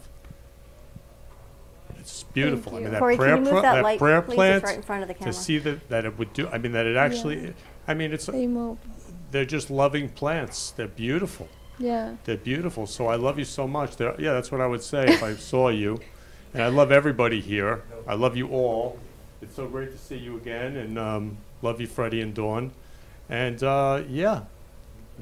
[2.00, 2.76] It's beautiful.
[2.76, 4.34] I mean that Corey, can prayer you move pla- that that light, prayer please?
[4.34, 5.32] It's plant right in front of the camera.
[5.32, 6.50] to see that that it would do.
[6.50, 7.54] I mean that it actually.
[7.88, 8.78] I mean it's They move.
[9.32, 10.72] they're just loving plants.
[10.72, 11.48] They're beautiful.
[11.80, 12.16] Yeah.
[12.26, 12.86] They're beautiful.
[12.86, 13.96] So I love you so much.
[13.96, 16.00] They're, yeah, that's what I would say if I saw you.
[16.54, 17.84] And I love everybody here.
[18.08, 19.00] I love you all.
[19.42, 20.76] It's so great to see you again.
[20.76, 22.72] And um, love you, Freddie and Dawn.
[23.30, 24.44] And uh, yeah,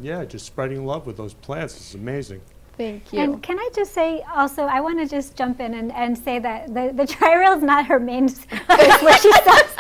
[0.02, 2.42] yeah, just spreading love with those plants is amazing.
[2.78, 3.20] Thank you.
[3.20, 6.38] And can I just say also, I want to just jump in and, and say
[6.38, 9.74] that the, the tri-rail is not her main place where she sells.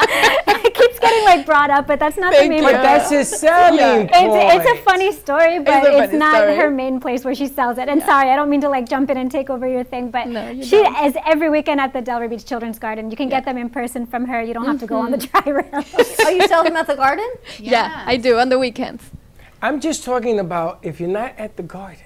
[0.65, 2.71] it keeps getting like brought up, but that's not Thank the main you.
[2.71, 6.55] But that's a selling It's, it's a funny story, but a it's, not story.
[6.55, 7.87] her main place where she sells it.
[7.87, 10.27] And sorry, I don't mean to like jump in and take over your thing, but
[10.27, 11.05] No, you she don't.
[11.05, 13.11] is every weekend at the Delray Beach Children's Garden.
[13.11, 14.41] You can get them in person from her.
[14.41, 15.39] You don't have to go on the Mm-hmm.
[15.43, 15.83] tri-rail.
[16.25, 17.29] oh, you sell them at the garden?
[17.59, 19.03] Yeah, I do on the weekends.
[19.61, 22.03] I'm just talking about if you're not at the garden,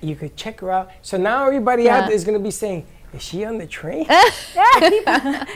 [0.00, 0.90] you could check her out.
[1.02, 1.98] So now everybody Yeah.
[1.98, 4.06] out there is gonna be saying, "Is she on the train?"
[4.78, 5.14] people,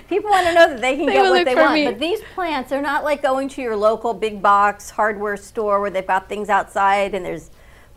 [0.08, 1.74] people want to know that they can They get what they want.
[1.74, 1.84] me.
[1.86, 5.90] But these plants are not like going to your local big box hardware store where
[5.90, 7.50] they've got things outside and there's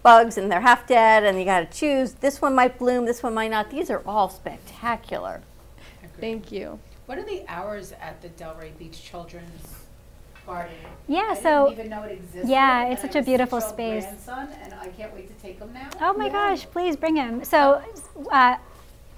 [0.04, 2.14] bugs and they're half dead and you got to choose.
[2.14, 3.70] This one might bloom, this one might not.
[3.70, 5.42] These are all spectacular.
[6.20, 6.80] Thank you.
[7.08, 9.86] What are the hours at the Delray Beach Children's
[10.48, 10.74] Garden?
[11.08, 12.50] Yeah, I so- didn't even know it existed.
[12.50, 14.26] Yeah, it's such a beautiful six-year-old space.
[14.26, 15.90] Grandson, and I can't wait to take him now.
[16.02, 17.44] Oh my gosh, please bring him.
[17.44, 17.82] So,
[18.32, 18.56] uh,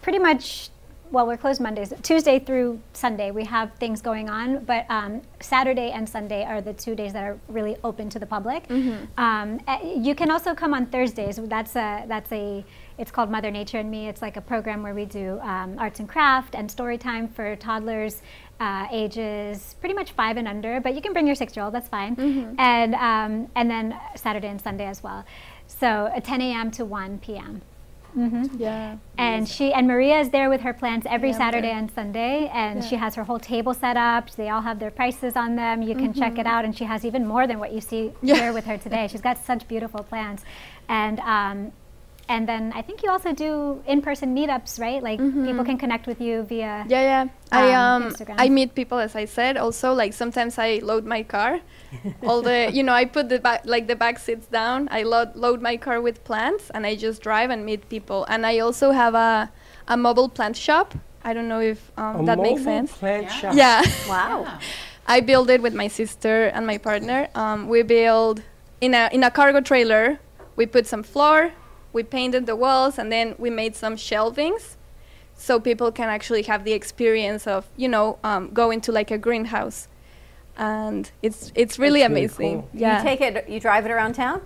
[0.02, 0.70] pretty much,
[1.12, 1.94] well, we're closed Mondays.
[2.04, 6.74] Tuesday through Sunday, we have things going on, but um, Saturday and Sunday are the
[6.74, 8.70] two days that are really open to the public.
[9.18, 11.38] Um, uh, you can also come on Thursdays.
[11.38, 12.64] That's a that's a
[13.00, 14.08] it's called Mother Nature and Me.
[14.10, 17.56] It's like a program where we do um, arts and craft and story time for
[17.56, 18.22] toddlers.
[18.60, 21.74] Uh, ages pretty much five and under, but you can bring your six-year-old.
[21.74, 22.56] That's fine.
[22.60, 25.24] And um, and then Saturday and Sunday as well.
[25.68, 26.70] So uh, 10 a.m.
[26.72, 27.62] to 1 p.m.
[28.14, 28.98] hmm Yeah.
[29.18, 32.84] And she and Maria is there with her plants every Yeah, Saturday and Sunday, and
[32.84, 34.30] she has her whole table set up.
[34.32, 35.82] They all have their prices on them.
[35.82, 36.50] You can check it Mhm.
[36.54, 38.36] out, and she has even more than what you see Yeah.
[38.42, 39.08] here with her today.
[39.08, 40.44] She's got such beautiful plants,
[40.90, 41.72] and um,
[42.30, 45.02] And then I think you also do in-person meetups, right?
[45.02, 47.26] Like people can connect with you via Yeah, yeah.
[47.52, 48.36] I um, um Instagram.
[48.38, 49.58] I meet people as I said.
[49.58, 51.60] Also, like sometimes I load my car.
[52.24, 54.88] All the you know I put the back like the back seats down.
[54.92, 58.26] I load load my car with plants and I just drive and meet people.
[58.30, 59.50] And I also have a
[59.88, 60.94] a mobile plant shop.
[61.24, 62.92] I don't know if um, A that makes mobile sense.
[62.94, 63.56] plant shop?
[63.56, 63.82] Yeah.
[64.08, 64.60] Wow.
[65.08, 67.28] I built it with my sister and my partner.
[67.34, 68.44] Um, we build
[68.82, 70.20] in a in a cargo trailer.
[70.56, 71.52] We put some floor.
[71.94, 74.76] We painted the walls and then we made some shelvings
[75.36, 79.18] so people can actually have the experience of you know um, going to like a
[79.18, 79.88] greenhouse
[80.58, 82.70] and it's it's really That's really amazing cool.
[82.74, 84.42] yeah You take it, you drive it around town?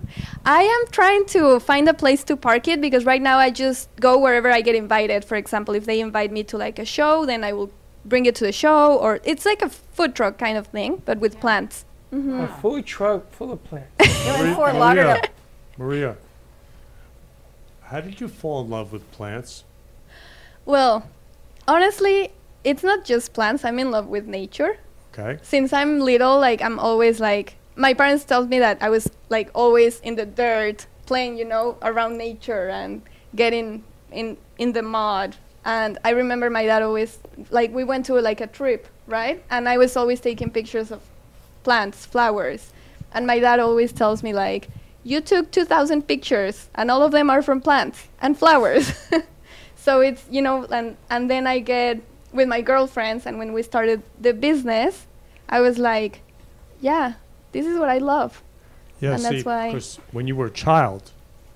[0.45, 3.89] i am trying to find a place to park it because right now i just
[3.99, 7.25] go wherever i get invited for example if they invite me to like a show
[7.25, 7.71] then i will
[8.05, 11.17] bring it to the show or it's like a food truck kind of thing but
[11.19, 12.43] with plants Mhm.
[12.43, 13.89] A food truck full of plants.
[14.27, 15.21] You're in Fort Maria, Lauderdale.
[15.79, 16.15] Maria,
[17.93, 19.63] how did you fall in love with plants?
[20.65, 21.07] well
[21.67, 22.31] honestly
[22.63, 24.77] it's not just plants i'm in love with nature
[25.13, 25.37] Okay.
[25.43, 29.51] since I'm little, like I'm always like my parents told me that I was like
[29.53, 33.03] always in the dirt, playing, you know, around nature and
[33.35, 35.35] getting in in the mud.
[35.65, 37.19] And I remember my dad always
[37.51, 39.43] like we went to like a trip, right?
[39.51, 41.01] And I was always taking pictures of
[41.63, 42.73] plants, flowers.
[43.13, 44.67] And my dad always tells me like
[45.03, 48.93] you took 2000 pictures and all of them are from plants and flowers.
[49.75, 52.01] so it's, you know, and and then I get
[52.31, 55.05] with my girlfriends and when we started the business,
[55.49, 56.21] I was like,
[56.81, 57.13] yeah,
[57.51, 58.41] this is what I love.
[59.01, 61.11] Yeah, and see, that's why 'cause when you were a child,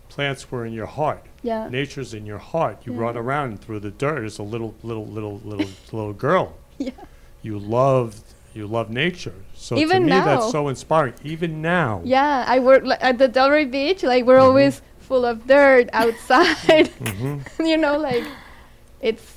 [0.09, 1.23] plants were in your heart.
[1.43, 1.69] Yeah.
[1.69, 2.79] Nature's in your heart.
[2.85, 3.01] You Yeah.
[3.01, 6.53] run around through the dirt as a little, little, little, little, little girl.
[6.79, 6.91] Yeah.
[7.41, 8.21] You loved,
[8.53, 9.33] you love nature.
[9.59, 10.25] So Even to me, now.
[10.25, 11.15] that's so inspiring.
[11.23, 12.01] Even now.
[12.05, 14.03] Yeah, I work li- at the Delray Beach.
[14.03, 16.87] Like we're always full of dirt outside.
[17.01, 17.41] Mhm.
[17.67, 18.23] you know, like
[19.01, 19.33] it's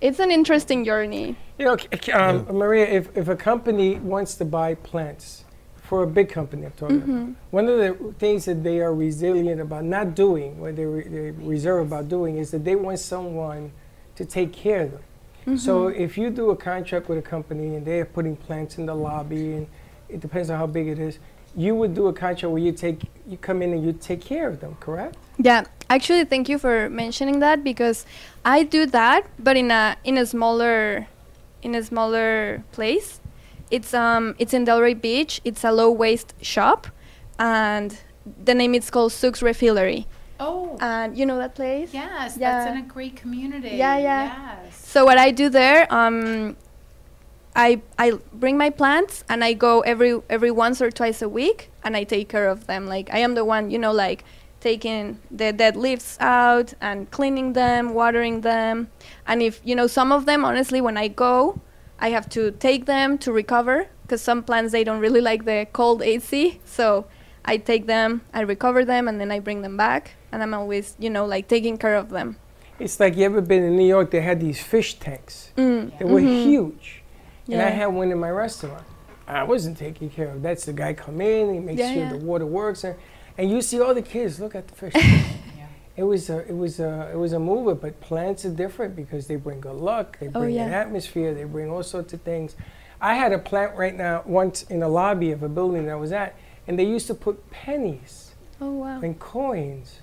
[0.00, 1.36] it's an interesting journey.
[1.58, 5.44] You know, c- c- um, Maria, if, if a company wants to buy plants
[5.76, 7.22] for a big company, I'm talking Mhm.
[7.22, 11.06] about, one of the things that they are resilient about not doing, what they re-
[11.06, 13.72] they reserve about doing, is that they want someone
[14.16, 15.00] to take care of them.
[15.56, 15.96] So Mhm.
[15.96, 19.54] if you do a contract with a company and they're putting plants in the lobby,
[19.54, 19.66] and
[20.08, 21.18] it depends on how big it is,
[21.56, 24.46] you would do a contract where you take, you come in and you take care
[24.48, 25.16] of them, correct?
[25.38, 28.06] Yeah, actually, thank you for mentioning that because
[28.44, 31.06] I do that, but in a in a smaller
[31.62, 33.20] in a smaller place.
[33.70, 35.40] It's um it's in Delray Beach.
[35.44, 36.86] It's a low waste shop,
[37.38, 37.96] and
[38.44, 40.04] the name is called Sook's Refillery.
[40.40, 40.76] Oh.
[40.80, 41.92] And you know that place?
[41.92, 42.64] Yes, Yeah.
[42.64, 43.76] that's in a great community.
[43.76, 44.22] Yeah, yeah.
[44.64, 44.76] Yes.
[44.86, 46.56] So what I do there, um,
[47.54, 51.70] I I bring my plants and I go every every once or twice a week
[51.84, 52.86] and I take care of them.
[52.86, 54.24] Like I am the one, you know, like
[54.60, 58.88] taking the dead leaves out and cleaning them, watering them.
[59.26, 61.60] And if you know some of them, honestly, when I go,
[61.98, 65.66] I have to take them to recover because some plants they don't really like the
[65.72, 66.60] cold AC.
[66.64, 67.06] So
[67.44, 70.14] I take them, I recover them, and then I bring them back.
[70.32, 72.36] And I'm always, you know, like taking care of them.
[72.78, 74.10] It's like you ever been in New York?
[74.10, 75.50] They had these fish tanks.
[75.56, 75.98] Mm.
[75.98, 76.42] They were Mhm.
[76.44, 77.02] huge,
[77.48, 78.84] and I had one in my restaurant.
[79.28, 80.42] I wasn't taking care of.
[80.42, 82.08] That's the guy come in, he makes Yeah, sure yeah.
[82.12, 82.96] the water works, and,
[83.36, 84.92] and you see all the kids look at the fish.
[84.94, 85.26] tank.
[85.96, 89.26] It was a, it was a, it was a mover, but plants are different because
[89.26, 90.18] they bring good luck.
[90.18, 91.34] They Oh, bring an atmosphere.
[91.34, 92.56] They bring all sorts of things.
[93.02, 95.96] I had a plant right now once in the lobby of a building that I
[95.96, 96.34] was at,
[96.66, 98.30] and they used to put pennies
[98.60, 99.00] Oh wow.
[99.02, 99.99] and coins.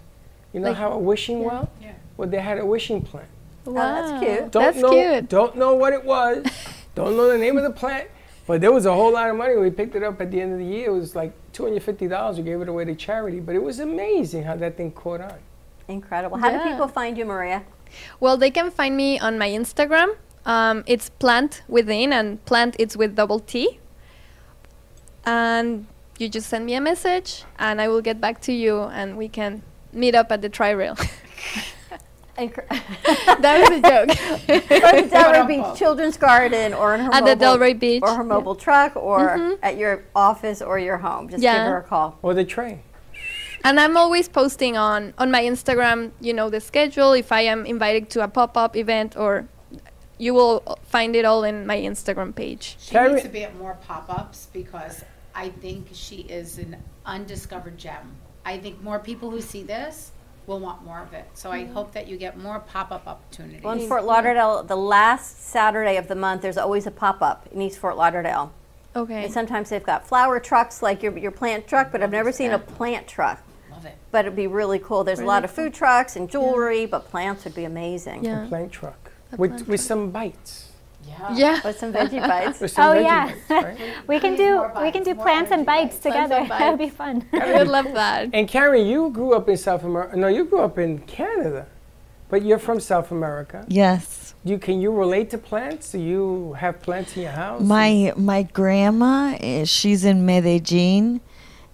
[0.57, 1.45] You know Like- how a wishing yeah.
[1.47, 1.69] well?
[1.79, 1.91] Yeah.
[2.17, 3.27] Well, they had a wishing plant.
[3.67, 4.49] Oh, that's cute.
[4.51, 5.29] Don't That's know, cute.
[5.29, 6.43] Don't know what it was.
[6.95, 8.07] don't know the name of the plant.
[8.47, 9.55] But there was a whole lot of money.
[9.55, 10.87] We picked it up at the end of the year.
[10.89, 12.37] It was like two hundred fifty dollars.
[12.37, 13.39] We gave it away to charity.
[13.39, 15.37] But it was amazing how that thing caught on.
[15.87, 16.37] Incredible.
[16.37, 17.61] How do people find you, Maria?
[18.19, 20.15] Well, they can find me on my Instagram.
[20.43, 23.79] Um, it's plant within, and plant it's with double T.
[25.23, 25.85] And
[26.17, 29.27] you just send me a message, and I will get back to you, and we
[29.27, 29.61] can
[29.93, 30.95] meet up at the tri rail.
[32.37, 34.09] that was a joke.
[34.77, 38.09] Or the Delray Beach Children's Garden, or in her At the mobile, Delray Beach, or
[38.15, 38.27] her yeah.
[38.27, 39.57] mobile truck, or Mhm.
[39.63, 41.29] at your office or your home.
[41.29, 41.57] Just Yeah.
[41.57, 42.19] give her a call.
[42.21, 42.83] Or the train.
[43.63, 47.65] And I'm always posting on on my Instagram, you know, the schedule if I am
[47.65, 49.47] invited to a pop-up event or
[50.19, 52.75] you will find it all in my Instagram page.
[52.79, 55.03] She needs to be at more pop-ups because
[55.33, 58.17] I think she is an undiscovered gem.
[58.47, 60.11] I think more people who see this
[60.47, 61.25] will want more of it.
[61.33, 63.61] So I hope that you get more pop-up opportunities.
[63.61, 67.61] Well, in Fort Lauderdale, the last Saturday of the month, there's always a pop-up in
[67.61, 68.53] East Fort Lauderdale.
[68.95, 69.25] Okay.
[69.25, 72.51] And sometimes they've got flower trucks like your, your plant truck, but I've never seen
[72.51, 73.43] a plant truck.
[73.69, 73.95] love it.
[74.11, 75.03] But it'd be really cool.
[75.03, 78.25] There's a Really lot of food trucks and jewelry, but plants would be amazing.
[78.25, 80.66] A plant truck with with some bites.
[81.33, 81.61] Yeah.
[81.63, 82.59] With some veggie bites.
[82.59, 83.79] With some Oh veggie yeah, bites, right?
[84.07, 86.45] we can do we can do plants and bites together.
[86.47, 87.25] That would be fun.
[87.33, 88.29] I would love that.
[88.33, 90.15] And Karen, you grew up in South America.
[90.17, 91.67] No, you grew up in Canada,
[92.29, 93.65] but you're from South America.
[93.67, 94.33] Yes.
[94.43, 95.91] You can you relate to plants?
[95.91, 97.61] Do you have plants in your house?
[97.61, 101.19] My my grandma, eh, she's in Medellin,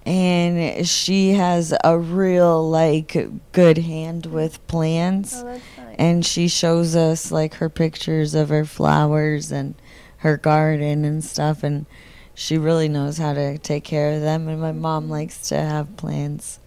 [0.05, 3.15] and she has a real like
[3.51, 5.35] good hand with plants.
[5.37, 9.75] Oh, that's And she shows us like her pictures of her flowers and
[10.17, 11.85] her garden and stuff, and
[12.33, 14.47] she really knows how to take care of them.
[14.47, 15.11] And my mom mm-hmm.
[15.11, 16.59] likes to have plants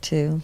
[0.00, 0.42] too.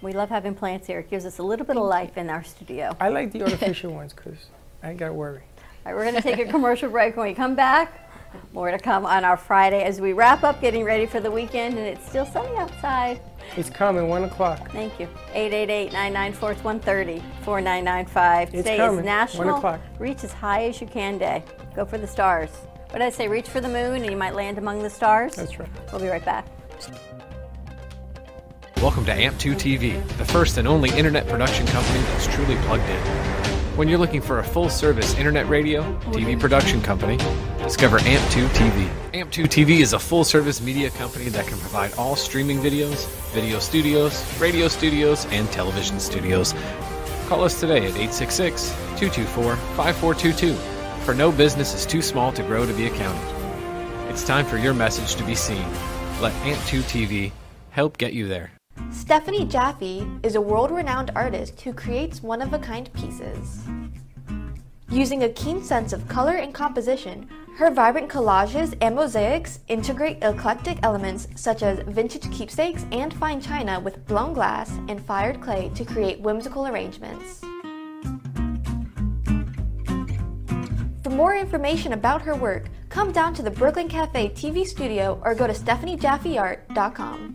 [0.00, 1.00] We love having plants here.
[1.00, 2.96] It gives us a little bit of life in our studio.
[3.00, 4.46] I like the artificial ones because
[4.82, 5.42] I ain't got to worry.
[5.84, 7.16] All right, we're going to take a commercial break.
[7.16, 8.07] When we come back,
[8.52, 11.76] more to come on our Friday as we wrap up getting ready for the weekend,
[11.78, 13.20] and it's still sunny outside.
[13.56, 14.70] It's coming, one o'clock.
[14.70, 15.08] Thank you.
[15.34, 18.42] 888-994-130, 4995.
[18.42, 19.80] It's Today coming, is National one o'clock.
[19.98, 21.42] Reach as High as You Can Day.
[21.74, 22.50] Go for the stars.
[22.90, 23.28] What did I say?
[23.28, 25.34] Reach for the moon and you might land among the stars?
[25.34, 25.68] That's right.
[25.92, 26.46] We'll be right back.
[28.82, 33.00] Welcome to AMP2 TV, the first and only internet production company that's truly plugged in.
[33.76, 37.18] When you're looking for a full service internet radio, TV production company,
[37.68, 38.88] discover AMP2 TV.
[39.12, 43.58] AMP2 TV is a full service media company that can provide all streaming videos, video
[43.58, 46.54] studios, radio studios, and television studios.
[47.26, 50.54] Call us today at 866 224 5422,
[51.04, 53.20] for no business is too small to grow to be accounted.
[54.08, 55.66] It's time for your message to be seen.
[56.22, 57.32] Let AMP2 TV
[57.68, 58.50] help get you there.
[58.90, 63.60] Stephanie Jaffe is a world renowned artist who creates one of a kind pieces.
[64.90, 67.28] Using a keen sense of color and composition,
[67.58, 73.80] her vibrant collages and mosaics integrate eclectic elements such as vintage keepsakes and fine china
[73.80, 77.40] with blown glass and fired clay to create whimsical arrangements.
[81.02, 85.34] For more information about her work, come down to the Brooklyn Cafe TV studio or
[85.34, 87.34] go to stephaniejaffeart.com.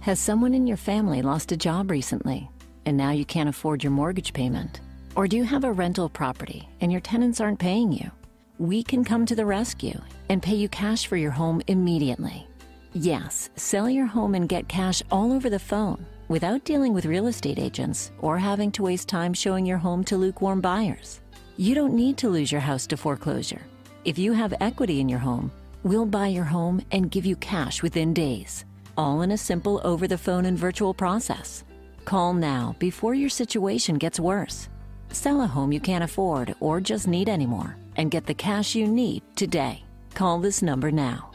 [0.00, 2.50] Has someone in your family lost a job recently
[2.84, 4.80] and now you can't afford your mortgage payment?
[5.16, 8.10] Or do you have a rental property and your tenants aren't paying you?
[8.58, 12.46] We can come to the rescue and pay you cash for your home immediately.
[12.94, 17.26] Yes, sell your home and get cash all over the phone without dealing with real
[17.26, 21.20] estate agents or having to waste time showing your home to lukewarm buyers.
[21.56, 23.62] You don't need to lose your house to foreclosure.
[24.04, 25.52] If you have equity in your home,
[25.82, 28.64] we'll buy your home and give you cash within days
[28.96, 31.64] all in a simple over the phone and virtual process.
[32.04, 34.68] Call now before your situation gets worse.
[35.12, 38.88] Sell a home you can't afford or just need anymore and get the cash you
[38.88, 39.84] need today.
[40.14, 41.30] Call this number now.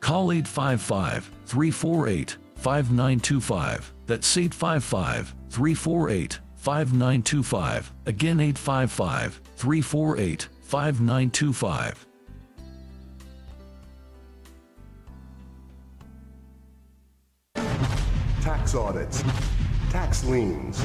[0.00, 3.92] Call 855 348 5925.
[4.06, 7.92] That's 855 348 5925.
[8.06, 12.06] Again, 855 348 5925.
[18.40, 19.22] tax audits,
[19.90, 20.84] tax liens,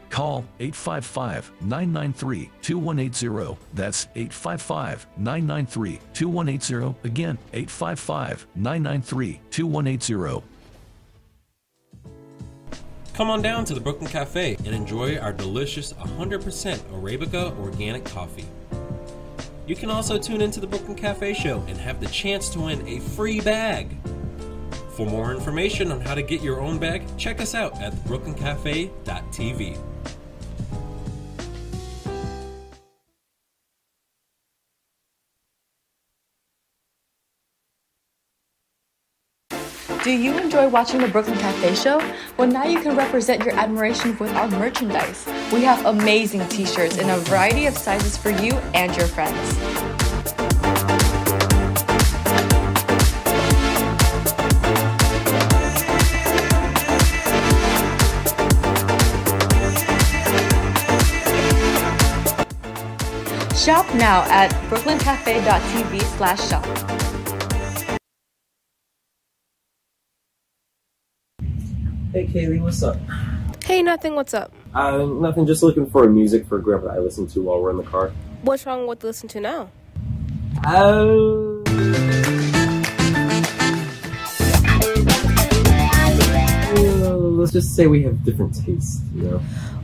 [0.11, 3.57] Call 855 993 2180.
[3.73, 7.07] That's 855 993 2180.
[7.07, 10.43] Again, 855 993 2180.
[13.13, 18.45] Come on down to the Brooklyn Cafe and enjoy our delicious 100% Arabica organic coffee.
[19.67, 22.85] You can also tune into the Brooklyn Cafe show and have the chance to win
[22.87, 23.95] a free bag.
[24.95, 29.77] For more information on how to get your own bag, check us out at brooklyncafe.tv.
[40.03, 42.01] Do you enjoy watching the Brooklyn Cafe show?
[42.35, 45.27] Well, now you can represent your admiration with our merchandise.
[45.53, 50.00] We have amazing t shirts in a variety of sizes for you and your friends.
[63.63, 66.65] Shop now at brooklyncafe.tv slash shop.
[72.11, 72.97] Hey Kaylee, what's up?
[73.63, 74.15] Hey, nothing.
[74.15, 74.51] What's up?
[74.73, 75.45] Uh, nothing.
[75.45, 77.77] Just looking for a music for a Grandpa that I listen to while we're in
[77.77, 78.11] the car.
[78.41, 79.69] What's wrong with listen to now?
[80.65, 81.21] Uh,
[87.37, 89.01] let's just say we have different tastes.
[89.13, 89.37] You know,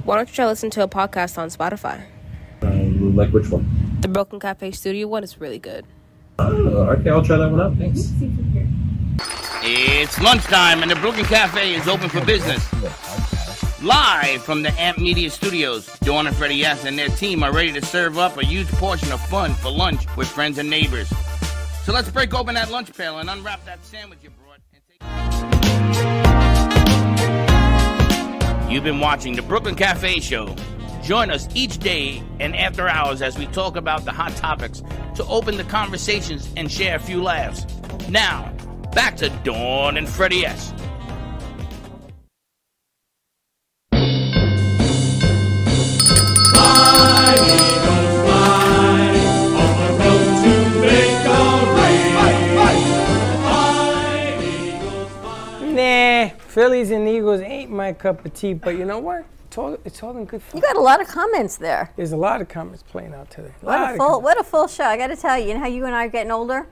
[0.04, 2.02] Why don't you try listen to a podcast on Spotify?
[2.62, 3.66] Um, like which one?
[4.02, 5.86] The Brooklyn Cafe Studio one is really good.
[6.40, 6.44] Uh,
[6.98, 7.76] okay, I'll try that one out.
[7.78, 8.12] Thanks.
[9.64, 12.64] It's lunchtime and the Brooklyn Cafe is open for business.
[13.84, 16.86] Live from the Amp Media Studios, Dawn and Freddie S.
[16.86, 20.06] and their team are ready to serve up a huge portion of fun for lunch
[20.16, 21.10] with friends and neighbors.
[21.84, 24.60] So let's break open that lunch pail and unwrap that sandwich you brought.
[28.70, 30.56] You've been watching the Brooklyn Cafe Show.
[31.08, 34.84] Join us each day and after hours as we talk about the hot topics
[35.16, 37.66] to open the conversations and share a few laughs.
[38.10, 38.54] Now,
[38.94, 40.74] back to Dawn and Freddie S.
[55.74, 59.26] Nah, Phillies and Eagles ain't my cup of tea, but you know what?
[59.48, 60.58] It's all, it's all in good fun.
[60.58, 61.94] You got a lot of comments there.
[61.96, 63.54] There's a lot of comments playing out today.
[63.62, 64.84] What a full, what a full show!
[64.84, 66.68] I got to tell you, you know how you and I are getting older.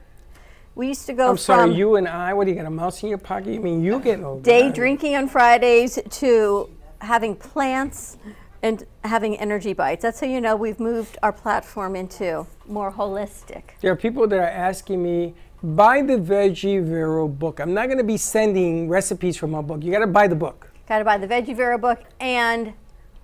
[0.75, 2.33] We used to go I'm from sorry, you and I.
[2.33, 3.53] What do you got a mouse in your pocket?
[3.53, 4.43] You mean you getting older?
[4.43, 6.69] day drinking on Fridays to
[6.99, 8.17] having plants
[8.61, 10.01] and having energy bites.
[10.01, 13.63] That's how you know we've moved our platform into more holistic.
[13.79, 15.33] There are people that are asking me,
[15.63, 17.61] buy the Veggie Vero book.
[17.61, 19.81] I'm not going to be sending recipes from my book.
[19.81, 20.71] You got to buy the book.
[20.87, 22.73] Got to buy the Veggie Vero book and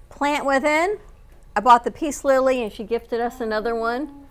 [0.10, 0.98] Plant Within.
[1.56, 4.26] I bought the Peace Lily and she gifted us another one.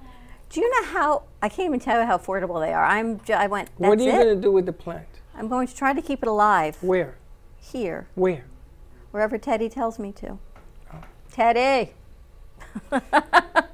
[0.48, 1.22] Do you know how?
[1.40, 2.84] I can't even tell you how affordable they are.
[2.84, 3.20] I'm.
[3.32, 3.68] I went.
[3.78, 5.06] That's what are you going to do with the plant?
[5.36, 6.76] I'm going to try to keep it alive.
[6.82, 7.16] Where?
[7.56, 8.08] Here.
[8.16, 8.46] Where?
[9.12, 10.38] Wherever Teddy tells me to.
[10.92, 11.02] Oh.
[11.30, 11.92] Teddy.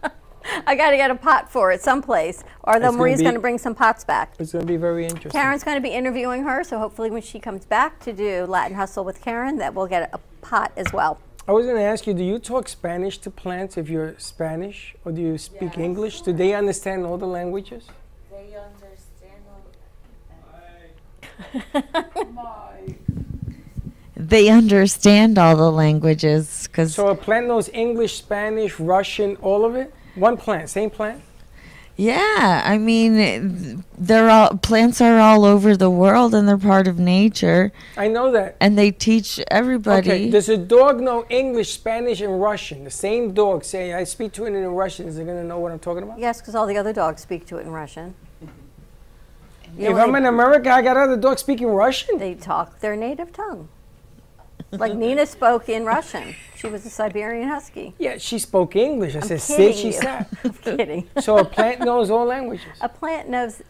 [0.67, 3.59] I got to get a pot for it someplace, or though Marie's going to bring
[3.59, 4.35] some pots back.
[4.39, 5.31] It's going to be very interesting.
[5.31, 8.77] Karen's going to be interviewing her, so hopefully when she comes back to do Latin
[8.77, 11.19] Hustle with Karen, that we'll get a pot as well.
[11.49, 14.95] I was going to ask you, do you talk Spanish to plants if you're Spanish,
[15.05, 16.23] or do you speak English?
[16.23, 17.87] Do they understand all the languages?
[18.31, 19.07] They understand
[24.19, 29.77] They understand all the languages because So a plant knows English, Spanish, Russian, all of
[29.77, 29.95] it?
[30.17, 31.23] One plant, same plant?
[31.99, 36.99] Yeah, I mean, they're all plants are all over the world, and they're part of
[36.99, 37.73] nature.
[37.97, 38.57] I know that.
[38.61, 40.11] And they teach everybody.
[40.11, 42.85] Okay, does a dog know English, Spanish, and Russian?
[42.85, 43.65] The same dog.
[43.65, 45.09] Say, I speak to it in Russian.
[45.09, 46.19] Is it going to know what I'm talking about?
[46.19, 48.15] Yes, because all the other dogs speak to it in Russian.
[49.79, 52.19] You if know, I'm they- in America, I got other dogs speaking Russian.
[52.19, 53.69] They talk their native tongue.
[54.73, 56.35] Like Nina spoke in Russian.
[56.57, 57.95] She was a Siberian Husky.
[57.99, 59.15] Yeah, she spoke English.
[59.15, 59.93] I I'm said, sit, she you.
[59.93, 60.29] sat.
[60.45, 61.09] I'm kidding.
[61.21, 62.67] So a plant knows all languages.
[62.81, 63.63] A plant knows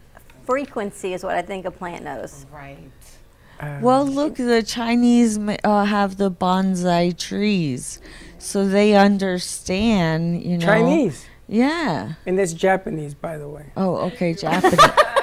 [0.44, 2.46] frequency is what I think a plant knows.
[2.52, 2.78] Right.
[3.80, 8.00] Well, look, the Chinese uh, have the bonsai trees,
[8.38, 10.42] so they understand.
[10.42, 11.26] You know, Chinese.
[11.48, 12.14] Yeah.
[12.26, 13.64] And that's Japanese, by the way.
[13.76, 14.78] Oh, okay, Japanese.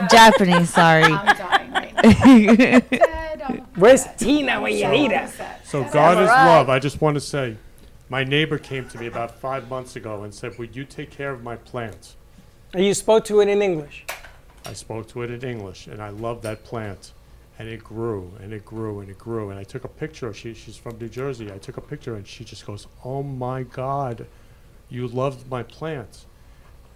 [0.10, 0.74] Japanese.
[0.74, 1.04] Sorry.
[1.04, 5.28] I'm dying right Where's Tina when you need her?
[5.64, 6.46] So God is Right.
[6.46, 6.70] love.
[6.70, 7.58] I just want to say,
[8.08, 11.32] my neighbor came to me about five months ago and said, "Would you take care
[11.32, 12.16] of my plants?"
[12.74, 14.06] And you spoke to it in English.
[14.66, 17.14] I spoke to it in English, and I loved that plant.
[17.60, 19.50] And it grew, and it grew, and it grew.
[19.52, 20.34] And I took a picture.
[20.34, 21.52] She, she's from New Jersey.
[21.52, 24.26] I took a picture, and she just goes, "Oh my God,
[24.90, 26.26] you loved my plants."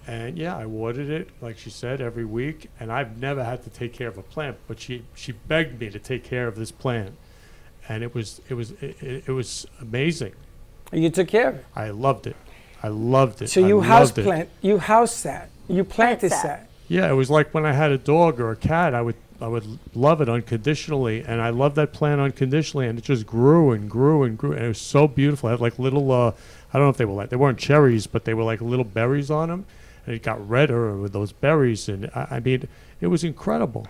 [0.07, 2.69] And yeah, I watered it, like she said, every week.
[2.79, 5.89] And I've never had to take care of a plant, but she, she begged me
[5.89, 7.15] to take care of this plant,
[7.89, 10.34] and it was it was it, it, it was amazing.
[10.93, 11.65] You took care of it.
[11.75, 12.38] I loved it.
[12.81, 13.49] I loved it.
[13.49, 14.23] So I you house loved it.
[14.23, 16.69] plant, you house that, you planted that.
[16.88, 19.47] Yeah, it was like when I had a dog or a cat, I would I
[19.47, 23.89] would love it unconditionally, and I loved that plant unconditionally, and it just grew and
[23.89, 25.49] grew and grew, and it was so beautiful.
[25.49, 26.31] It had like little, uh,
[26.73, 28.85] I don't know if they were like they weren't cherries, but they were like little
[28.85, 29.65] berries on them, and
[30.07, 32.67] it got redder with those berries, and I, I mean,
[33.01, 33.85] it was incredible.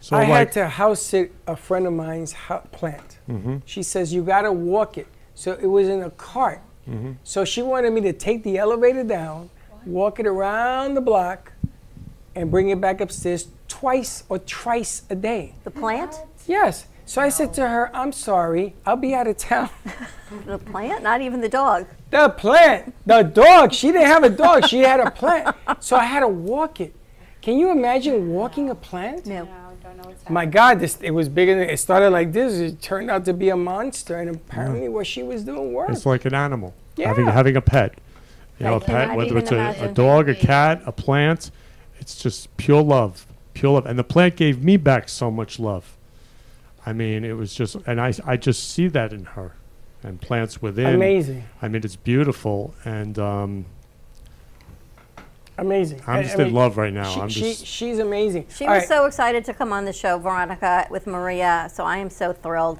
[0.00, 3.18] So I like, had to house sit a friend of mine's hou- plant.
[3.28, 3.62] Mhm.
[3.64, 5.06] She says you got to walk it.
[5.34, 6.60] So it was in a cart.
[6.88, 7.16] Mhm.
[7.24, 9.50] So she wanted me to take the elevator down,
[9.84, 11.52] walk it around the block,
[12.34, 15.54] and bring it back upstairs twice or thrice a day.
[15.64, 16.20] The plant?
[16.46, 16.86] Yes.
[17.04, 19.70] So I said to her, I'm sorry, I'll be out of town.
[20.46, 21.02] The plant?
[21.04, 21.86] Not even the dog.
[22.10, 23.72] The plant, the dog.
[23.72, 24.66] She didn't have a dog.
[24.66, 25.56] She had a plant.
[25.80, 26.94] So I had to walk it.
[27.42, 29.26] Can you imagine walking a plant?
[29.26, 29.48] No.
[30.28, 31.54] My God, this it was bigger.
[31.54, 32.54] Than, it started like this.
[32.54, 35.90] It turned out to be a monster, and apparently, what she was doing worked.
[35.92, 36.74] It's like an animal.
[36.98, 37.32] Having Yeah.
[37.32, 37.94] having a pet.
[38.58, 41.50] You I know, a pet, whether it's a, a dog, a cat, a plant,
[42.00, 43.26] it's just pure love.
[43.54, 43.86] Pure love.
[43.86, 45.96] And the plant gave me back so much love.
[46.84, 49.52] I mean, it was just and I I just see that in her.
[50.02, 50.94] And plants within.
[50.94, 51.44] Amazing.
[51.62, 53.64] I mean it's beautiful and um
[55.58, 56.02] Amazing.
[56.06, 57.10] I'm just I in love right now.
[57.14, 58.46] She, I'm she- just she's amazing.
[58.54, 58.88] She All was right.
[58.88, 61.70] so excited to come on the show, Veronica, with Maria.
[61.72, 62.78] So I am so thrilled.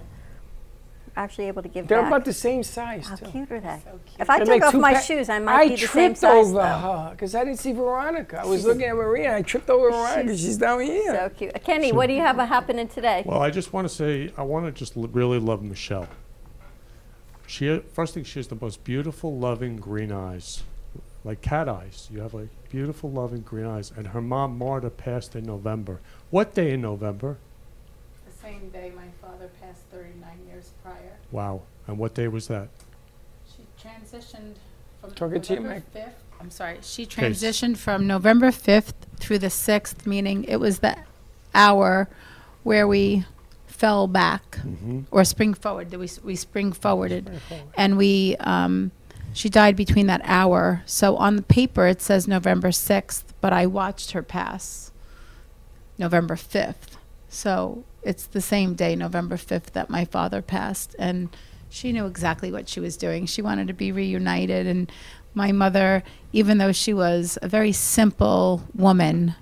[1.19, 2.09] Actually able to give They're back.
[2.09, 3.09] about the same size.
[3.09, 3.25] How too.
[3.31, 3.81] cute are they?
[4.19, 5.87] If I They took make off my pa- shoes, I might I be the same
[5.87, 5.95] size.
[5.95, 6.47] I tripped size.
[6.49, 6.63] over though.
[6.63, 8.41] her because I didn't see Veronica.
[8.43, 9.35] I was looking at Maria.
[9.35, 10.37] I tripped over Veronica.
[10.37, 11.15] She's, down here.
[11.15, 11.53] So cute.
[11.57, 13.23] Uh, Kenny, what do you have happening today?
[13.25, 16.07] Well, I just want to say I want to just l- really love Michelle.
[17.47, 20.63] She first thing she has the most beautiful, loving green eyes,
[21.25, 22.09] like cat eyes.
[22.13, 23.93] You have like beautiful, loving green eyes.
[23.97, 26.01] And her mom Marta passed in November.
[26.31, 27.39] What day in November?
[28.27, 31.13] The same day my father passed 39 years prior.
[31.31, 31.63] Wow.
[31.87, 32.69] And what day was that?
[33.57, 34.57] She transitioned
[35.01, 36.07] from Talk it to you, November Mike.
[36.07, 36.13] 5th.
[36.41, 36.79] I'm sorry.
[36.83, 37.31] She Okay.
[37.31, 40.97] transitioned from November 5th through the 6th, meaning it was the
[41.55, 42.09] hour
[42.65, 43.25] where we
[43.79, 45.05] fell back Mhm.
[45.11, 45.91] or spring forward.
[45.93, 47.31] We, we spring forwarded.
[47.77, 48.91] And we, um,
[49.33, 50.83] she died between that hour.
[50.87, 54.91] So on the paper it says November 6th, but I watched her pass
[55.99, 56.97] November 5th.
[57.29, 60.95] So it's the same day, November 5th, that my father passed.
[60.99, 61.29] And
[61.69, 63.27] she knew exactly what she was doing.
[63.27, 64.67] She wanted to be reunited.
[64.67, 64.91] And
[65.35, 69.35] my mother, even though she was a very simple woman,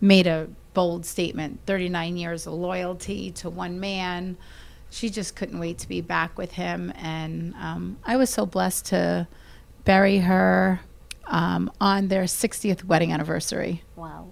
[0.00, 4.36] made a bold statement 39 years of loyalty to one man.
[4.90, 6.92] She just couldn't wait to be back with him.
[6.96, 9.26] And um, I was so blessed to
[9.84, 10.80] bury her
[11.26, 14.28] um, on their 60th wedding anniversary Wow.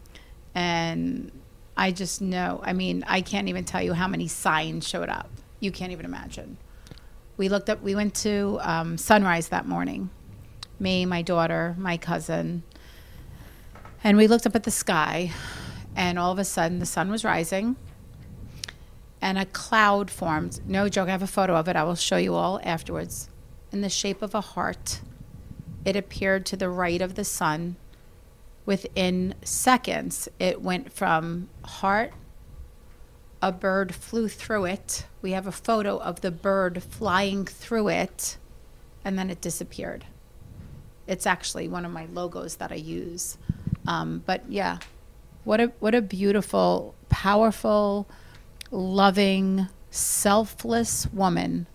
[0.54, 1.30] and
[1.76, 2.60] I just know.
[2.62, 5.30] I mean, I can't even tell you how many signs showed up.
[5.60, 6.58] You can't even imagine.
[7.38, 7.80] We looked up.
[7.80, 10.10] We went to um, sunrise that morning.
[10.78, 12.64] Me, my daughter, my cousin,
[14.04, 15.30] and we looked up at the sky,
[15.94, 17.76] and all of a sudden the sun was rising,
[19.20, 20.60] and a cloud formed.
[20.66, 21.08] No joke.
[21.08, 21.76] I have a photo of it.
[21.76, 23.28] I will show you all afterwards.
[23.72, 25.00] In the shape of a heart,
[25.84, 27.76] it appeared to the right of the sun
[28.66, 32.12] within seconds, it went from heart,
[33.42, 35.06] a bird flew through it.
[35.22, 38.36] We have a photo of the bird flying through it,
[39.04, 40.04] and then it disappeared.
[41.06, 43.38] It's actually one of my logos that I use.
[43.88, 44.78] Um, but yeah,
[45.44, 48.08] what a what a beautiful, powerful,
[48.70, 51.66] loving, selfless woman.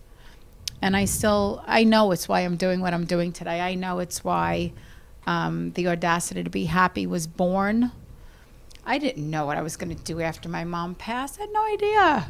[0.82, 3.60] And I still I know it's why I'm doing what I'm doing today.
[3.60, 4.72] I know it's why
[5.26, 7.90] um, the audacity to be happy was born.
[8.84, 11.38] I didn't know what I was going to do after my mom passed.
[11.38, 12.26] I had no idea.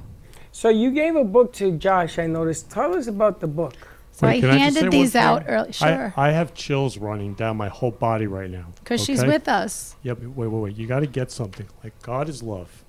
[0.53, 2.71] So you gave a book to Josh, I noticed.
[2.71, 3.75] Tell us about the book.
[4.17, 5.73] So Wait, I handed these out early.
[5.73, 6.15] Sure.
[6.17, 8.65] I, have chills running down my whole body right now.
[8.83, 9.29] 'Cause she's okay?
[9.29, 9.95] with us.
[10.05, 10.23] Yep.
[10.23, 10.77] wait, wait, wait.
[10.79, 11.67] You got to get something.
[11.85, 12.83] Like God is love,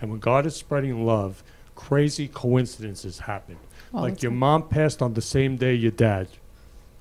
[0.00, 1.42] and when God is spreading love,
[1.74, 3.56] crazy coincidences happen.
[3.90, 6.28] The like your mom passed on the same day your dad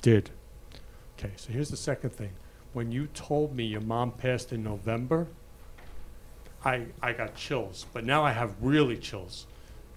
[0.01, 0.31] did.
[1.19, 2.31] Okay, so here's the second thing.
[2.73, 5.27] When you told me your mom passed in November,
[6.65, 9.45] I I got chills, but now I have really chills.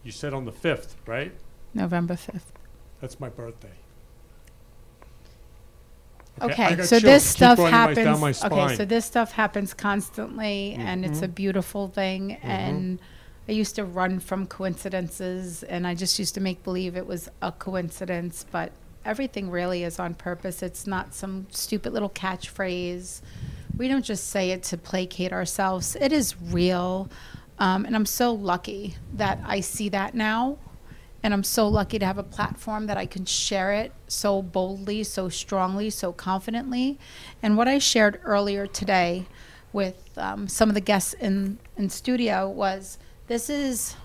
[0.05, 1.32] You said on the fifth, right?
[1.73, 2.52] November 5th.
[3.01, 3.71] That's my birthday.
[6.43, 7.03] Okay, I got so chills.
[7.03, 7.97] this Keep stuff running my- happens.
[8.05, 8.77] down my okay, spine.
[8.77, 11.35] so this stuff happens constantly, and it's a Mhm.
[11.35, 12.33] beautiful thing.
[12.43, 12.99] And
[13.49, 17.29] I used to run from coincidences, and I just used to make believe it was
[17.43, 18.47] a coincidence.
[18.51, 18.73] But
[19.05, 20.63] everything really is on purpose.
[20.63, 23.21] It's not some stupid little catchphrase.
[23.77, 25.95] We don't just say it to placate ourselves.
[26.01, 27.09] It is real,
[27.59, 30.57] um, and I'm so lucky that I see that now.
[31.23, 35.05] And I'm so lucky to have a platform that I can share it so boldly,
[35.05, 36.99] so strongly, so confidently.
[37.43, 39.27] And what I shared earlier today
[39.73, 43.97] with um, some of the guests in, in studio was this is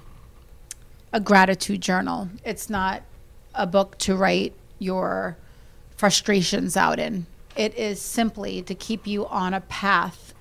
[1.14, 2.30] a gratitude journal.
[2.44, 3.04] It's not
[3.54, 5.38] a book to write your
[5.96, 7.26] frustrations out in.
[7.56, 10.34] It is simply to keep you on a path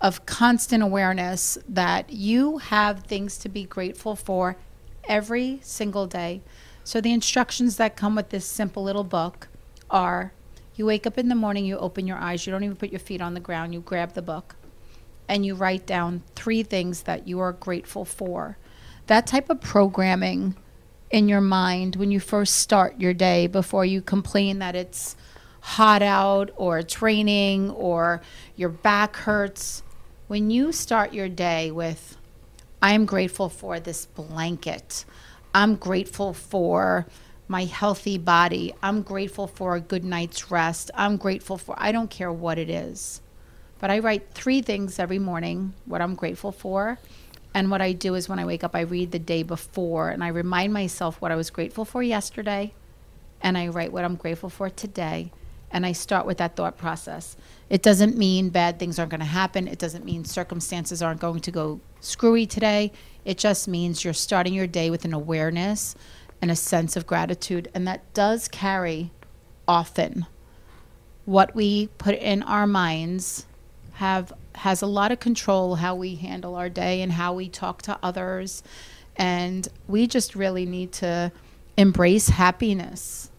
[0.00, 4.56] of constant awareness that you have things to be grateful for
[5.08, 6.42] every single day.
[6.84, 9.48] So the instructions that come with this simple little book
[9.90, 10.32] are
[10.74, 12.98] you wake up in the morning, you open your eyes, you don't even put your
[12.98, 14.56] feet on the ground, you grab the book
[15.28, 18.58] and you write down three things that you are grateful for.
[19.06, 20.56] That type of programming
[21.10, 25.14] in your mind when you first start your day before you complain that it's
[25.60, 28.22] hot out or it's raining or
[28.56, 29.82] your back hurts.
[30.26, 32.16] When you start your day with,
[32.82, 35.06] I'm grateful for this blanket.
[35.54, 37.06] I'm grateful for
[37.48, 38.74] my healthy body.
[38.82, 40.90] I'm grateful for a good night's rest.
[40.94, 43.22] I'm grateful for, I don't care what it is.
[43.80, 46.98] But I write three things every morning what I'm grateful for.
[47.54, 50.24] And what I do is when I wake up, I read the day before and
[50.24, 52.74] I remind myself what I was grateful for yesterday.
[53.42, 55.32] And I write what I'm grateful for today.
[55.72, 57.36] And I start with that thought process.
[57.70, 59.66] It doesn't mean bad things aren't going to happen.
[59.66, 62.92] It doesn't mean circumstances aren't going to go screwy today.
[63.24, 65.94] It just means you're starting your day with an awareness
[66.40, 67.70] and a sense of gratitude.
[67.74, 69.10] And that does carry
[69.66, 70.26] often
[71.24, 73.46] what we put in our minds
[73.94, 77.82] have has a lot of control how we handle our day and how we talk
[77.82, 78.62] to others
[79.16, 81.30] and we just really need to
[81.76, 83.30] embrace happiness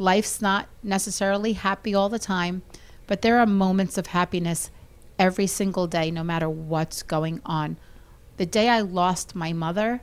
[0.00, 2.62] life's not necessarily happy all the time
[3.06, 4.70] but there are moments of happiness
[5.18, 7.76] every single day no matter what's going on
[8.36, 10.02] the day i lost my mother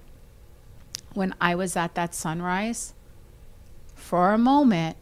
[1.14, 2.94] when i was at that sunrise
[3.96, 4.96] for a moment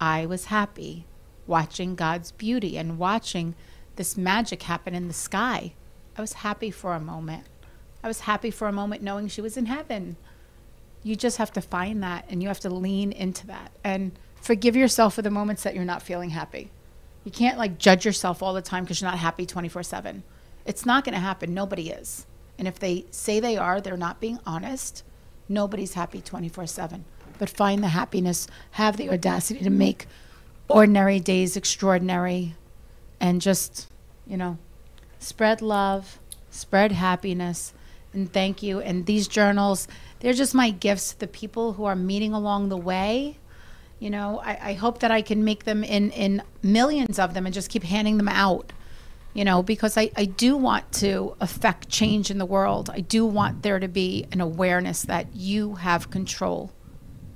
[0.00, 1.06] I was happy
[1.46, 3.54] watching God's beauty and watching
[3.96, 5.72] this magic happen in the sky.
[6.16, 7.44] I was happy for a moment.
[8.02, 10.16] I was happy for a moment knowing she was in heaven.
[11.06, 14.12] You just have to find that and you have to lean into that and
[14.42, 16.70] forgive yourself for the moments that you're not feeling happy.
[17.24, 20.22] You can't like judge yourself all the time because you're not happy 24 7.
[20.64, 21.54] It's not going to happen.
[21.54, 22.26] Nobody is.
[22.58, 25.04] And if they say they are, they're not being honest.
[25.48, 27.04] Nobody's happy 24 7
[27.38, 30.06] but find the happiness, have the audacity to make
[30.68, 32.54] ordinary days extraordinary,
[33.20, 33.88] and just,
[34.26, 34.58] you know,
[35.18, 36.18] spread love,
[36.50, 37.72] spread happiness,
[38.16, 38.80] and thank you.
[38.80, 39.86] And these journals,
[40.20, 43.38] they're just my gifts to the people who are meeting along the way.
[43.98, 47.46] You know, I, I hope that I can make them in, in millions of them
[47.46, 48.72] and just keep handing them out
[49.36, 52.88] you know, because I, I do want to affect change in the world.
[52.88, 56.72] I do want there to be an awareness that you have control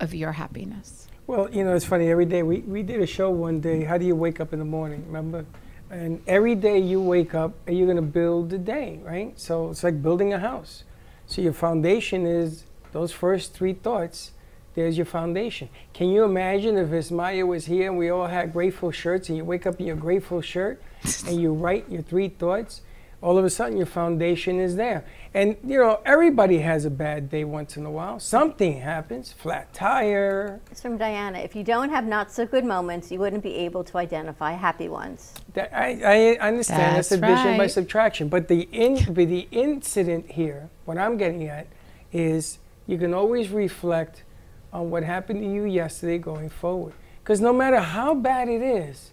[0.01, 1.09] of your happiness.
[1.27, 2.11] Well, you know, it's funny.
[2.11, 3.85] Every day we, we did a show one day.
[3.85, 5.05] How do you wake up in the morning?
[5.09, 5.44] Remember?
[5.91, 9.39] And every day you wake up and you're going to build the day, right?
[9.39, 10.85] So it's like building a house.
[11.27, 14.33] So your foundation is those first three thoughts.
[14.75, 15.69] There's your foundation.
[15.93, 19.45] Can you imagine if Ismaya was here and we all had grateful shirts and you
[19.45, 20.81] wake up in your grateful shirt
[21.27, 22.83] and you write your three thoughts?
[23.23, 25.05] all of a sudden your foundation is there.
[25.32, 28.19] And you know, everybody has a bad day once in a while.
[28.19, 30.61] Something happens, flat tire.
[30.73, 31.39] It's from Diana.
[31.39, 34.89] If you don't have not so good moments, you wouldn't be able to identify happy
[34.89, 35.35] ones.
[35.55, 38.28] That, I, I understand that's, That's addition by subtraction.
[38.28, 41.69] But the in, but the incident here, what I'm getting at,
[42.12, 42.59] is
[42.89, 44.24] you can always reflect
[44.73, 46.93] on what happened to you yesterday going forward.
[47.23, 49.12] Because no matter how bad it is,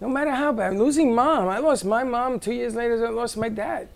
[0.00, 3.06] no matter how bad, losing mom, I lost my mom two years later.
[3.06, 3.88] I lost my dad,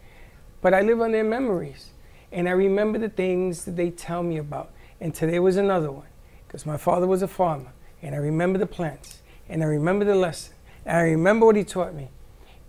[0.62, 1.90] but I live on their memories,
[2.32, 4.70] and I remember the things that they tell me about.
[5.00, 6.06] And today was another one,
[6.46, 10.14] because my father was a farmer, and I remember the plants, and I remember the
[10.14, 10.54] lesson,
[10.86, 12.08] and I remember what he taught me,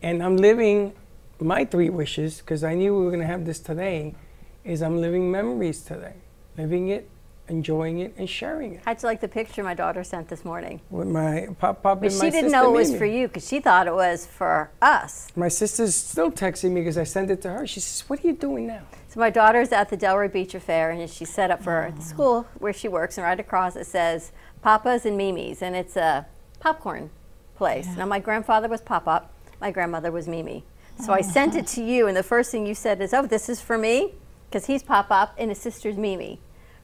[0.02, 0.94] and I'm living
[1.40, 4.15] my three wishes because I knew we were going to have this today.
[4.64, 6.15] Is I'm living memories today,
[6.57, 7.10] living it,
[7.48, 10.82] enjoying it, and sharing it How'd you like the picture my daughter sent this morning?
[10.90, 12.99] with my pop pop But and she my didn't sister know it was Mimi.
[12.99, 15.28] for you because she thought it was for us.
[15.36, 17.68] My sister's still texting me because I sent it to her.
[17.68, 20.90] She says, "What are you doing now?" So my daughter's at the Delray Beach Affair,
[20.90, 22.03] and she's set up for the ah.
[22.03, 26.26] school where she works, and right across it says Papa's and Mimi's, and it's a
[26.60, 27.10] popcorn
[27.56, 27.88] place.
[27.98, 29.24] Now my grandfather was Papa,
[29.60, 30.64] my grandmother was Mimi.
[30.99, 31.76] So I sent it ah.
[31.76, 34.14] to you, and the first thing you said is, "Oh, this is for me,"
[34.49, 36.40] because he's Papa and his sister's Mimi,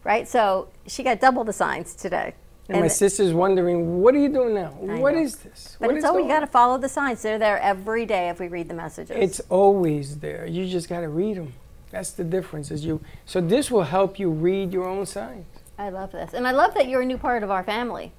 [0.10, 0.28] right?
[0.28, 2.34] So she got double the signs today.
[2.68, 4.74] And, my sister's wondering, "What are you doing now?
[4.82, 5.22] I What know.
[5.22, 5.78] is this?
[5.80, 7.22] But What it's is always you got to follow the signs.
[7.22, 9.16] They're there every day if we read the messages.
[9.20, 10.46] It's always there.
[10.48, 11.54] You just got to read them.
[11.92, 12.70] That's the difference.
[12.72, 13.02] Is you.
[13.26, 15.46] So this will help you read your own signs.
[15.78, 18.12] I love this, and I love that you're a new part of our family.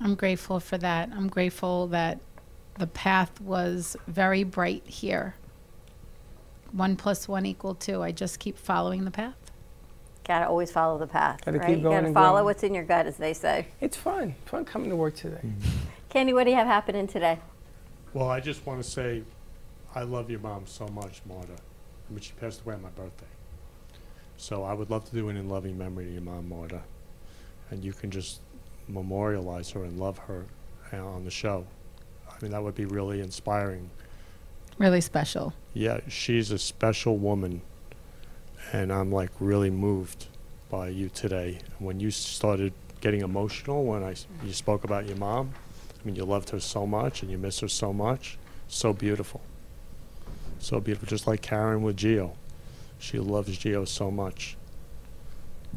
[0.00, 1.10] I'm grateful for that.
[1.12, 2.18] I'm grateful that
[2.78, 5.34] the path was very bright here.
[6.72, 8.02] One plus one equal two.
[8.02, 9.39] I just keep following the path.
[10.24, 11.40] Got to always follow the path.
[11.44, 11.66] Gotta right?
[11.66, 12.44] keep you going got to follow growing.
[12.44, 13.66] what's in your gut, as they say.
[13.80, 14.34] It's fun.
[14.46, 15.40] Fun coming to work today.
[16.08, 17.38] Candy, what do you have happening today?
[18.12, 19.22] Well, I just want to say
[19.94, 21.52] I love your mom so much, Marta.
[21.52, 23.26] I mean, she passed away on my birthday.
[24.36, 26.80] So I would love to do an in loving memory to your mom, Marta.
[27.70, 28.40] And you can just
[28.88, 30.44] memorialize her and love her
[30.92, 31.66] uh, on the show.
[32.28, 33.90] I mean, that would be really inspiring.
[34.78, 35.52] Really special.
[35.74, 37.62] Yeah, she's a special woman.
[38.72, 40.26] And I'm like really moved
[40.70, 41.58] by you today.
[41.78, 44.14] When you started getting emotional when I,
[44.44, 45.52] you spoke about your mom,
[46.00, 48.38] I mean, you loved her so much and you miss her so much.
[48.68, 49.40] So beautiful.
[50.58, 51.08] So beautiful.
[51.08, 52.36] Just like Karen with Geo.
[52.98, 54.56] She loves Geo so much.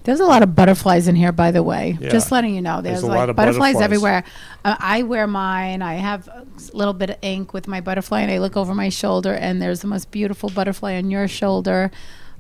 [0.04, 1.98] There's a lot of butterflies in here, by the way.
[2.00, 2.10] Yeah.
[2.10, 3.84] Just letting you know, There's there's, a like lot of butterflies, butterflies.
[3.84, 4.24] everywhere.
[4.66, 5.82] Uh, I wear mine.
[5.82, 8.90] I have a little bit of ink with my butterfly, and I look over my
[8.90, 11.90] shoulder, and there's the most beautiful butterfly on your shoulder.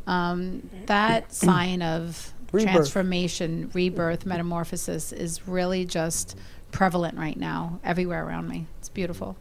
[0.07, 2.71] Um, that sign of Rebirth.
[2.73, 6.37] transformation, rebirth, metamorphosis is really just
[6.71, 8.67] prevalent right now everywhere around me.
[8.79, 9.35] It's beautiful.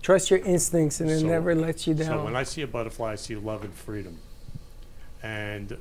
[0.00, 2.06] Trust your instincts, and it So- never lets you down.
[2.06, 4.18] So when I see a butterfly, I see love and freedom.
[5.22, 5.76] And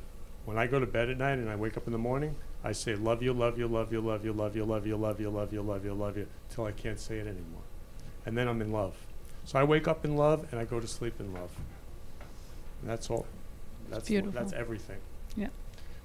[0.46, 2.74] when I go to bed at night and I wake up in the morning, I
[2.74, 5.30] say, love you, love you, love you, love you, love you, love you, love you,
[5.30, 7.64] love you, love you, love you, till I can't say it anymore.
[8.26, 8.94] And then I'm in love.
[9.46, 11.50] So I wake up in love and I go to sleep in love.
[12.82, 13.26] And that's all.
[13.92, 14.40] That's wh- beautiful.
[14.40, 14.98] That's everything.
[15.36, 15.48] Yeah.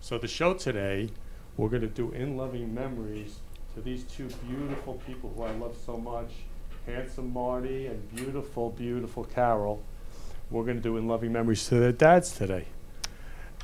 [0.01, 1.11] So the show today,
[1.57, 3.37] we're going to do in loving memories
[3.75, 6.31] to these two beautiful people who I love so much,
[6.87, 9.83] handsome Marty and beautiful, beautiful Carol.
[10.51, 12.67] We're going to do in loving memories to their dads today,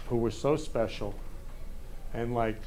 [0.08, 1.14] who were so special.
[2.12, 2.60] And like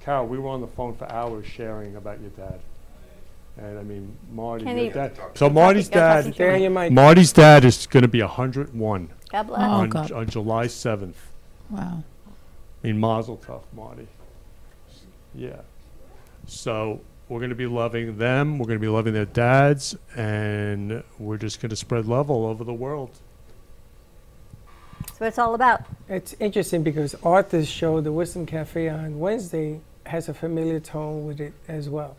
[0.00, 2.60] Carol, we were on the phone for hours sharing about your dad.
[3.56, 5.18] And I mean, Marty, Can your dad.
[5.34, 6.92] So Marty's dad, into your mic.
[6.92, 9.60] Marty's dad is going to be 101 God bless.
[9.60, 10.12] Oh, on, God.
[10.12, 11.14] on July 7th.
[11.70, 12.02] Wow.
[12.82, 14.06] I mean, Mazel Tov, Marty.
[15.34, 15.60] Yeah.
[16.46, 18.58] So we're going to be loving them.
[18.58, 22.46] We're going to be loving their dads, and we're just going to spread love all
[22.46, 23.10] over the world.
[25.00, 25.82] That's what it's all about.
[26.08, 31.40] It's interesting because Arthur's show, The Wisdom Cafe, on Wednesday has a familiar tone with
[31.40, 32.16] it as well.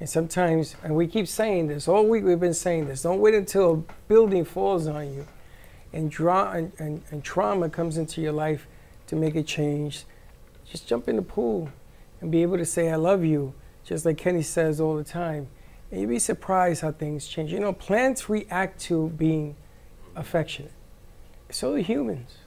[0.00, 3.34] And sometimes, and we keep saying this all week, we've been saying this don't wait
[3.34, 5.26] until a building falls on you
[5.92, 8.66] and, dra- and, and, and trauma comes into your life
[9.06, 10.04] to make a change.
[10.64, 11.68] Just jump in the pool
[12.20, 13.52] and be able to say, I love you,
[13.84, 15.48] just like Kenny says all the time.
[15.90, 17.52] And you'd be surprised how things change.
[17.52, 19.56] You know, plants react to being
[20.16, 20.72] affectionate.
[21.50, 22.38] So do humans.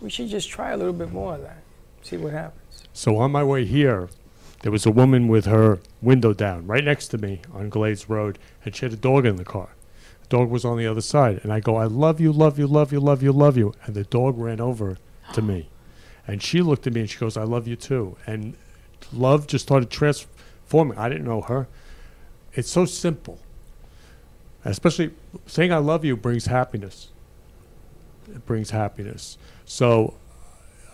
[0.00, 1.62] We should just try a little bit more of that.
[2.02, 2.84] See what happens.
[2.92, 4.08] So on my way here,
[4.62, 8.38] there was a woman with her window down right next to me on Glades Road,
[8.64, 9.70] and she had a dog in the car.
[10.28, 12.92] Dog was on the other side, and I go, I love you, love you, love
[12.92, 13.72] you, love you, love you.
[13.84, 14.98] And the dog ran over
[15.32, 15.68] to me.
[16.26, 18.16] And she looked at me and she goes, I love you too.
[18.26, 18.54] And
[19.12, 20.98] love just started transforming.
[20.98, 21.68] I didn't know her.
[22.52, 23.38] It's so simple.
[24.64, 25.12] Especially
[25.46, 27.08] saying I love you brings happiness.
[28.28, 29.38] it brings happiness.
[29.64, 30.14] So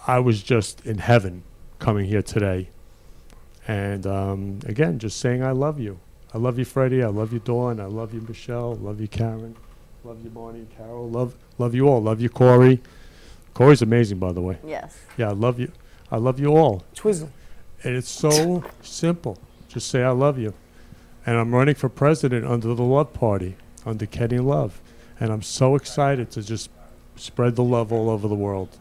[0.06, 1.42] I was just in heaven
[1.80, 2.68] coming here today.
[3.66, 5.98] And um, again, just saying I love you.
[6.34, 7.02] I love you, Freddie.
[7.04, 7.78] I love you, Dawn.
[7.78, 8.74] I love you, Michelle.
[8.74, 9.54] Love you, Karen.
[10.02, 11.08] Love you, Barney and Carol.
[11.08, 12.02] Love, love you all.
[12.02, 12.80] Love you, Corey.
[13.54, 14.58] Corey's amazing, by the way.
[14.66, 14.98] Yes.
[15.16, 15.70] Yeah, I love you.
[16.10, 16.82] I love you all.
[16.94, 17.30] Twizzle.
[17.84, 19.38] And it's so simple.
[19.68, 20.54] Just say I love you.
[21.24, 23.56] And I'm running for president under the Love Party,
[23.86, 24.80] under Kenny Love.
[25.20, 26.68] And I'm so excited to just
[27.16, 28.76] spread the love all over the world.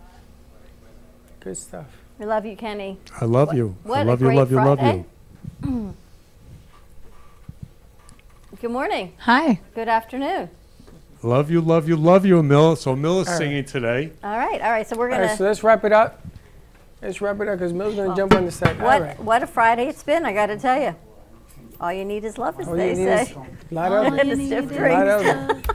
[1.40, 1.86] Good stuff.
[2.18, 2.98] We love you, Kenny.
[3.22, 3.78] I love you.
[3.84, 5.06] What I a love you, great love you, love Friday.
[5.64, 5.88] you.
[5.88, 5.92] Eh?
[8.64, 9.12] Good morning.
[9.20, 9.60] Hi.
[9.76, 10.50] Good afternoon.
[11.22, 12.78] Love you, love you, love you, Mill.
[12.78, 13.38] So Mill is All right.
[13.38, 14.12] singing today.
[14.24, 14.88] All right, all right.
[14.88, 15.24] So we're gonna.
[15.26, 16.26] right, so let's wrap it up.
[17.02, 18.80] Let's wrap it up because Mill's gonna jump on the set.
[18.80, 19.20] All what right.
[19.20, 20.24] what a Friday it's been.
[20.24, 20.96] I got to tell you.
[21.82, 23.36] All you need is love, as All they you need is say.
[23.36, 24.40] a lot of and it.
[24.40, 24.98] a stiff A drink.
[24.98, 25.68] lot of it.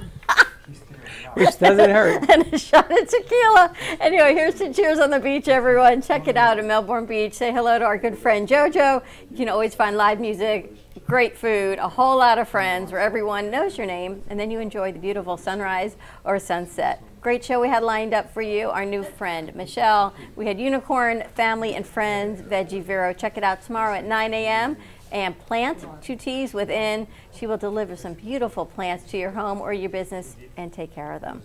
[1.35, 2.31] Which doesn't hurt.
[2.31, 3.75] and a shot of tequila.
[4.01, 6.01] Anyway, here's to Cheers on the Beach, everyone.
[6.01, 7.35] Check it out in Melbourne Beach.
[7.35, 9.05] Say hello to our good friend JoJo.
[9.31, 10.75] You can always find live music,
[11.09, 14.61] great food, a whole lot of friends where everyone knows your name, and then you
[14.61, 17.03] enjoy the beautiful sunrise or sunset.
[17.23, 18.69] Great show we had lined up for you.
[18.69, 20.13] Our new friend, Michelle.
[20.37, 23.15] We had Unicorn, Family, and Friends, Veggie Vero.
[23.15, 24.77] Check it out tomorrow at 9 a.m.
[25.11, 27.07] And Plant, two T's within.
[27.35, 31.13] She will deliver some beautiful plants to your home or your business and take care
[31.13, 31.43] of them.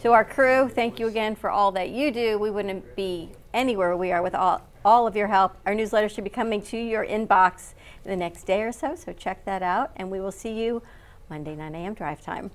[0.00, 2.36] To our crew, thank you again for all that you do.
[2.36, 5.56] We wouldn't be anywhere we are with all, all of your help.
[5.66, 9.12] Our newsletter should be coming to your inbox in the next day or so, so
[9.12, 9.92] check that out.
[9.96, 10.82] And we will see you
[11.30, 11.94] Monday, 9 a.m.
[11.94, 12.50] drive time.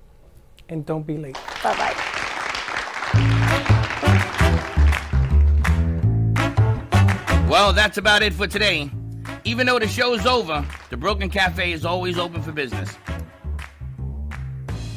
[0.68, 1.38] And don't be late.
[1.62, 2.20] Bye bye.
[7.50, 8.90] Well, that's about it for today.
[9.44, 12.96] Even though the show's over, the Brooklyn Cafe is always open for business.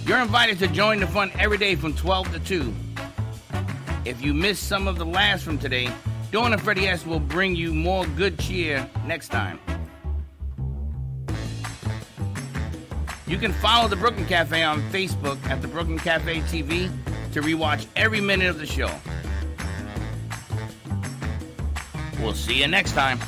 [0.05, 2.73] You're invited to join the fun every day from 12 to 2.
[4.05, 5.89] If you missed some of the laughs from today,
[6.31, 9.59] Dawn and Freddie S will bring you more good cheer next time.
[13.25, 16.91] You can follow the Brooklyn Cafe on Facebook at the Brooklyn Cafe TV
[17.31, 18.91] to rewatch every minute of the show.
[22.19, 23.19] We'll see you next time.